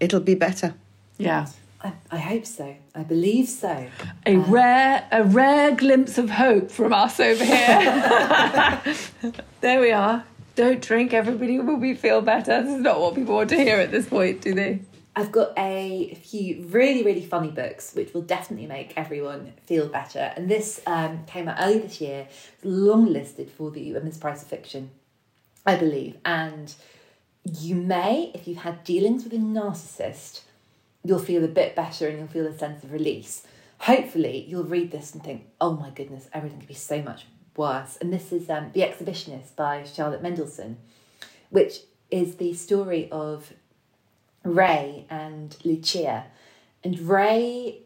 It'll 0.00 0.20
be 0.20 0.34
better. 0.34 0.74
Yeah. 1.16 1.46
I, 1.82 1.92
I 2.10 2.18
hope 2.18 2.44
so. 2.44 2.76
I 2.94 3.02
believe 3.02 3.48
so. 3.48 3.88
A 4.26 4.34
um, 4.34 4.50
rare, 4.50 5.08
a 5.12 5.24
rare 5.24 5.74
glimpse 5.74 6.18
of 6.18 6.30
hope 6.30 6.70
from 6.70 6.92
us 6.92 7.20
over 7.20 7.44
here. 7.44 8.82
there 9.60 9.80
we 9.80 9.92
are. 9.92 10.24
Don't 10.56 10.82
drink, 10.82 11.14
everybody 11.14 11.60
will 11.60 11.76
be 11.76 11.94
feel 11.94 12.20
better. 12.20 12.62
This 12.62 12.74
is 12.74 12.80
not 12.80 13.00
what 13.00 13.14
people 13.14 13.36
want 13.36 13.50
to 13.50 13.56
hear 13.56 13.76
at 13.76 13.92
this 13.92 14.08
point, 14.08 14.40
do 14.40 14.54
they? 14.54 14.80
I've 15.18 15.32
got 15.32 15.52
a 15.58 16.14
few 16.14 16.62
really, 16.68 17.02
really 17.02 17.26
funny 17.26 17.50
books 17.50 17.92
which 17.92 18.14
will 18.14 18.22
definitely 18.22 18.68
make 18.68 18.92
everyone 18.96 19.52
feel 19.66 19.88
better. 19.88 20.32
And 20.36 20.48
this 20.48 20.80
um, 20.86 21.24
came 21.26 21.48
out 21.48 21.56
early 21.58 21.80
this 21.80 22.00
year, 22.00 22.28
long 22.62 23.06
listed 23.06 23.50
for 23.50 23.72
the 23.72 23.92
Women's 23.92 24.16
Prize 24.16 24.42
of 24.42 24.48
Fiction, 24.48 24.90
I 25.66 25.74
believe. 25.74 26.18
And 26.24 26.72
you 27.42 27.74
may, 27.74 28.30
if 28.32 28.46
you've 28.46 28.58
had 28.58 28.84
dealings 28.84 29.24
with 29.24 29.32
a 29.32 29.38
narcissist, 29.38 30.42
you'll 31.02 31.18
feel 31.18 31.42
a 31.42 31.48
bit 31.48 31.74
better 31.74 32.06
and 32.06 32.18
you'll 32.18 32.28
feel 32.28 32.46
a 32.46 32.56
sense 32.56 32.84
of 32.84 32.92
release. 32.92 33.44
Hopefully, 33.80 34.44
you'll 34.46 34.62
read 34.62 34.92
this 34.92 35.14
and 35.14 35.24
think, 35.24 35.48
oh 35.60 35.72
my 35.72 35.90
goodness, 35.90 36.28
everything 36.32 36.60
could 36.60 36.68
be 36.68 36.74
so 36.74 37.02
much 37.02 37.26
worse. 37.56 37.98
And 38.00 38.12
this 38.12 38.30
is 38.30 38.48
um, 38.48 38.70
The 38.72 38.82
Exhibitionist 38.82 39.56
by 39.56 39.82
Charlotte 39.82 40.22
Mendelson, 40.22 40.76
which 41.50 41.80
is 42.08 42.36
the 42.36 42.54
story 42.54 43.08
of 43.10 43.52
Ray 44.44 45.06
and 45.10 45.56
Lucia. 45.64 46.26
And 46.84 46.98
Ray 47.00 47.82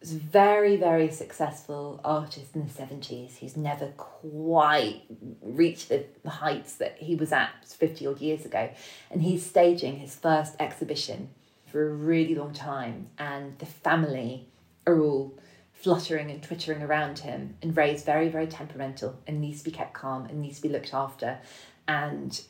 was 0.00 0.12
a 0.12 0.18
very, 0.18 0.76
very 0.76 1.10
successful 1.10 2.00
artist 2.04 2.54
in 2.54 2.66
the 2.66 2.72
70s. 2.72 3.36
He's 3.36 3.56
never 3.56 3.86
quite 3.96 5.02
reached 5.40 5.88
the 5.88 6.04
the 6.24 6.30
heights 6.30 6.74
that 6.76 6.98
he 6.98 7.14
was 7.14 7.32
at 7.32 7.50
50 7.64 8.06
odd 8.06 8.20
years 8.20 8.44
ago. 8.44 8.70
And 9.10 9.22
he's 9.22 9.46
staging 9.46 9.98
his 9.98 10.16
first 10.16 10.54
exhibition 10.58 11.30
for 11.66 11.88
a 11.88 11.92
really 11.92 12.34
long 12.34 12.52
time. 12.52 13.10
And 13.16 13.58
the 13.58 13.66
family 13.66 14.48
are 14.86 15.00
all 15.00 15.38
fluttering 15.72 16.30
and 16.30 16.42
twittering 16.42 16.82
around 16.82 17.20
him. 17.20 17.56
And 17.62 17.76
Ray's 17.76 18.02
very, 18.02 18.28
very 18.28 18.46
temperamental 18.46 19.18
and 19.26 19.40
needs 19.40 19.58
to 19.58 19.64
be 19.64 19.70
kept 19.70 19.94
calm 19.94 20.26
and 20.26 20.40
needs 20.40 20.56
to 20.56 20.62
be 20.62 20.68
looked 20.68 20.94
after. 20.94 21.38
And 21.86 22.40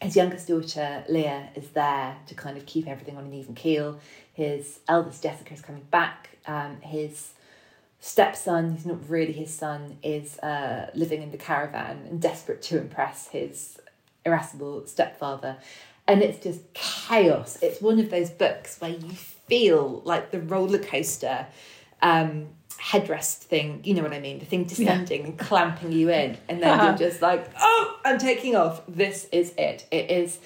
his 0.00 0.16
youngest 0.16 0.48
daughter 0.48 1.04
Leah 1.08 1.48
is 1.54 1.68
there 1.70 2.16
to 2.26 2.34
kind 2.34 2.56
of 2.56 2.66
keep 2.66 2.86
everything 2.86 3.16
on 3.16 3.24
an 3.24 3.32
even 3.32 3.54
keel. 3.54 3.98
His 4.32 4.80
eldest 4.88 5.22
Jessica 5.22 5.54
is 5.54 5.60
coming 5.60 5.86
back. 5.90 6.30
Um, 6.46 6.80
his 6.80 7.32
stepson, 7.98 8.72
who's 8.72 8.86
not 8.86 9.08
really 9.08 9.32
his 9.32 9.52
son, 9.52 9.98
is 10.02 10.38
uh, 10.40 10.90
living 10.94 11.22
in 11.22 11.30
the 11.30 11.38
caravan 11.38 12.06
and 12.08 12.20
desperate 12.20 12.62
to 12.62 12.78
impress 12.78 13.28
his 13.28 13.78
irascible 14.24 14.86
stepfather. 14.86 15.56
And 16.06 16.22
it's 16.22 16.42
just 16.42 16.72
chaos. 16.74 17.58
It's 17.62 17.80
one 17.80 17.98
of 17.98 18.10
those 18.10 18.30
books 18.30 18.80
where 18.80 18.90
you 18.90 19.10
feel 19.10 20.02
like 20.04 20.30
the 20.30 20.40
roller 20.40 20.78
coaster 20.78 21.46
um, 22.02 22.48
headrest 22.78 23.38
thing, 23.38 23.80
you 23.84 23.94
know 23.94 24.02
what 24.02 24.12
I 24.12 24.20
mean? 24.20 24.38
The 24.38 24.44
thing 24.44 24.64
descending 24.64 25.24
and 25.24 25.38
clamping 25.38 25.92
you 25.92 26.10
in. 26.10 26.36
And 26.48 26.62
then 26.62 26.84
you're 26.84 27.08
just 27.10 27.22
like, 27.22 27.48
oh, 27.60 28.00
I'm 28.04 28.18
taking 28.18 28.56
off. 28.56 28.82
This 28.88 29.26
is 29.32 29.52
it. 29.56 29.86
It 29.90 30.10
is 30.10 30.38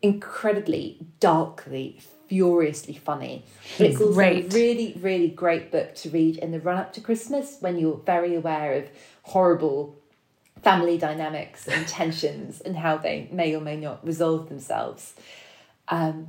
incredibly, 0.00 0.98
darkly, 1.20 2.00
furiously 2.28 2.94
funny. 2.94 3.44
But 3.78 3.88
it's 3.88 4.00
also 4.00 4.14
Great. 4.14 4.52
a 4.52 4.56
really, 4.56 4.96
really 5.00 5.28
great 5.28 5.70
book 5.70 5.94
to 5.96 6.10
read 6.10 6.38
in 6.38 6.50
the 6.50 6.60
run 6.60 6.78
up 6.78 6.92
to 6.94 7.00
Christmas 7.00 7.58
when 7.60 7.78
you're 7.78 8.00
very 8.04 8.34
aware 8.34 8.74
of 8.74 8.88
horrible 9.22 9.96
family 10.62 10.98
dynamics 10.98 11.68
and 11.68 11.86
tensions 11.88 12.60
and 12.60 12.76
how 12.76 12.96
they 12.96 13.28
may 13.32 13.54
or 13.54 13.60
may 13.60 13.76
not 13.76 14.04
resolve 14.06 14.48
themselves. 14.48 15.14
Um, 15.88 16.28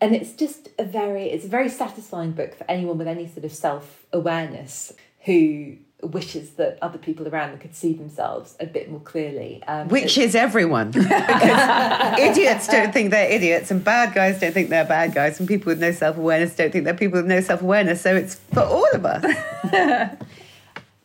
and 0.00 0.14
it's 0.14 0.32
just 0.32 0.68
a 0.78 0.84
very 0.84 1.24
it's 1.30 1.44
a 1.44 1.48
very 1.48 1.68
satisfying 1.68 2.32
book 2.32 2.56
for 2.56 2.64
anyone 2.70 2.98
with 2.98 3.08
any 3.08 3.26
sort 3.26 3.44
of 3.44 3.52
self-awareness 3.52 4.92
who 5.24 5.76
wishes 6.02 6.50
that 6.50 6.78
other 6.80 6.98
people 6.98 7.26
around 7.26 7.50
them 7.50 7.58
could 7.58 7.74
see 7.74 7.92
themselves 7.92 8.56
a 8.60 8.66
bit 8.66 8.88
more 8.88 9.00
clearly 9.00 9.62
um, 9.66 9.88
Which 9.88 10.16
is 10.16 10.34
everyone. 10.34 10.92
Because 10.92 12.18
idiots 12.20 12.68
don't 12.68 12.92
think 12.92 13.10
they're 13.10 13.30
idiots, 13.30 13.70
and 13.70 13.82
bad 13.82 14.14
guys 14.14 14.40
don't 14.40 14.52
think 14.52 14.68
they're 14.70 14.84
bad 14.84 15.12
guys, 15.12 15.40
and 15.40 15.48
people 15.48 15.70
with 15.70 15.80
no 15.80 15.90
self 15.92 16.16
awareness 16.16 16.54
don't 16.54 16.70
think 16.70 16.84
they're 16.84 16.94
people 16.94 17.18
with 17.18 17.26
no 17.26 17.40
self 17.40 17.62
awareness. 17.62 18.00
So 18.00 18.14
it's 18.14 18.36
for 18.36 18.62
all 18.62 18.88
of 18.92 19.04
us. 19.04 20.16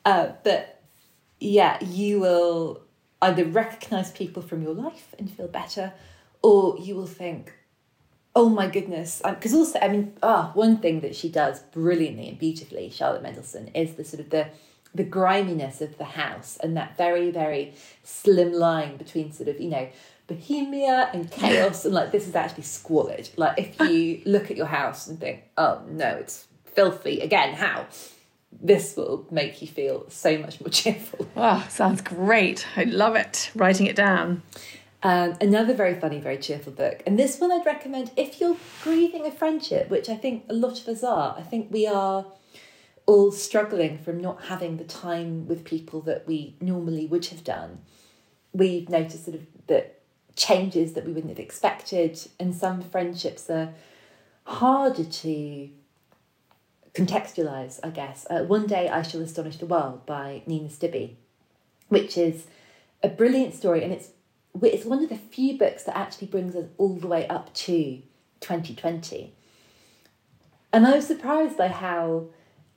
Uh, 0.05 0.33
but 0.43 0.81
yeah, 1.39 1.81
you 1.81 2.19
will 2.19 2.81
either 3.21 3.45
recognize 3.45 4.11
people 4.11 4.43
from 4.43 4.61
your 4.61 4.73
life 4.73 5.15
and 5.17 5.31
feel 5.31 5.47
better, 5.47 5.93
or 6.41 6.77
you 6.77 6.93
will 6.93 7.07
think, 7.07 7.53
oh 8.35 8.49
my 8.49 8.67
goodness. 8.67 9.21
Because 9.23 9.53
also, 9.53 9.79
I 9.79 9.87
mean, 9.87 10.13
ah, 10.23 10.51
one 10.53 10.77
thing 10.77 11.01
that 11.01 11.15
she 11.15 11.29
does 11.29 11.59
brilliantly 11.61 12.29
and 12.29 12.39
beautifully, 12.39 12.89
Charlotte 12.89 13.23
Mendelson, 13.23 13.69
is 13.75 13.93
the 13.93 14.03
sort 14.03 14.19
of 14.19 14.29
the 14.29 14.47
the 14.95 15.03
griminess 15.03 15.81
of 15.81 15.97
the 15.97 16.03
house 16.03 16.57
and 16.61 16.77
that 16.77 16.95
very, 16.95 17.31
very 17.31 17.73
slim 18.03 18.53
line 18.53 18.95
between 18.95 19.31
sort 19.31 19.49
of, 19.49 19.59
you 19.59 19.67
know, 19.67 19.89
bohemia 20.27 21.09
and 21.13 21.31
chaos 21.31 21.83
and 21.83 21.93
like 21.93 22.11
this 22.11 22.27
is 22.27 22.35
actually 22.35 22.63
squalid. 22.63 23.27
Like 23.35 23.57
if 23.57 23.79
you 23.89 24.21
look 24.31 24.51
at 24.51 24.57
your 24.57 24.67
house 24.67 25.07
and 25.07 25.19
think, 25.19 25.43
oh 25.57 25.81
no, 25.89 26.09
it's 26.09 26.45
filthy 26.65 27.21
again, 27.21 27.55
how? 27.55 27.87
This 28.61 28.95
will 28.95 29.25
make 29.31 29.63
you 29.63 29.67
feel 29.67 30.05
so 30.09 30.37
much 30.37 30.61
more 30.61 30.69
cheerful. 30.71 31.27
Oh, 31.35 31.65
sounds 31.69 32.01
great. 32.01 32.67
I 32.77 32.83
love 32.83 33.15
it. 33.15 33.49
Writing 33.55 33.87
it 33.87 33.95
down. 33.95 34.43
Um, 35.05 35.35
another 35.41 35.73
very 35.73 35.99
funny, 35.99 36.19
very 36.19 36.37
cheerful 36.37 36.71
book. 36.71 37.03
And 37.05 37.19
this 37.19 37.37
one 37.39 37.51
I'd 37.51 37.65
recommend 37.65 38.11
if 38.15 38.39
you're 38.39 38.55
grieving 38.81 39.25
a 39.25 39.31
friendship, 39.31 39.89
which 39.89 40.07
I 40.07 40.15
think 40.15 40.45
a 40.47 40.53
lot 40.53 40.79
of 40.79 40.87
us 40.87 41.03
are. 41.03 41.35
I 41.37 41.41
think 41.41 41.67
we 41.71 41.85
are 41.85 42.25
all 43.05 43.31
struggling 43.33 43.97
from 43.97 44.21
not 44.21 44.45
having 44.45 44.77
the 44.77 44.85
time 44.85 45.45
with 45.45 45.65
people 45.65 45.99
that 46.01 46.25
we 46.25 46.55
normally 46.61 47.05
would 47.05 47.25
have 47.27 47.43
done. 47.43 47.79
We've 48.53 48.87
noticed 48.87 49.25
sort 49.25 49.35
of 49.35 49.45
that 49.67 49.99
changes 50.37 50.93
that 50.93 51.05
we 51.05 51.11
wouldn't 51.11 51.31
have 51.31 51.45
expected, 51.45 52.17
and 52.39 52.55
some 52.55 52.81
friendships 52.81 53.49
are 53.49 53.73
harder 54.45 55.03
to 55.03 55.69
contextualize, 56.93 57.79
I 57.83 57.89
guess. 57.89 58.25
Uh, 58.29 58.43
One 58.43 58.67
Day 58.67 58.87
I 58.87 59.01
Shall 59.01 59.21
Astonish 59.21 59.57
the 59.57 59.65
World 59.65 60.05
by 60.05 60.43
Nina 60.45 60.69
Stibbe, 60.69 61.15
which 61.89 62.17
is 62.17 62.45
a 63.01 63.09
brilliant 63.09 63.53
story, 63.53 63.83
and 63.83 63.91
it's 63.91 64.09
it's 64.61 64.85
one 64.85 65.03
of 65.03 65.09
the 65.09 65.17
few 65.17 65.57
books 65.57 65.83
that 65.83 65.97
actually 65.97 66.27
brings 66.27 66.55
us 66.55 66.65
all 66.77 66.95
the 66.95 67.07
way 67.07 67.27
up 67.27 67.53
to 67.53 68.01
2020. 68.39 69.33
And 70.71 70.85
I 70.87 70.95
was 70.95 71.07
surprised 71.07 71.57
by 71.57 71.67
how 71.67 72.27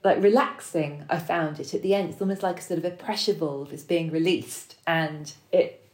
like 0.05 0.23
relaxing 0.23 1.05
I 1.11 1.19
found 1.19 1.59
it 1.59 1.75
at 1.75 1.83
the 1.83 1.95
end. 1.95 2.11
It's 2.11 2.21
almost 2.21 2.43
like 2.43 2.61
a 2.61 2.63
sort 2.63 2.79
of 2.79 2.85
a 2.85 2.91
pressure 2.91 3.33
valve 3.33 3.73
is 3.73 3.83
being 3.83 4.11
released, 4.11 4.77
and 4.87 5.33
it 5.51 5.91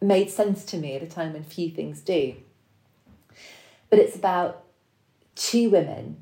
made 0.00 0.30
sense 0.30 0.64
to 0.66 0.76
me 0.78 0.94
at 0.94 1.02
a 1.02 1.06
time 1.06 1.32
when 1.32 1.42
few 1.42 1.70
things 1.70 2.00
do. 2.00 2.34
But 3.90 3.98
it's 3.98 4.16
about 4.16 4.64
two 5.34 5.70
women 5.70 6.18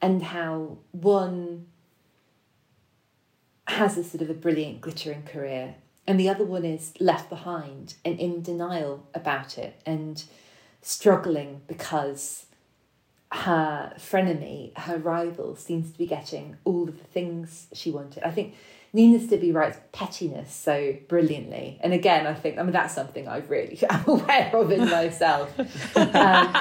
and 0.00 0.22
how 0.22 0.78
one 0.92 1.66
has 3.66 3.98
a 3.98 4.04
sort 4.04 4.22
of 4.22 4.30
a 4.30 4.34
brilliant 4.34 4.80
glittering 4.80 5.22
career 5.22 5.74
and 6.06 6.18
the 6.18 6.28
other 6.28 6.44
one 6.44 6.64
is 6.64 6.92
left 7.00 7.28
behind 7.28 7.94
and 8.04 8.18
in 8.18 8.42
denial 8.42 9.06
about 9.14 9.58
it 9.58 9.80
and 9.86 10.24
struggling 10.82 11.60
because 11.66 12.46
her 13.32 13.92
frenemy, 13.96 14.76
her 14.76 14.98
rival, 14.98 15.54
seems 15.54 15.92
to 15.92 15.98
be 15.98 16.06
getting 16.06 16.56
all 16.64 16.88
of 16.88 16.98
the 16.98 17.04
things 17.04 17.68
she 17.72 17.90
wanted. 17.90 18.24
I 18.24 18.30
think 18.30 18.54
Nina 18.92 19.18
Stibbe 19.18 19.54
writes 19.54 19.78
pettiness 19.92 20.52
so 20.52 20.96
brilliantly. 21.06 21.78
And 21.80 21.92
again, 21.92 22.26
I 22.26 22.34
think, 22.34 22.58
I 22.58 22.62
mean, 22.62 22.72
that's 22.72 22.94
something 22.94 23.28
I 23.28 23.38
really 23.38 23.78
am 23.90 24.04
aware 24.06 24.50
of 24.54 24.72
in 24.72 24.90
myself. 24.90 25.56
um, 25.96 26.52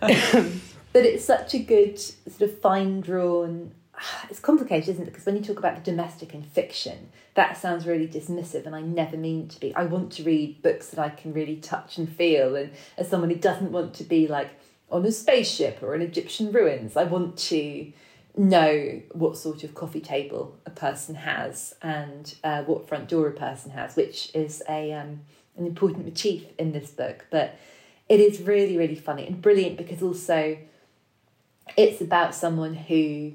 but 0.92 1.04
it's 1.04 1.24
such 1.24 1.54
a 1.54 1.58
good, 1.60 1.98
sort 2.00 2.42
of 2.42 2.58
fine 2.58 3.00
drawn, 3.00 3.72
it's 4.30 4.40
complicated, 4.40 4.90
isn't 4.90 5.02
it? 5.02 5.10
Because 5.10 5.26
when 5.26 5.36
you 5.36 5.42
talk 5.42 5.58
about 5.58 5.76
the 5.76 5.90
domestic 5.90 6.34
in 6.34 6.42
fiction, 6.42 7.10
that 7.34 7.56
sounds 7.56 7.86
really 7.86 8.08
dismissive, 8.08 8.66
and 8.66 8.74
I 8.74 8.82
never 8.82 9.16
mean 9.16 9.48
to 9.48 9.60
be. 9.60 9.74
I 9.74 9.84
want 9.84 10.12
to 10.12 10.22
read 10.22 10.62
books 10.62 10.88
that 10.88 10.98
I 10.98 11.10
can 11.10 11.32
really 11.32 11.56
touch 11.56 11.98
and 11.98 12.08
feel. 12.08 12.56
And 12.56 12.70
as 12.96 13.08
someone 13.08 13.30
who 13.30 13.36
doesn't 13.36 13.72
want 13.72 13.94
to 13.94 14.04
be 14.04 14.26
like 14.26 14.50
on 14.90 15.04
a 15.04 15.12
spaceship 15.12 15.82
or 15.82 15.94
in 15.94 16.02
Egyptian 16.02 16.52
ruins, 16.52 16.96
I 16.96 17.04
want 17.04 17.36
to 17.38 17.92
know 18.36 19.02
what 19.12 19.36
sort 19.36 19.64
of 19.64 19.74
coffee 19.74 20.00
table 20.00 20.56
a 20.64 20.70
person 20.70 21.16
has 21.16 21.74
and 21.82 22.34
uh, 22.44 22.62
what 22.62 22.88
front 22.88 23.08
door 23.08 23.26
a 23.26 23.32
person 23.32 23.72
has, 23.72 23.96
which 23.96 24.34
is 24.34 24.62
a 24.68 24.92
um, 24.92 25.20
an 25.56 25.66
important 25.66 26.04
motif 26.04 26.44
in 26.58 26.72
this 26.72 26.90
book. 26.90 27.26
But 27.30 27.56
it 28.08 28.20
is 28.20 28.40
really, 28.40 28.76
really 28.76 28.94
funny 28.94 29.26
and 29.26 29.42
brilliant 29.42 29.76
because 29.76 30.02
also 30.02 30.56
it's 31.76 32.00
about 32.00 32.34
someone 32.34 32.74
who 32.74 33.32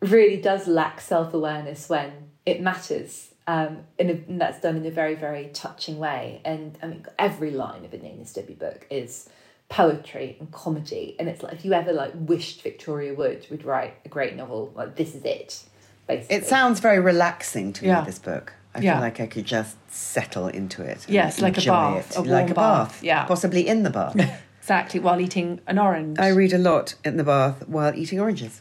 really 0.00 0.36
does 0.40 0.66
lack 0.66 1.00
self 1.00 1.32
awareness 1.34 1.88
when 1.88 2.12
it 2.44 2.60
matters. 2.60 3.30
Um, 3.48 3.78
in 3.96 4.10
a, 4.10 4.12
and 4.28 4.40
that's 4.40 4.60
done 4.60 4.76
in 4.76 4.84
a 4.86 4.90
very, 4.90 5.14
very 5.14 5.50
touching 5.52 5.98
way. 5.98 6.40
And 6.44 6.76
I 6.82 6.86
mean, 6.88 7.06
every 7.16 7.52
line 7.52 7.84
of 7.84 7.94
a 7.94 7.98
Nina 7.98 8.24
Stibbe 8.24 8.58
book 8.58 8.86
is 8.90 9.28
poetry 9.68 10.36
and 10.40 10.50
comedy. 10.50 11.14
And 11.20 11.28
it's 11.28 11.42
like 11.44 11.52
if 11.52 11.64
you 11.64 11.72
ever 11.72 11.92
like 11.92 12.10
wished 12.16 12.62
Victoria 12.62 13.14
Wood 13.14 13.46
would 13.50 13.64
write 13.64 13.94
a 14.04 14.08
great 14.08 14.34
novel, 14.34 14.72
like 14.74 14.96
this 14.96 15.14
is 15.14 15.24
it. 15.24 15.62
Basically. 16.08 16.36
It 16.36 16.46
sounds 16.46 16.80
very 16.80 16.98
relaxing 16.98 17.72
to 17.74 17.86
Yeah. 17.86 18.00
me, 18.00 18.06
this 18.06 18.18
book. 18.18 18.52
I 18.74 18.80
Yeah. 18.80 18.94
feel 18.94 19.00
like 19.02 19.20
I 19.20 19.26
could 19.26 19.44
just 19.44 19.76
settle 19.92 20.48
into 20.48 20.82
it. 20.82 21.04
and 21.06 21.14
Yes, 21.14 21.40
like 21.40 21.56
a 21.58 21.64
bath, 21.66 22.10
it. 22.12 22.16
a 22.16 22.20
like 22.22 22.28
warm 22.28 22.50
a 22.50 22.54
bath, 22.54 22.88
bath. 22.88 23.02
yeah. 23.04 23.24
Possibly 23.26 23.66
in 23.68 23.82
the 23.84 23.90
bath. 23.90 24.16
Exactly, 24.60 24.98
while 24.98 25.20
eating 25.20 25.60
an 25.68 25.78
orange. 25.78 26.18
I 26.18 26.26
read 26.30 26.52
a 26.52 26.58
lot 26.58 26.96
in 27.04 27.16
the 27.18 27.22
bath 27.22 27.68
while 27.68 27.94
eating 27.94 28.18
oranges. 28.18 28.60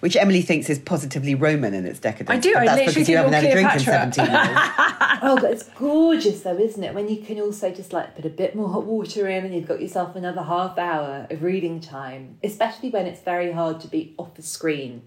Which 0.00 0.16
Emily 0.16 0.42
thinks 0.42 0.68
is 0.70 0.78
positively 0.78 1.34
Roman 1.34 1.74
in 1.74 1.86
its 1.86 1.98
decadence. 1.98 2.30
I 2.30 2.40
do, 2.40 2.52
But 2.52 2.62
I 2.62 2.66
that's 2.66 2.76
literally 2.76 2.94
because 2.94 3.08
you 3.08 3.16
haven't 3.16 3.32
had 3.32 3.44
a 3.44 3.52
drink 3.52 3.74
in 3.74 3.80
17 3.80 4.26
years. 4.26 4.58
Oh, 5.22 5.36
but 5.38 5.50
it's 5.50 5.64
gorgeous 5.70 6.40
though, 6.42 6.56
isn't 6.56 6.82
it? 6.82 6.94
When 6.94 7.08
you 7.08 7.18
can 7.18 7.38
also 7.40 7.70
just 7.70 7.92
like 7.92 8.16
put 8.16 8.24
a 8.24 8.30
bit 8.30 8.54
more 8.54 8.70
hot 8.70 8.84
water 8.84 9.28
in 9.28 9.44
and 9.44 9.54
you've 9.54 9.68
got 9.68 9.82
yourself 9.82 10.16
another 10.16 10.42
half 10.42 10.78
hour 10.78 11.26
of 11.28 11.42
reading 11.42 11.80
time, 11.80 12.38
especially 12.42 12.88
when 12.88 13.06
it's 13.06 13.20
very 13.20 13.52
hard 13.52 13.80
to 13.80 13.88
be 13.88 14.14
off 14.16 14.34
the 14.34 14.42
screen 14.42 15.02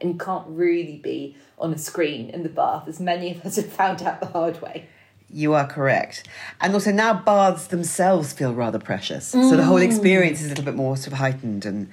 and 0.00 0.12
you 0.12 0.18
can't 0.18 0.46
really 0.48 0.96
be 0.96 1.36
on 1.58 1.72
a 1.72 1.78
screen 1.78 2.30
in 2.30 2.42
the 2.42 2.48
bath, 2.48 2.88
as 2.88 3.00
many 3.00 3.32
of 3.32 3.44
us 3.44 3.56
have 3.56 3.70
found 3.70 4.02
out 4.02 4.20
the 4.20 4.26
hard 4.26 4.62
way. 4.62 4.86
You 5.30 5.52
are 5.54 5.66
correct. 5.66 6.26
And 6.60 6.72
also 6.72 6.90
now 6.90 7.12
baths 7.12 7.66
themselves 7.66 8.32
feel 8.32 8.54
rather 8.54 8.78
precious. 8.78 9.28
So 9.28 9.56
the 9.56 9.64
whole 9.64 9.80
mm. 9.80 9.84
experience 9.84 10.40
is 10.40 10.46
a 10.46 10.48
little 10.48 10.64
bit 10.64 10.74
more 10.74 10.96
sort 10.96 11.08
of 11.12 11.18
heightened 11.18 11.66
and 11.66 11.90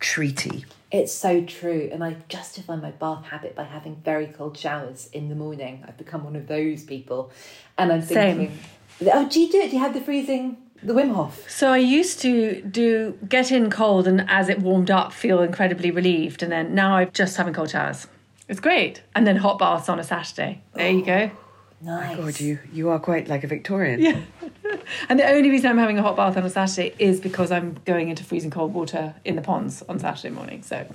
treaty. 0.00 0.64
It's 0.90 1.12
so 1.12 1.44
true, 1.44 1.90
and 1.92 2.02
I 2.02 2.16
justify 2.28 2.76
my 2.76 2.92
bath 2.92 3.26
habit 3.26 3.54
by 3.54 3.64
having 3.64 3.96
very 3.96 4.26
cold 4.26 4.56
showers 4.56 5.08
in 5.12 5.28
the 5.28 5.34
morning. 5.34 5.84
I've 5.86 5.98
become 5.98 6.24
one 6.24 6.34
of 6.34 6.46
those 6.46 6.82
people, 6.82 7.30
and 7.76 7.92
I'm 7.92 8.02
Same. 8.02 8.58
oh, 9.12 9.28
do 9.28 9.40
you 9.40 9.52
do 9.52 9.60
it? 9.60 9.70
Do 9.70 9.76
you 9.76 9.82
have 9.82 9.92
the 9.92 10.00
freezing, 10.00 10.56
the 10.82 10.94
Wim 10.94 11.14
Hof? 11.14 11.44
So 11.50 11.72
I 11.72 11.78
used 11.78 12.20
to 12.20 12.62
do 12.62 13.18
get 13.28 13.52
in 13.52 13.70
cold 13.70 14.06
and 14.06 14.24
as 14.30 14.48
it 14.48 14.60
warmed 14.60 14.90
up 14.90 15.12
feel 15.12 15.42
incredibly 15.42 15.90
relieved 15.90 16.42
and 16.42 16.50
then 16.50 16.74
now 16.74 16.94
I'm 16.94 17.10
just 17.12 17.36
having 17.36 17.52
cold 17.52 17.70
showers. 17.70 18.06
It's 18.48 18.60
great. 18.60 19.02
And 19.14 19.26
then 19.26 19.36
hot 19.36 19.58
baths 19.58 19.88
on 19.88 19.98
a 19.98 20.04
Saturday. 20.04 20.62
There 20.74 20.90
you 20.90 21.04
go. 21.04 21.30
Oh. 21.34 21.47
Nice. 21.80 22.16
God, 22.16 22.40
you, 22.40 22.58
you 22.72 22.88
are 22.90 22.98
quite 22.98 23.28
like 23.28 23.44
a 23.44 23.46
Victorian. 23.46 24.00
Yeah. 24.00 24.20
And 25.08 25.18
the 25.18 25.28
only 25.28 25.50
reason 25.50 25.70
I'm 25.70 25.78
having 25.78 25.98
a 25.98 26.02
hot 26.02 26.16
bath 26.16 26.36
on 26.36 26.44
a 26.44 26.50
Saturday 26.50 26.94
is 26.98 27.20
because 27.20 27.50
I'm 27.52 27.78
going 27.84 28.08
into 28.08 28.24
freezing 28.24 28.50
cold 28.50 28.72
water 28.72 29.14
in 29.24 29.36
the 29.36 29.42
ponds 29.42 29.82
on 29.88 29.98
Saturday 29.98 30.34
morning. 30.34 30.62
So 30.62 30.86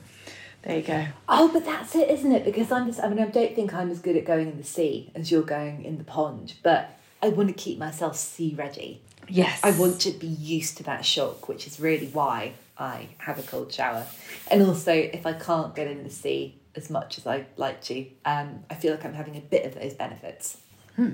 there 0.64 0.78
you 0.78 0.84
go. 0.84 1.06
Oh, 1.28 1.50
but 1.52 1.66
that's 1.66 1.96
it, 1.96 2.10
isn't 2.10 2.32
it? 2.32 2.44
Because 2.46 2.72
I'm 2.72 2.88
just, 2.88 3.00
I 3.00 3.10
mean, 3.10 3.20
I 3.20 3.26
don't 3.26 3.56
think 3.56 3.74
I'm 3.74 3.92
as 3.92 4.00
good 4.00 4.16
at 4.16 4.26
going 4.26 4.50
in 4.50 4.58
the 4.58 4.64
sea 4.64 5.12
as 5.16 5.32
you're 5.32 5.44
going 5.44 5.86
in 5.86 5.98
the 5.98 6.04
pond, 6.04 6.56
but 6.64 6.98
I 7.22 7.30
want 7.30 7.50
to 7.50 7.54
keep 7.54 7.78
myself 7.78 8.16
sea 8.16 8.56
ready. 8.58 9.02
Yes. 9.28 9.60
I 9.64 9.72
want 9.72 10.02
to 10.02 10.12
be 10.12 10.28
used 10.28 10.78
to 10.78 10.84
that 10.84 11.06
shock, 11.06 11.48
which 11.48 11.68
is 11.68 11.80
really 11.80 12.08
why 12.08 12.54
I 12.78 13.10
have 13.20 13.40
a 13.40 13.44
cold 13.44 13.72
shower. 13.72 14.06
And 14.50 14.62
also, 14.64 14.92
if 14.92 15.26
I 15.26 15.34
can't 15.34 15.76
get 15.76 15.88
in 15.88 16.04
the 16.04 16.10
sea 16.10 16.60
as 16.76 16.90
much 16.90 17.18
as 17.18 17.28
I'd 17.28 17.46
like 17.58 17.82
to, 17.84 18.06
um, 18.26 18.64
I 18.70 18.76
feel 18.76 18.92
like 18.92 19.06
I'm 19.06 19.14
having 19.14 19.38
a 19.38 19.42
bit 19.42 19.66
of 19.66 19.76
those 19.76 19.94
benefits. 19.94 20.58
Hmm. 20.96 21.12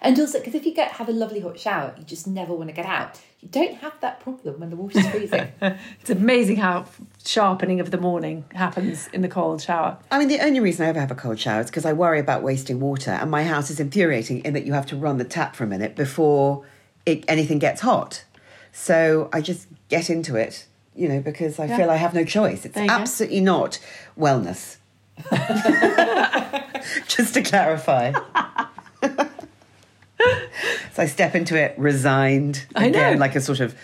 And 0.00 0.18
also, 0.20 0.38
because 0.38 0.54
if 0.54 0.64
you 0.66 0.72
get 0.74 0.92
have 0.92 1.08
a 1.08 1.12
lovely 1.12 1.40
hot 1.40 1.58
shower, 1.58 1.94
you 1.98 2.04
just 2.04 2.26
never 2.26 2.52
want 2.54 2.68
to 2.68 2.74
get 2.74 2.86
out. 2.86 3.20
You 3.40 3.48
don't 3.48 3.74
have 3.76 3.98
that 4.00 4.20
problem 4.20 4.60
when 4.60 4.70
the 4.70 4.76
water's 4.76 5.06
freezing. 5.10 5.48
It's 6.00 6.10
amazing 6.10 6.56
how 6.56 6.86
sharpening 7.24 7.80
of 7.80 7.90
the 7.90 7.98
morning 7.98 8.44
happens 8.54 9.08
in 9.12 9.22
the 9.22 9.28
cold 9.28 9.60
shower. 9.62 9.96
I 10.10 10.18
mean, 10.18 10.28
the 10.28 10.40
only 10.40 10.60
reason 10.60 10.86
I 10.86 10.88
ever 10.88 11.00
have 11.00 11.10
a 11.10 11.14
cold 11.16 11.38
shower 11.38 11.60
is 11.60 11.66
because 11.66 11.84
I 11.84 11.92
worry 11.92 12.20
about 12.20 12.42
wasting 12.42 12.80
water, 12.80 13.10
and 13.12 13.30
my 13.30 13.44
house 13.44 13.70
is 13.70 13.80
infuriating 13.80 14.40
in 14.44 14.52
that 14.54 14.64
you 14.66 14.72
have 14.72 14.86
to 14.86 14.96
run 14.96 15.18
the 15.18 15.24
tap 15.24 15.56
for 15.56 15.64
a 15.64 15.68
minute 15.68 15.96
before 15.96 16.64
it, 17.06 17.24
anything 17.28 17.58
gets 17.58 17.80
hot. 17.80 18.24
So 18.72 19.28
I 19.32 19.40
just 19.40 19.66
get 19.88 20.10
into 20.10 20.36
it, 20.36 20.66
you 20.94 21.08
know, 21.08 21.20
because 21.20 21.58
I 21.58 21.66
Yeah. 21.66 21.76
feel 21.76 21.90
I 21.90 21.96
have 21.96 22.14
no 22.14 22.24
choice. 22.24 22.64
It's 22.64 22.74
There 22.74 22.84
you 22.84 22.90
go. 22.90 22.94
absolutely 22.96 23.40
not 23.40 23.78
wellness. 24.18 24.76
just 27.08 27.34
to 27.34 27.42
clarify. 27.42 28.12
so 30.92 31.02
I 31.02 31.06
step 31.06 31.34
into 31.34 31.56
it 31.56 31.74
resigned, 31.78 32.66
I 32.74 32.88
know. 32.88 32.98
again, 32.98 33.18
like 33.18 33.36
a 33.36 33.40
sort 33.40 33.60
of 33.60 33.74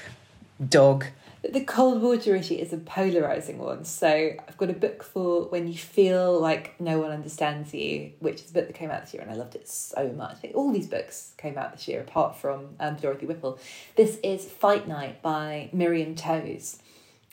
dog 0.69 1.05
The 1.51 1.63
cold 1.65 2.01
water 2.01 2.35
issue 2.35 2.55
is 2.55 2.73
a 2.73 2.79
polarizing 2.79 3.59
one. 3.59 3.85
So 3.85 4.09
I've 4.09 4.57
got 4.57 4.71
a 4.71 4.75
book 4.75 5.03
for 5.03 5.45
when 5.49 5.69
you 5.69 5.77
feel 5.77 6.41
like 6.41 6.81
no 6.81 6.99
one 6.99 7.11
understands 7.11 7.75
you, 7.75 8.13
which 8.21 8.43
is 8.43 8.51
a 8.51 8.55
book 8.55 8.67
that 8.67 8.75
came 8.75 8.91
out 8.91 9.03
this 9.03 9.13
year, 9.13 9.23
and 9.23 9.31
I 9.31 9.35
loved 9.35 9.55
it 9.55 9.69
so 9.69 10.09
much. 10.17 10.33
I 10.33 10.35
think 10.37 10.55
all 10.57 10.73
these 10.73 10.87
books 10.87 11.35
came 11.37 11.59
out 11.59 11.73
this 11.73 11.87
year, 11.87 12.01
apart 12.01 12.37
from 12.37 12.77
um, 12.81 12.97
Dorothy 12.97 13.27
Whipple. 13.27 13.59
This 13.97 14.19
is 14.23 14.47
Fight 14.47 14.89
Night 14.89 15.21
by 15.21 15.69
Miriam 15.73 16.15
Toews, 16.15 16.79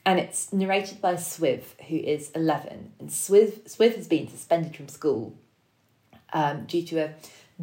and 0.05 0.19
it's 0.19 0.51
narrated 0.51 0.99
by 0.99 1.13
Swiv, 1.13 1.79
who 1.87 1.95
is 1.95 2.31
eleven, 2.31 2.91
and 2.99 3.09
Swiv 3.09 3.61
Swiv 3.61 3.95
has 3.95 4.07
been 4.07 4.27
suspended 4.27 4.75
from 4.75 4.89
school 4.89 5.37
um, 6.33 6.65
due 6.65 6.83
to 6.83 6.97
a 6.99 7.13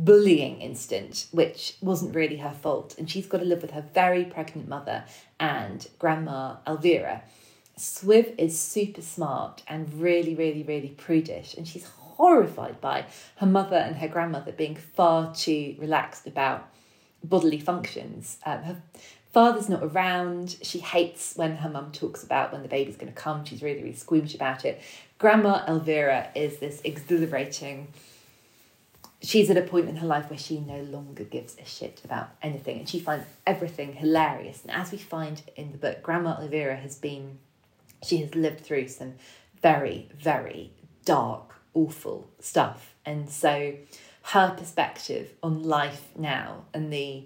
bullying 0.05 0.61
incident, 0.61 1.27
which 1.33 1.77
wasn't 1.81 2.15
really 2.15 2.37
her 2.39 2.55
fault. 2.63 2.95
And 2.99 3.11
she's 3.11 3.27
got 3.27 3.39
to 3.39 3.45
live 3.45 3.63
with 3.63 3.73
her 3.73 3.85
very 3.95 4.25
pregnant 4.25 4.69
mother 4.69 5.05
and 5.41 5.87
grandma 5.99 6.57
Elvira. 6.67 7.23
Swiv 7.77 8.35
is 8.39 8.59
super 8.59 9.03
smart 9.03 9.63
and 9.67 9.93
really, 9.95 10.35
really, 10.35 10.63
really 10.63 10.89
prudish. 10.89 11.55
And 11.55 11.67
she's 11.67 11.87
horrified 12.17 12.81
by 12.81 13.07
her 13.37 13.47
mother 13.47 13.77
and 13.77 13.97
her 13.97 14.09
grandmother 14.09 14.53
being 14.53 14.77
far 14.77 15.35
too 15.35 15.77
relaxed 15.79 16.27
about 16.27 16.69
bodily 17.23 17.61
functions. 17.61 18.39
Um, 18.45 18.63
her 18.63 18.83
father's 19.33 19.69
not 19.69 19.83
around. 19.83 20.57
She 20.63 20.79
hates 20.79 21.35
when 21.37 21.57
her 21.57 21.69
mum 21.69 21.93
talks 21.93 22.23
about 22.23 22.53
when 22.53 22.63
the 22.63 22.69
baby's 22.69 22.97
going 22.97 23.13
to 23.13 23.21
come. 23.21 23.45
She's 23.45 23.63
really, 23.63 23.83
really 23.83 23.95
squeamish 23.95 24.35
about 24.35 24.65
it. 24.65 24.81
Grandma 25.19 25.65
Elvira 25.67 26.29
is 26.35 26.59
this 26.59 26.81
exhilarating, 26.85 27.89
she's 29.23 29.51
at 29.51 29.57
a 29.57 29.63
point 29.63 29.89
in 29.89 29.97
her 29.97 30.07
life 30.07 30.31
where 30.31 30.39
she 30.39 30.61
no 30.61 30.83
longer 30.83 31.25
gives 31.25 31.57
a 31.59 31.65
shit 31.65 32.01
about 32.05 32.31
anything 32.43 32.79
and 32.79 32.89
she 32.89 33.01
finds 33.01 33.27
everything 33.47 33.95
hilarious. 33.95 34.63
And 34.63 34.71
as 34.71 34.93
we 34.93 34.99
find 34.99 35.43
in 35.57 35.73
the 35.73 35.79
book, 35.79 36.03
Grandma 36.03 36.41
Elvira 36.41 36.77
has 36.77 36.97
been, 36.97 37.39
she 38.03 38.19
has 38.19 38.35
lived 38.35 38.61
through 38.61 38.89
some 38.89 39.15
very, 39.61 40.09
very 40.17 40.73
dark, 41.05 41.55
awful 41.75 42.31
stuff. 42.39 42.95
And 43.05 43.29
so 43.29 43.75
her 44.23 44.55
perspective 44.57 45.33
on 45.43 45.63
life 45.63 46.09
now 46.17 46.65
and 46.73 46.93
the 46.93 47.25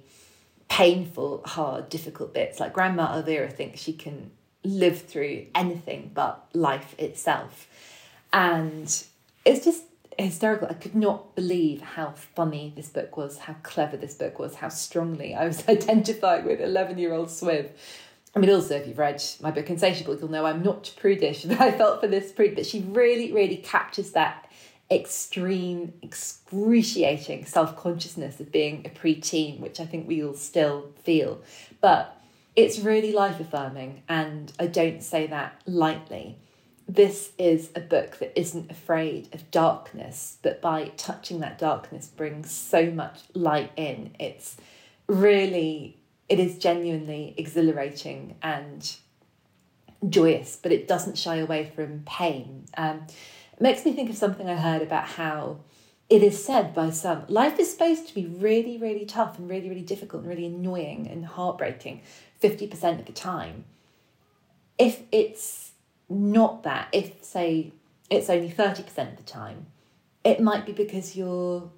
painful, 0.68 1.42
hard, 1.44 1.90
difficult 1.90 2.32
bits, 2.32 2.58
like 2.58 2.72
Grandma 2.72 3.16
Elvira 3.16 3.50
thinks 3.50 3.80
she 3.80 3.92
can 3.92 4.30
live 4.64 5.02
through 5.02 5.46
anything 5.54 6.10
but 6.14 6.46
life 6.54 6.94
itself. 6.98 7.68
And 8.32 8.84
it's 9.44 9.64
just 9.64 9.82
hysterical. 10.18 10.68
I 10.68 10.74
could 10.74 10.94
not 10.94 11.34
believe 11.34 11.80
how 11.80 12.12
funny 12.12 12.72
this 12.76 12.88
book 12.88 13.16
was, 13.16 13.38
how 13.38 13.56
clever 13.62 13.96
this 13.96 14.14
book 14.14 14.38
was, 14.38 14.56
how 14.56 14.68
strongly 14.68 15.34
I 15.34 15.46
was 15.46 15.66
identifying 15.68 16.44
with 16.44 16.60
11 16.60 16.98
year 16.98 17.12
old 17.12 17.28
Swiv. 17.28 17.70
I 18.34 18.38
mean, 18.38 18.50
also, 18.50 18.76
if 18.76 18.86
you've 18.86 18.98
read 18.98 19.22
my 19.40 19.50
book 19.50 19.68
Insatiable, 19.68 20.18
you'll 20.18 20.30
know 20.30 20.46
I'm 20.46 20.62
not 20.62 20.92
prudish, 20.98 21.42
but 21.44 21.60
I 21.60 21.72
felt 21.72 22.00
for 22.00 22.06
this 22.06 22.32
prude, 22.32 22.54
but 22.54 22.66
she 22.66 22.80
really, 22.80 23.32
really 23.32 23.56
captures 23.56 24.12
that 24.12 24.50
extreme, 24.90 25.92
excruciating 26.02 27.46
self 27.46 27.76
consciousness 27.76 28.40
of 28.40 28.52
being 28.52 28.86
a 28.86 28.90
preteen, 28.90 29.60
which 29.60 29.80
I 29.80 29.86
think 29.86 30.08
we 30.08 30.22
all 30.22 30.34
still 30.34 30.92
feel. 31.02 31.40
But 31.80 32.18
it's 32.54 32.78
really 32.78 33.12
life 33.12 33.40
affirming, 33.40 34.02
and 34.08 34.52
I 34.58 34.66
don't 34.66 35.02
say 35.02 35.26
that 35.28 35.60
lightly 35.66 36.38
this 36.94 37.32
is 37.38 37.70
a 37.74 37.80
book 37.80 38.18
that 38.18 38.38
isn't 38.38 38.70
afraid 38.70 39.34
of 39.34 39.50
darkness, 39.50 40.36
but 40.42 40.60
by 40.60 40.92
touching 40.98 41.40
that 41.40 41.58
darkness 41.58 42.06
brings 42.06 42.50
so 42.50 42.90
much 42.90 43.20
light 43.32 43.72
in. 43.76 44.14
It's 44.18 44.58
really, 45.06 45.96
it 46.28 46.38
is 46.38 46.58
genuinely 46.58 47.34
exhilarating 47.38 48.36
and 48.42 48.94
joyous, 50.06 50.58
but 50.62 50.70
it 50.70 50.86
doesn't 50.86 51.16
shy 51.16 51.36
away 51.36 51.72
from 51.74 52.02
pain. 52.04 52.66
Um, 52.76 53.06
it 53.54 53.60
makes 53.60 53.86
me 53.86 53.94
think 53.94 54.10
of 54.10 54.16
something 54.16 54.46
I 54.46 54.56
heard 54.56 54.82
about 54.82 55.06
how 55.06 55.60
it 56.10 56.22
is 56.22 56.44
said 56.44 56.74
by 56.74 56.90
some 56.90 57.24
life 57.28 57.58
is 57.58 57.72
supposed 57.72 58.06
to 58.08 58.14
be 58.14 58.26
really, 58.26 58.76
really 58.76 59.06
tough 59.06 59.38
and 59.38 59.48
really, 59.48 59.70
really 59.70 59.80
difficult 59.80 60.24
and 60.24 60.28
really 60.28 60.44
annoying 60.44 61.08
and 61.08 61.24
heartbreaking 61.24 62.02
50% 62.42 62.98
of 62.98 63.06
the 63.06 63.12
time. 63.12 63.64
If 64.76 65.02
it's 65.10 65.71
not 66.12 66.62
that 66.62 66.88
if 66.92 67.22
say 67.24 67.72
it's 68.10 68.28
only 68.28 68.50
30% 68.50 68.80
of 69.12 69.16
the 69.16 69.22
time 69.22 69.66
it 70.24 70.40
might 70.40 70.66
be 70.66 70.72
because 70.72 71.16
you're 71.16 71.70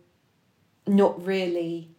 not 0.87 1.25
really 1.25 1.91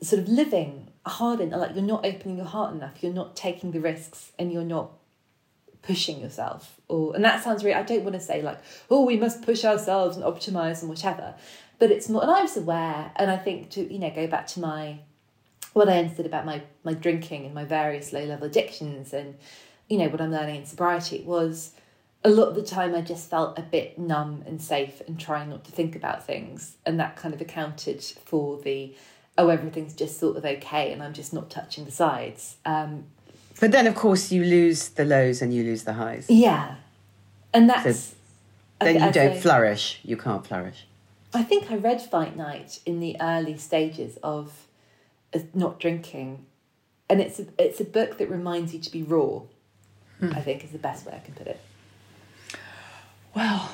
sort 0.00 0.22
of 0.22 0.28
living 0.28 0.88
hard 1.06 1.40
enough 1.40 1.60
like 1.60 1.74
you're 1.74 1.84
not 1.84 2.04
opening 2.04 2.36
your 2.36 2.46
heart 2.46 2.74
enough 2.74 3.02
you're 3.02 3.12
not 3.12 3.34
taking 3.34 3.72
the 3.72 3.80
risks 3.80 4.32
and 4.38 4.52
you're 4.52 4.62
not 4.62 4.92
pushing 5.82 6.20
yourself 6.20 6.80
or 6.88 7.14
and 7.14 7.24
that 7.24 7.42
sounds 7.42 7.64
really 7.64 7.74
i 7.74 7.82
don't 7.82 8.02
want 8.02 8.14
to 8.14 8.20
say 8.20 8.42
like 8.42 8.58
oh 8.90 9.04
we 9.04 9.16
must 9.16 9.42
push 9.42 9.64
ourselves 9.64 10.16
and 10.16 10.24
optimize 10.24 10.80
and 10.80 10.88
whatever 10.88 11.34
but 11.78 11.90
it's 11.90 12.08
more 12.08 12.22
and 12.22 12.30
i 12.30 12.42
was 12.42 12.56
aware 12.56 13.10
and 13.16 13.30
i 13.30 13.36
think 13.36 13.70
to 13.70 13.90
you 13.92 13.98
know 13.98 14.10
go 14.10 14.26
back 14.26 14.46
to 14.46 14.60
my 14.60 14.98
what 15.72 15.88
i 15.88 15.98
understood 15.98 16.26
about 16.26 16.44
my 16.44 16.60
my 16.84 16.92
drinking 16.92 17.46
and 17.46 17.54
my 17.54 17.64
various 17.64 18.12
low 18.12 18.24
level 18.24 18.46
addictions 18.46 19.12
and 19.12 19.36
you 19.88 19.98
know, 19.98 20.08
what 20.08 20.20
I'm 20.20 20.30
learning 20.30 20.56
in 20.56 20.66
sobriety 20.66 21.22
was 21.22 21.72
a 22.24 22.28
lot 22.28 22.48
of 22.48 22.54
the 22.54 22.62
time 22.62 22.94
I 22.94 23.00
just 23.00 23.30
felt 23.30 23.58
a 23.58 23.62
bit 23.62 23.98
numb 23.98 24.42
and 24.46 24.60
safe 24.60 25.00
and 25.06 25.18
trying 25.18 25.50
not 25.50 25.64
to 25.64 25.72
think 25.72 25.96
about 25.96 26.26
things. 26.26 26.76
And 26.84 26.98
that 27.00 27.16
kind 27.16 27.32
of 27.32 27.40
accounted 27.40 28.02
for 28.02 28.60
the, 28.60 28.94
oh, 29.36 29.48
everything's 29.48 29.94
just 29.94 30.18
sort 30.18 30.36
of 30.36 30.44
okay 30.44 30.92
and 30.92 31.02
I'm 31.02 31.14
just 31.14 31.32
not 31.32 31.48
touching 31.48 31.84
the 31.84 31.90
sides. 31.90 32.56
Um, 32.64 33.04
but 33.60 33.72
then, 33.72 33.86
of 33.86 33.94
course, 33.94 34.30
you 34.30 34.44
lose 34.44 34.88
the 34.90 35.04
lows 35.04 35.42
and 35.42 35.52
you 35.54 35.64
lose 35.64 35.84
the 35.84 35.94
highs. 35.94 36.26
Yeah. 36.28 36.76
And 37.52 37.68
that's. 37.68 37.98
So 37.98 38.14
then 38.80 38.94
you 38.94 39.00
don't 39.12 39.34
say, 39.34 39.40
flourish. 39.40 40.00
You 40.04 40.16
can't 40.16 40.46
flourish. 40.46 40.86
I 41.34 41.42
think 41.42 41.70
I 41.70 41.76
read 41.76 42.00
Fight 42.00 42.36
Night 42.36 42.80
in 42.86 43.00
the 43.00 43.16
early 43.20 43.56
stages 43.56 44.16
of 44.22 44.66
not 45.54 45.80
drinking. 45.80 46.46
And 47.10 47.20
it's 47.20 47.40
a, 47.40 47.46
it's 47.58 47.80
a 47.80 47.84
book 47.84 48.18
that 48.18 48.30
reminds 48.30 48.74
you 48.74 48.80
to 48.80 48.90
be 48.90 49.02
raw 49.02 49.40
mm. 50.20 50.36
I 50.36 50.40
think 50.40 50.64
is 50.64 50.70
the 50.70 50.78
best 50.78 51.06
way 51.06 51.14
I 51.14 51.24
can 51.24 51.34
put 51.34 51.46
it. 51.46 51.60
Well, 53.34 53.70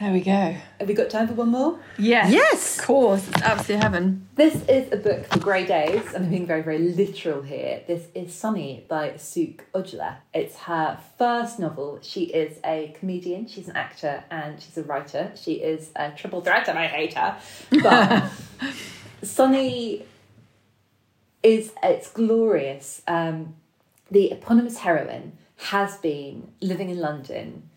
there 0.00 0.12
we 0.12 0.20
go. 0.20 0.56
Have 0.78 0.88
we 0.88 0.94
got 0.94 1.10
time 1.10 1.28
for 1.28 1.34
one 1.34 1.50
more? 1.50 1.78
Yes. 1.98 2.32
Yes. 2.32 2.78
Of 2.78 2.86
course. 2.86 3.28
It's 3.28 3.42
absolute 3.42 3.82
heaven. 3.82 4.26
This 4.34 4.54
is 4.66 4.90
a 4.92 4.96
book 4.96 5.26
for 5.26 5.38
grey 5.38 5.66
days, 5.66 6.14
and 6.14 6.24
I'm 6.24 6.30
being 6.30 6.46
very, 6.46 6.62
very 6.62 6.78
literal 6.78 7.42
here. 7.42 7.82
This 7.86 8.06
is 8.14 8.34
Sunny 8.34 8.86
by 8.88 9.10
Sukh 9.10 9.60
Ojla. 9.74 10.16
It's 10.32 10.56
her 10.60 10.98
first 11.18 11.58
novel. 11.58 11.98
She 12.00 12.24
is 12.24 12.58
a 12.64 12.96
comedian, 12.98 13.46
she's 13.46 13.68
an 13.68 13.76
actor, 13.76 14.24
and 14.30 14.62
she's 14.62 14.78
a 14.78 14.84
writer. 14.84 15.32
She 15.34 15.54
is 15.54 15.90
a 15.94 16.12
triple 16.12 16.40
threat, 16.40 16.66
and 16.68 16.78
I 16.78 16.86
hate 16.86 17.12
her. 17.12 17.38
But 17.82 18.30
Sunny 19.22 20.06
is, 21.42 21.72
it's 21.82 22.10
glorious. 22.10 23.02
Um, 23.06 23.54
the 24.10 24.32
eponymous 24.32 24.78
heroine 24.78 25.32
has 25.60 25.98
been 25.98 26.50
living 26.62 26.88
in 26.88 26.98
London 26.98 27.68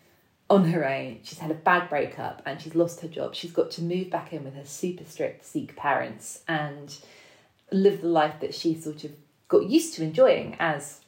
on 0.48 0.70
her 0.70 0.88
own. 0.88 1.18
She's 1.22 1.38
had 1.38 1.50
a 1.50 1.54
bad 1.54 1.90
breakup 1.90 2.40
and 2.46 2.60
she's 2.60 2.74
lost 2.74 3.00
her 3.00 3.08
job. 3.08 3.34
She's 3.34 3.52
got 3.52 3.70
to 3.72 3.82
move 3.82 4.08
back 4.08 4.32
in 4.32 4.42
with 4.42 4.54
her 4.54 4.64
super 4.64 5.04
strict 5.04 5.44
Sikh 5.44 5.76
parents 5.76 6.42
and 6.48 6.96
live 7.70 8.00
the 8.00 8.08
life 8.08 8.40
that 8.40 8.54
she 8.54 8.74
sort 8.74 9.04
of 9.04 9.12
got 9.48 9.68
used 9.68 9.94
to 9.94 10.02
enjoying 10.02 10.56
as 10.58 11.00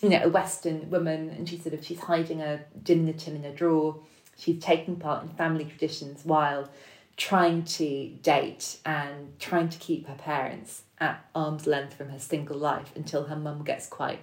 you 0.00 0.08
know 0.08 0.22
a 0.22 0.28
Western 0.30 0.88
woman. 0.88 1.28
And 1.28 1.46
she's 1.46 1.62
sort 1.62 1.74
of 1.74 1.84
she's 1.84 2.00
hiding 2.00 2.40
a 2.40 2.60
tin 2.84 3.06
in 3.08 3.44
a 3.44 3.52
drawer. 3.52 3.96
She's 4.36 4.62
taking 4.62 4.96
part 4.96 5.24
in 5.24 5.28
family 5.30 5.66
traditions 5.66 6.24
while 6.24 6.70
trying 7.18 7.64
to 7.64 8.08
date 8.22 8.78
and 8.84 9.38
trying 9.38 9.68
to 9.68 9.78
keep 9.78 10.08
her 10.08 10.16
parents 10.16 10.82
at 10.98 11.24
arm's 11.34 11.66
length 11.66 11.94
from 11.94 12.08
her 12.08 12.18
single 12.18 12.56
life 12.56 12.90
until 12.96 13.24
her 13.24 13.36
mum 13.36 13.62
gets 13.62 13.86
quite 13.86 14.20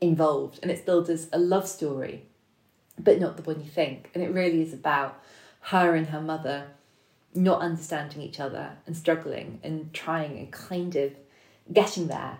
involved 0.00 0.58
and 0.62 0.70
it's 0.70 0.82
billed 0.82 1.08
as 1.08 1.28
a 1.32 1.38
love 1.38 1.66
story 1.66 2.24
but 2.98 3.20
not 3.20 3.36
the 3.36 3.42
one 3.42 3.60
you 3.60 3.70
think 3.70 4.10
and 4.14 4.22
it 4.22 4.32
really 4.32 4.62
is 4.62 4.72
about 4.72 5.22
her 5.60 5.94
and 5.94 6.08
her 6.08 6.20
mother 6.20 6.68
not 7.34 7.60
understanding 7.60 8.22
each 8.22 8.40
other 8.40 8.76
and 8.86 8.96
struggling 8.96 9.60
and 9.62 9.92
trying 9.92 10.38
and 10.38 10.50
kind 10.50 10.96
of 10.96 11.12
getting 11.72 12.06
there 12.06 12.38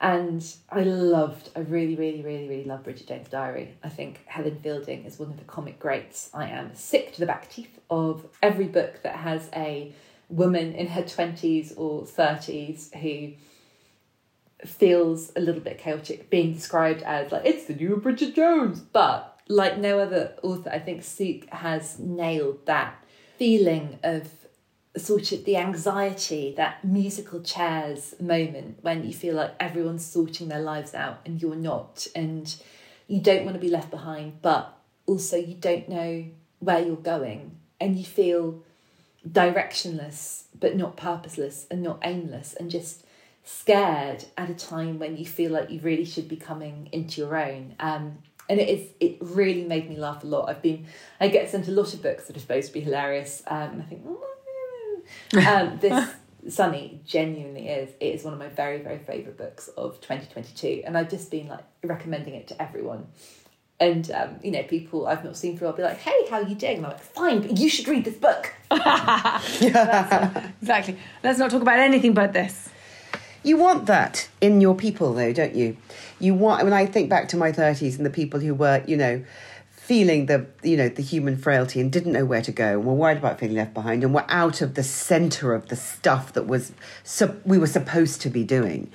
and 0.00 0.44
I 0.70 0.82
loved, 0.82 1.50
I 1.56 1.60
really, 1.60 1.94
really, 1.94 2.20
really, 2.20 2.48
really 2.48 2.64
love 2.64 2.84
Bridget 2.84 3.06
Jones' 3.06 3.28
Diary. 3.28 3.76
I 3.82 3.88
think 3.88 4.20
Helen 4.26 4.58
Fielding 4.62 5.04
is 5.04 5.18
one 5.18 5.30
of 5.30 5.38
the 5.38 5.44
comic 5.44 5.78
greats. 5.78 6.28
I 6.34 6.48
am 6.48 6.74
sick 6.74 7.14
to 7.14 7.20
the 7.20 7.26
back 7.26 7.48
teeth 7.48 7.78
of 7.88 8.26
every 8.42 8.66
book 8.66 9.02
that 9.02 9.16
has 9.16 9.48
a 9.54 9.92
woman 10.28 10.74
in 10.74 10.88
her 10.88 11.02
20s 11.02 11.72
or 11.78 12.02
30s 12.02 12.94
who 12.96 13.32
feels 14.64 15.32
a 15.36 15.40
little 15.40 15.60
bit 15.60 15.78
chaotic, 15.78 16.30
being 16.30 16.52
described 16.54 17.02
as 17.02 17.32
like 17.32 17.44
it's 17.44 17.66
the 17.66 17.74
new 17.74 17.96
Bridget 17.96 18.34
Jones. 18.34 18.80
But 18.80 19.38
like 19.48 19.78
no 19.78 19.98
other 19.98 20.34
author, 20.42 20.70
I 20.70 20.78
think 20.78 21.02
Sukh 21.02 21.48
has 21.50 21.98
nailed 21.98 22.64
that 22.66 23.04
feeling 23.36 23.98
of 24.02 24.30
sort 24.96 25.30
of 25.32 25.44
the 25.44 25.56
anxiety, 25.58 26.54
that 26.56 26.84
musical 26.84 27.42
chairs 27.42 28.14
moment 28.18 28.78
when 28.80 29.04
you 29.04 29.12
feel 29.12 29.34
like 29.34 29.54
everyone's 29.60 30.04
sorting 30.04 30.48
their 30.48 30.60
lives 30.60 30.94
out 30.94 31.20
and 31.26 31.40
you're 31.40 31.54
not, 31.54 32.06
and 32.14 32.56
you 33.06 33.20
don't 33.20 33.44
want 33.44 33.54
to 33.54 33.60
be 33.60 33.68
left 33.68 33.90
behind, 33.90 34.40
but 34.40 34.76
also 35.06 35.36
you 35.36 35.54
don't 35.54 35.88
know 35.88 36.24
where 36.60 36.80
you're 36.80 36.96
going 36.96 37.56
and 37.80 37.96
you 37.96 38.04
feel 38.04 38.62
directionless 39.28 40.44
but 40.58 40.76
not 40.76 40.96
purposeless 40.96 41.66
and 41.70 41.82
not 41.82 41.98
aimless 42.02 42.54
and 42.54 42.70
just 42.70 43.04
scared 43.48 44.24
at 44.36 44.50
a 44.50 44.54
time 44.54 44.98
when 44.98 45.16
you 45.16 45.24
feel 45.24 45.52
like 45.52 45.70
you 45.70 45.78
really 45.78 46.04
should 46.04 46.26
be 46.26 46.34
coming 46.34 46.88
into 46.90 47.20
your 47.20 47.36
own 47.36 47.72
um, 47.78 48.18
and 48.48 48.58
it 48.58 48.68
is 48.68 48.88
it 48.98 49.16
really 49.20 49.62
made 49.62 49.88
me 49.88 49.96
laugh 49.96 50.24
a 50.24 50.26
lot 50.26 50.48
i've 50.48 50.60
been 50.60 50.84
i 51.20 51.28
get 51.28 51.48
sent 51.48 51.68
a 51.68 51.70
lot 51.70 51.94
of 51.94 52.02
books 52.02 52.26
that 52.26 52.36
are 52.36 52.40
supposed 52.40 52.66
to 52.66 52.72
be 52.72 52.80
hilarious 52.80 53.44
um, 53.46 53.70
and 53.70 53.82
i 53.82 53.84
think 53.84 54.02
oh, 54.04 55.46
um, 55.46 55.78
this 55.78 56.10
sunny 56.48 57.00
genuinely 57.06 57.68
is 57.68 57.90
it 58.00 58.16
is 58.16 58.24
one 58.24 58.32
of 58.32 58.38
my 58.40 58.48
very 58.48 58.82
very 58.82 58.98
favorite 58.98 59.38
books 59.38 59.68
of 59.76 60.00
2022 60.00 60.82
and 60.84 60.98
i've 60.98 61.08
just 61.08 61.30
been 61.30 61.46
like 61.46 61.64
recommending 61.84 62.34
it 62.34 62.48
to 62.48 62.60
everyone 62.60 63.06
and 63.78 64.10
um, 64.10 64.40
you 64.42 64.50
know 64.50 64.62
people 64.62 65.06
I've 65.06 65.22
not 65.22 65.36
seen 65.36 65.58
for 65.58 65.66
a 65.66 65.68
while 65.68 65.76
be 65.76 65.82
like, 65.82 65.98
"Hey, 65.98 66.26
how 66.30 66.36
are 66.36 66.48
you 66.48 66.54
doing?" 66.54 66.78
And 66.78 66.86
I'm 66.86 66.92
like, 66.92 67.02
"Fine, 67.02 67.42
but 67.42 67.58
you 67.58 67.68
should 67.68 67.86
read 67.88 68.06
this 68.06 68.16
book." 68.16 68.54
yeah. 68.70 70.50
exactly. 70.62 70.96
Let's 71.22 71.38
not 71.38 71.50
talk 71.50 71.60
about 71.60 71.78
anything 71.78 72.14
but 72.14 72.32
this. 72.32 72.70
You 73.46 73.56
want 73.56 73.86
that 73.86 74.28
in 74.40 74.60
your 74.60 74.74
people, 74.74 75.14
though, 75.14 75.32
don't 75.32 75.54
you? 75.54 75.76
You 76.18 76.34
want. 76.34 76.64
When 76.64 76.72
I 76.72 76.84
think 76.84 77.08
back 77.08 77.28
to 77.28 77.36
my 77.36 77.52
thirties 77.52 77.96
and 77.96 78.04
the 78.04 78.10
people 78.10 78.40
who 78.40 78.52
were, 78.54 78.82
you 78.88 78.96
know, 78.96 79.24
feeling 79.70 80.26
the 80.26 80.46
you 80.64 80.76
know 80.76 80.88
the 80.88 81.00
human 81.00 81.36
frailty 81.36 81.80
and 81.80 81.92
didn't 81.92 82.12
know 82.12 82.24
where 82.24 82.42
to 82.42 82.50
go 82.50 82.72
and 82.72 82.84
were 82.84 82.92
worried 82.92 83.18
about 83.18 83.38
feeling 83.38 83.54
left 83.54 83.72
behind 83.72 84.02
and 84.02 84.12
were 84.12 84.24
out 84.28 84.60
of 84.62 84.74
the 84.74 84.82
center 84.82 85.54
of 85.54 85.68
the 85.68 85.76
stuff 85.76 86.32
that 86.32 86.48
was 86.48 86.72
so 87.04 87.36
we 87.44 87.56
were 87.56 87.68
supposed 87.68 88.20
to 88.20 88.28
be 88.28 88.42
doing 88.42 88.90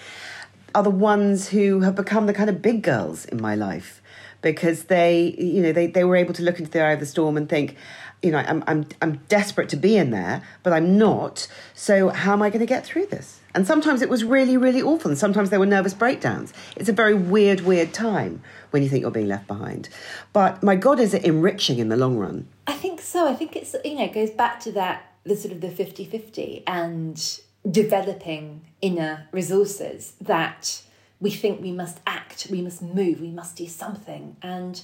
are 0.75 0.83
the 0.83 0.89
ones 0.89 1.47
who 1.47 1.79
have 1.79 1.95
become 1.95 2.25
the 2.27 2.33
kind 2.33 2.49
of 2.49 2.61
big 2.61 2.81
girls 2.81 3.23
in 3.23 3.41
my 3.41 3.55
life 3.55 4.01
because 4.41 4.85
they, 4.85 5.35
you 5.37 5.61
know, 5.61 5.71
they, 5.71 5.87
they 5.87 6.03
were 6.03 6.15
able 6.15 6.33
to 6.33 6.43
look 6.43 6.59
into 6.59 6.71
the 6.71 6.81
eye 6.81 6.91
of 6.91 6.99
the 6.99 7.05
storm 7.05 7.37
and 7.37 7.47
think, 7.47 7.75
you 8.21 8.31
know, 8.31 8.39
I'm, 8.39 8.63
I'm, 8.67 8.85
I'm 9.01 9.17
desperate 9.29 9.69
to 9.69 9.77
be 9.77 9.97
in 9.97 10.11
there, 10.11 10.41
but 10.63 10.73
I'm 10.73 10.97
not. 10.97 11.47
So 11.73 12.09
how 12.09 12.33
am 12.33 12.41
I 12.41 12.49
going 12.49 12.61
to 12.61 12.65
get 12.65 12.85
through 12.85 13.07
this? 13.07 13.40
And 13.53 13.67
sometimes 13.67 14.01
it 14.01 14.09
was 14.09 14.23
really, 14.23 14.57
really 14.57 14.81
awful. 14.81 15.11
And 15.11 15.17
sometimes 15.17 15.49
there 15.49 15.59
were 15.59 15.65
nervous 15.65 15.93
breakdowns. 15.93 16.53
It's 16.75 16.89
a 16.89 16.93
very 16.93 17.13
weird, 17.13 17.61
weird 17.61 17.93
time 17.93 18.41
when 18.71 18.83
you 18.83 18.89
think 18.89 19.01
you're 19.01 19.11
being 19.11 19.27
left 19.27 19.47
behind. 19.47 19.89
But 20.33 20.63
my 20.63 20.75
God, 20.75 20.99
is 20.99 21.13
it 21.13 21.23
enriching 21.23 21.79
in 21.79 21.89
the 21.89 21.97
long 21.97 22.17
run? 22.17 22.47
I 22.67 22.73
think 22.73 23.01
so. 23.01 23.27
I 23.27 23.35
think 23.35 23.55
it's, 23.55 23.75
you 23.83 23.95
know, 23.95 24.05
it 24.05 24.13
goes 24.13 24.31
back 24.31 24.59
to 24.61 24.71
that, 24.73 25.13
the 25.23 25.35
sort 25.35 25.53
of 25.53 25.61
the 25.61 25.69
50 25.69 26.05
50 26.05 26.63
and 26.65 27.39
developing 27.69 28.61
inner 28.81 29.27
resources 29.31 30.13
that 30.19 30.81
we 31.19 31.29
think 31.29 31.61
we 31.61 31.71
must 31.71 31.99
act, 32.07 32.47
we 32.49 32.61
must 32.61 32.81
move, 32.81 33.21
we 33.21 33.29
must 33.29 33.55
do 33.55 33.67
something. 33.67 34.35
And 34.41 34.81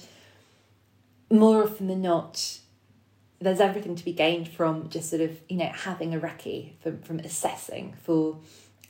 more 1.30 1.64
often 1.64 1.88
than 1.88 2.02
not, 2.02 2.58
there's 3.40 3.60
everything 3.60 3.94
to 3.94 4.04
be 4.04 4.12
gained 4.12 4.48
from 4.48 4.88
just 4.88 5.10
sort 5.10 5.22
of, 5.22 5.38
you 5.48 5.56
know, 5.56 5.70
having 5.72 6.14
a 6.14 6.18
recce, 6.18 6.72
from, 6.80 7.00
from 7.02 7.20
assessing, 7.20 7.94
for, 8.02 8.38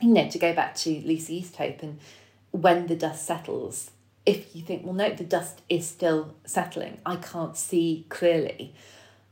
you 0.01 0.13
know, 0.13 0.27
to 0.29 0.39
go 0.39 0.53
back 0.53 0.75
to 0.75 1.01
Lucy 1.05 1.41
Easthope 1.41 1.83
and 1.83 1.99
when 2.51 2.87
the 2.87 2.95
dust 2.95 3.25
settles, 3.25 3.91
if 4.25 4.55
you 4.55 4.61
think, 4.61 4.83
well, 4.83 4.93
no, 4.93 5.13
the 5.13 5.23
dust 5.23 5.61
is 5.69 5.87
still 5.87 6.33
settling, 6.45 6.99
I 7.05 7.17
can't 7.17 7.55
see 7.55 8.05
clearly, 8.09 8.73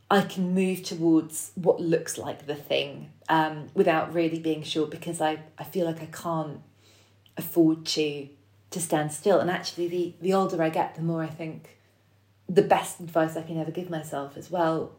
I 0.09 0.21
can 0.21 0.53
move 0.53 0.83
towards 0.83 1.51
what 1.55 1.81
looks 1.81 2.17
like 2.17 2.45
the 2.45 2.55
thing 2.55 3.11
um, 3.27 3.67
without 3.73 4.13
really 4.13 4.39
being 4.39 4.63
sure 4.63 4.87
because 4.87 5.19
I, 5.19 5.39
I 5.57 5.63
feel 5.63 5.85
like 5.85 6.01
I 6.01 6.05
can't 6.05 6.61
afford 7.35 7.85
to 7.85 8.29
to 8.69 8.81
stand 8.81 9.13
still. 9.13 9.39
And 9.39 9.49
actually, 9.49 9.87
the 9.87 10.13
the 10.21 10.33
older 10.33 10.61
I 10.61 10.69
get, 10.69 10.95
the 10.95 11.01
more 11.01 11.23
I 11.23 11.27
think 11.27 11.77
the 12.47 12.61
best 12.61 12.99
advice 12.99 13.35
I 13.35 13.41
can 13.41 13.59
ever 13.59 13.71
give 13.71 13.89
myself 13.89 14.37
as 14.37 14.49
well, 14.49 14.93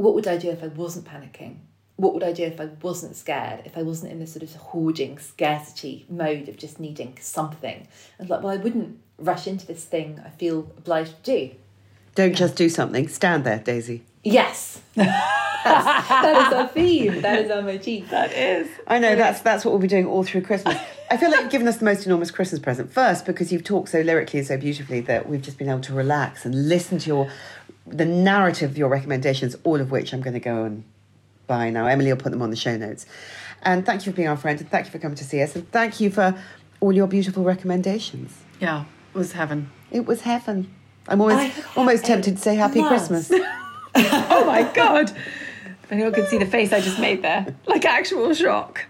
what 0.00 0.14
would 0.14 0.26
I 0.26 0.38
do 0.38 0.48
if 0.48 0.62
I 0.62 0.68
wasn't 0.68 1.04
panicking? 1.04 1.56
What 1.96 2.14
would 2.14 2.22
I 2.22 2.32
do 2.32 2.44
if 2.44 2.58
I 2.58 2.70
wasn't 2.80 3.16
scared? 3.16 3.60
If 3.66 3.76
I 3.76 3.82
wasn't 3.82 4.12
in 4.12 4.18
this 4.18 4.32
sort 4.32 4.42
of 4.42 4.54
hoarding 4.54 5.18
scarcity 5.18 6.06
mode 6.08 6.48
of 6.48 6.56
just 6.56 6.80
needing 6.80 7.18
something? 7.20 7.86
And 8.18 8.30
like, 8.30 8.42
well, 8.42 8.52
I 8.52 8.56
wouldn't 8.56 8.98
rush 9.18 9.46
into 9.46 9.66
this 9.66 9.84
thing 9.84 10.18
I 10.24 10.30
feel 10.30 10.60
obliged 10.78 11.22
to 11.24 11.48
do. 11.48 11.54
Don't 12.14 12.34
just 12.34 12.56
do 12.56 12.70
something. 12.70 13.08
Stand 13.08 13.44
there, 13.44 13.58
Daisy. 13.58 14.02
Yes. 14.24 14.80
that 14.94 16.46
is 16.46 16.54
our 16.54 16.68
theme. 16.68 17.20
That 17.20 17.44
is 17.44 17.50
our 17.50 17.60
motif. 17.60 18.08
That 18.08 18.32
is. 18.32 18.68
I 18.86 18.98
know 18.98 19.16
that's 19.16 19.42
that's 19.42 19.64
what 19.66 19.72
we'll 19.72 19.80
be 19.80 19.88
doing 19.88 20.06
all 20.06 20.24
through 20.24 20.42
Christmas. 20.42 20.78
I 21.10 21.16
feel 21.18 21.30
like 21.30 21.42
you've 21.42 21.50
given 21.50 21.68
us 21.68 21.76
the 21.76 21.84
most 21.84 22.06
enormous 22.06 22.30
Christmas 22.30 22.60
present. 22.60 22.92
First, 22.92 23.26
because 23.26 23.52
you've 23.52 23.64
talked 23.64 23.90
so 23.90 24.00
lyrically 24.00 24.38
and 24.38 24.48
so 24.48 24.56
beautifully 24.56 25.00
that 25.02 25.28
we've 25.28 25.42
just 25.42 25.58
been 25.58 25.68
able 25.68 25.80
to 25.80 25.92
relax 25.92 26.46
and 26.46 26.68
listen 26.68 26.98
to 26.98 27.06
your 27.08 27.30
the 27.86 28.04
narrative 28.04 28.70
of 28.70 28.78
your 28.78 28.88
recommendations, 28.88 29.56
all 29.64 29.80
of 29.80 29.90
which 29.90 30.12
I'm 30.12 30.20
going 30.20 30.34
to 30.34 30.40
go 30.40 30.64
and 30.64 30.84
buy 31.46 31.70
now. 31.70 31.86
Emily 31.86 32.12
will 32.12 32.20
put 32.20 32.32
them 32.32 32.42
on 32.42 32.50
the 32.50 32.56
show 32.56 32.76
notes. 32.76 33.06
And 33.62 33.84
thank 33.84 34.06
you 34.06 34.12
for 34.12 34.16
being 34.16 34.28
our 34.28 34.36
friend, 34.36 34.58
and 34.60 34.70
thank 34.70 34.86
you 34.86 34.92
for 34.92 34.98
coming 34.98 35.16
to 35.16 35.24
see 35.24 35.42
us, 35.42 35.54
and 35.54 35.70
thank 35.70 36.00
you 36.00 36.10
for 36.10 36.40
all 36.80 36.92
your 36.92 37.06
beautiful 37.06 37.44
recommendations. 37.44 38.38
Yeah, 38.58 38.84
it 39.14 39.18
was 39.18 39.32
heaven. 39.32 39.70
It 39.90 40.06
was 40.06 40.22
heaven. 40.22 40.74
I'm 41.08 41.20
always 41.20 41.52
almost 41.76 42.04
tempted 42.04 42.36
to 42.36 42.42
say 42.42 42.54
Happy 42.54 42.82
Christmas. 42.82 43.30
oh 43.94 44.44
my 44.46 44.70
god! 44.74 45.12
Anyone 45.90 46.12
can 46.12 46.26
see 46.26 46.38
the 46.38 46.46
face 46.46 46.72
I 46.72 46.80
just 46.80 47.00
made 47.00 47.22
there, 47.22 47.54
like 47.66 47.84
actual 47.84 48.32
shock. 48.32 48.86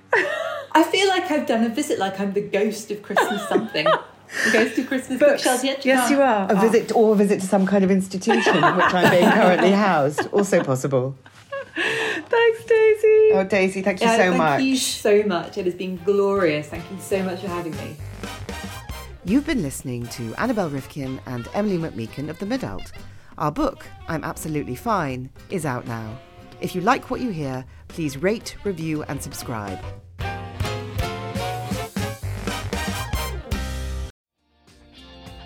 I 0.72 0.82
feel 0.84 1.08
like 1.08 1.30
I've 1.30 1.46
done 1.46 1.64
a 1.64 1.68
visit, 1.68 1.98
like 1.98 2.20
I'm 2.20 2.32
the 2.32 2.42
ghost 2.42 2.90
of 2.90 3.02
Christmas 3.02 3.48
something. 3.48 3.86
the 4.44 4.50
ghost 4.52 4.78
of 4.78 4.86
Christmas 4.86 5.18
bookshelves. 5.18 5.64
Yet 5.64 5.84
yes, 5.84 6.10
you 6.10 6.20
are. 6.20 6.50
A 6.50 6.54
ah. 6.54 6.60
visit 6.60 6.94
or 6.94 7.12
a 7.12 7.16
visit 7.16 7.40
to 7.40 7.46
some 7.46 7.66
kind 7.66 7.84
of 7.84 7.90
institution 7.90 8.56
in 8.56 8.76
which 8.76 8.94
I'm 8.94 9.10
being 9.10 9.30
currently 9.30 9.70
housed. 9.86 10.26
Also 10.32 10.62
possible. 10.62 11.16
Thanks, 11.74 12.64
Daisy. 12.64 13.30
Oh, 13.32 13.46
Daisy, 13.48 13.82
thank 13.82 14.00
you 14.00 14.06
yeah, 14.06 14.16
so 14.16 14.22
thank 14.22 14.36
much. 14.36 14.58
Thank 14.58 14.68
you 14.68 14.76
so 14.76 15.22
much. 15.24 15.58
It 15.58 15.64
has 15.66 15.74
been 15.74 15.96
glorious. 16.04 16.68
Thank 16.68 16.90
you 16.90 16.98
so 17.00 17.22
much 17.22 17.40
for 17.40 17.48
having 17.48 17.76
me. 17.76 17.96
You've 19.24 19.46
been 19.46 19.62
listening 19.62 20.06
to 20.08 20.34
Annabel 20.36 20.70
Rivkin 20.70 21.20
and 21.26 21.46
Emily 21.54 21.78
McMeekan 21.78 22.28
of 22.28 22.38
The 22.38 22.46
Midult. 22.46 22.92
Our 23.38 23.52
book, 23.52 23.86
I'm 24.08 24.24
Absolutely 24.24 24.74
Fine, 24.74 25.30
is 25.50 25.64
out 25.64 25.86
now. 25.86 26.18
If 26.60 26.74
you 26.74 26.80
like 26.80 27.10
what 27.10 27.20
you 27.20 27.30
hear, 27.30 27.64
please 27.88 28.18
rate, 28.18 28.56
review, 28.64 29.02
and 29.04 29.22
subscribe. 29.22 29.78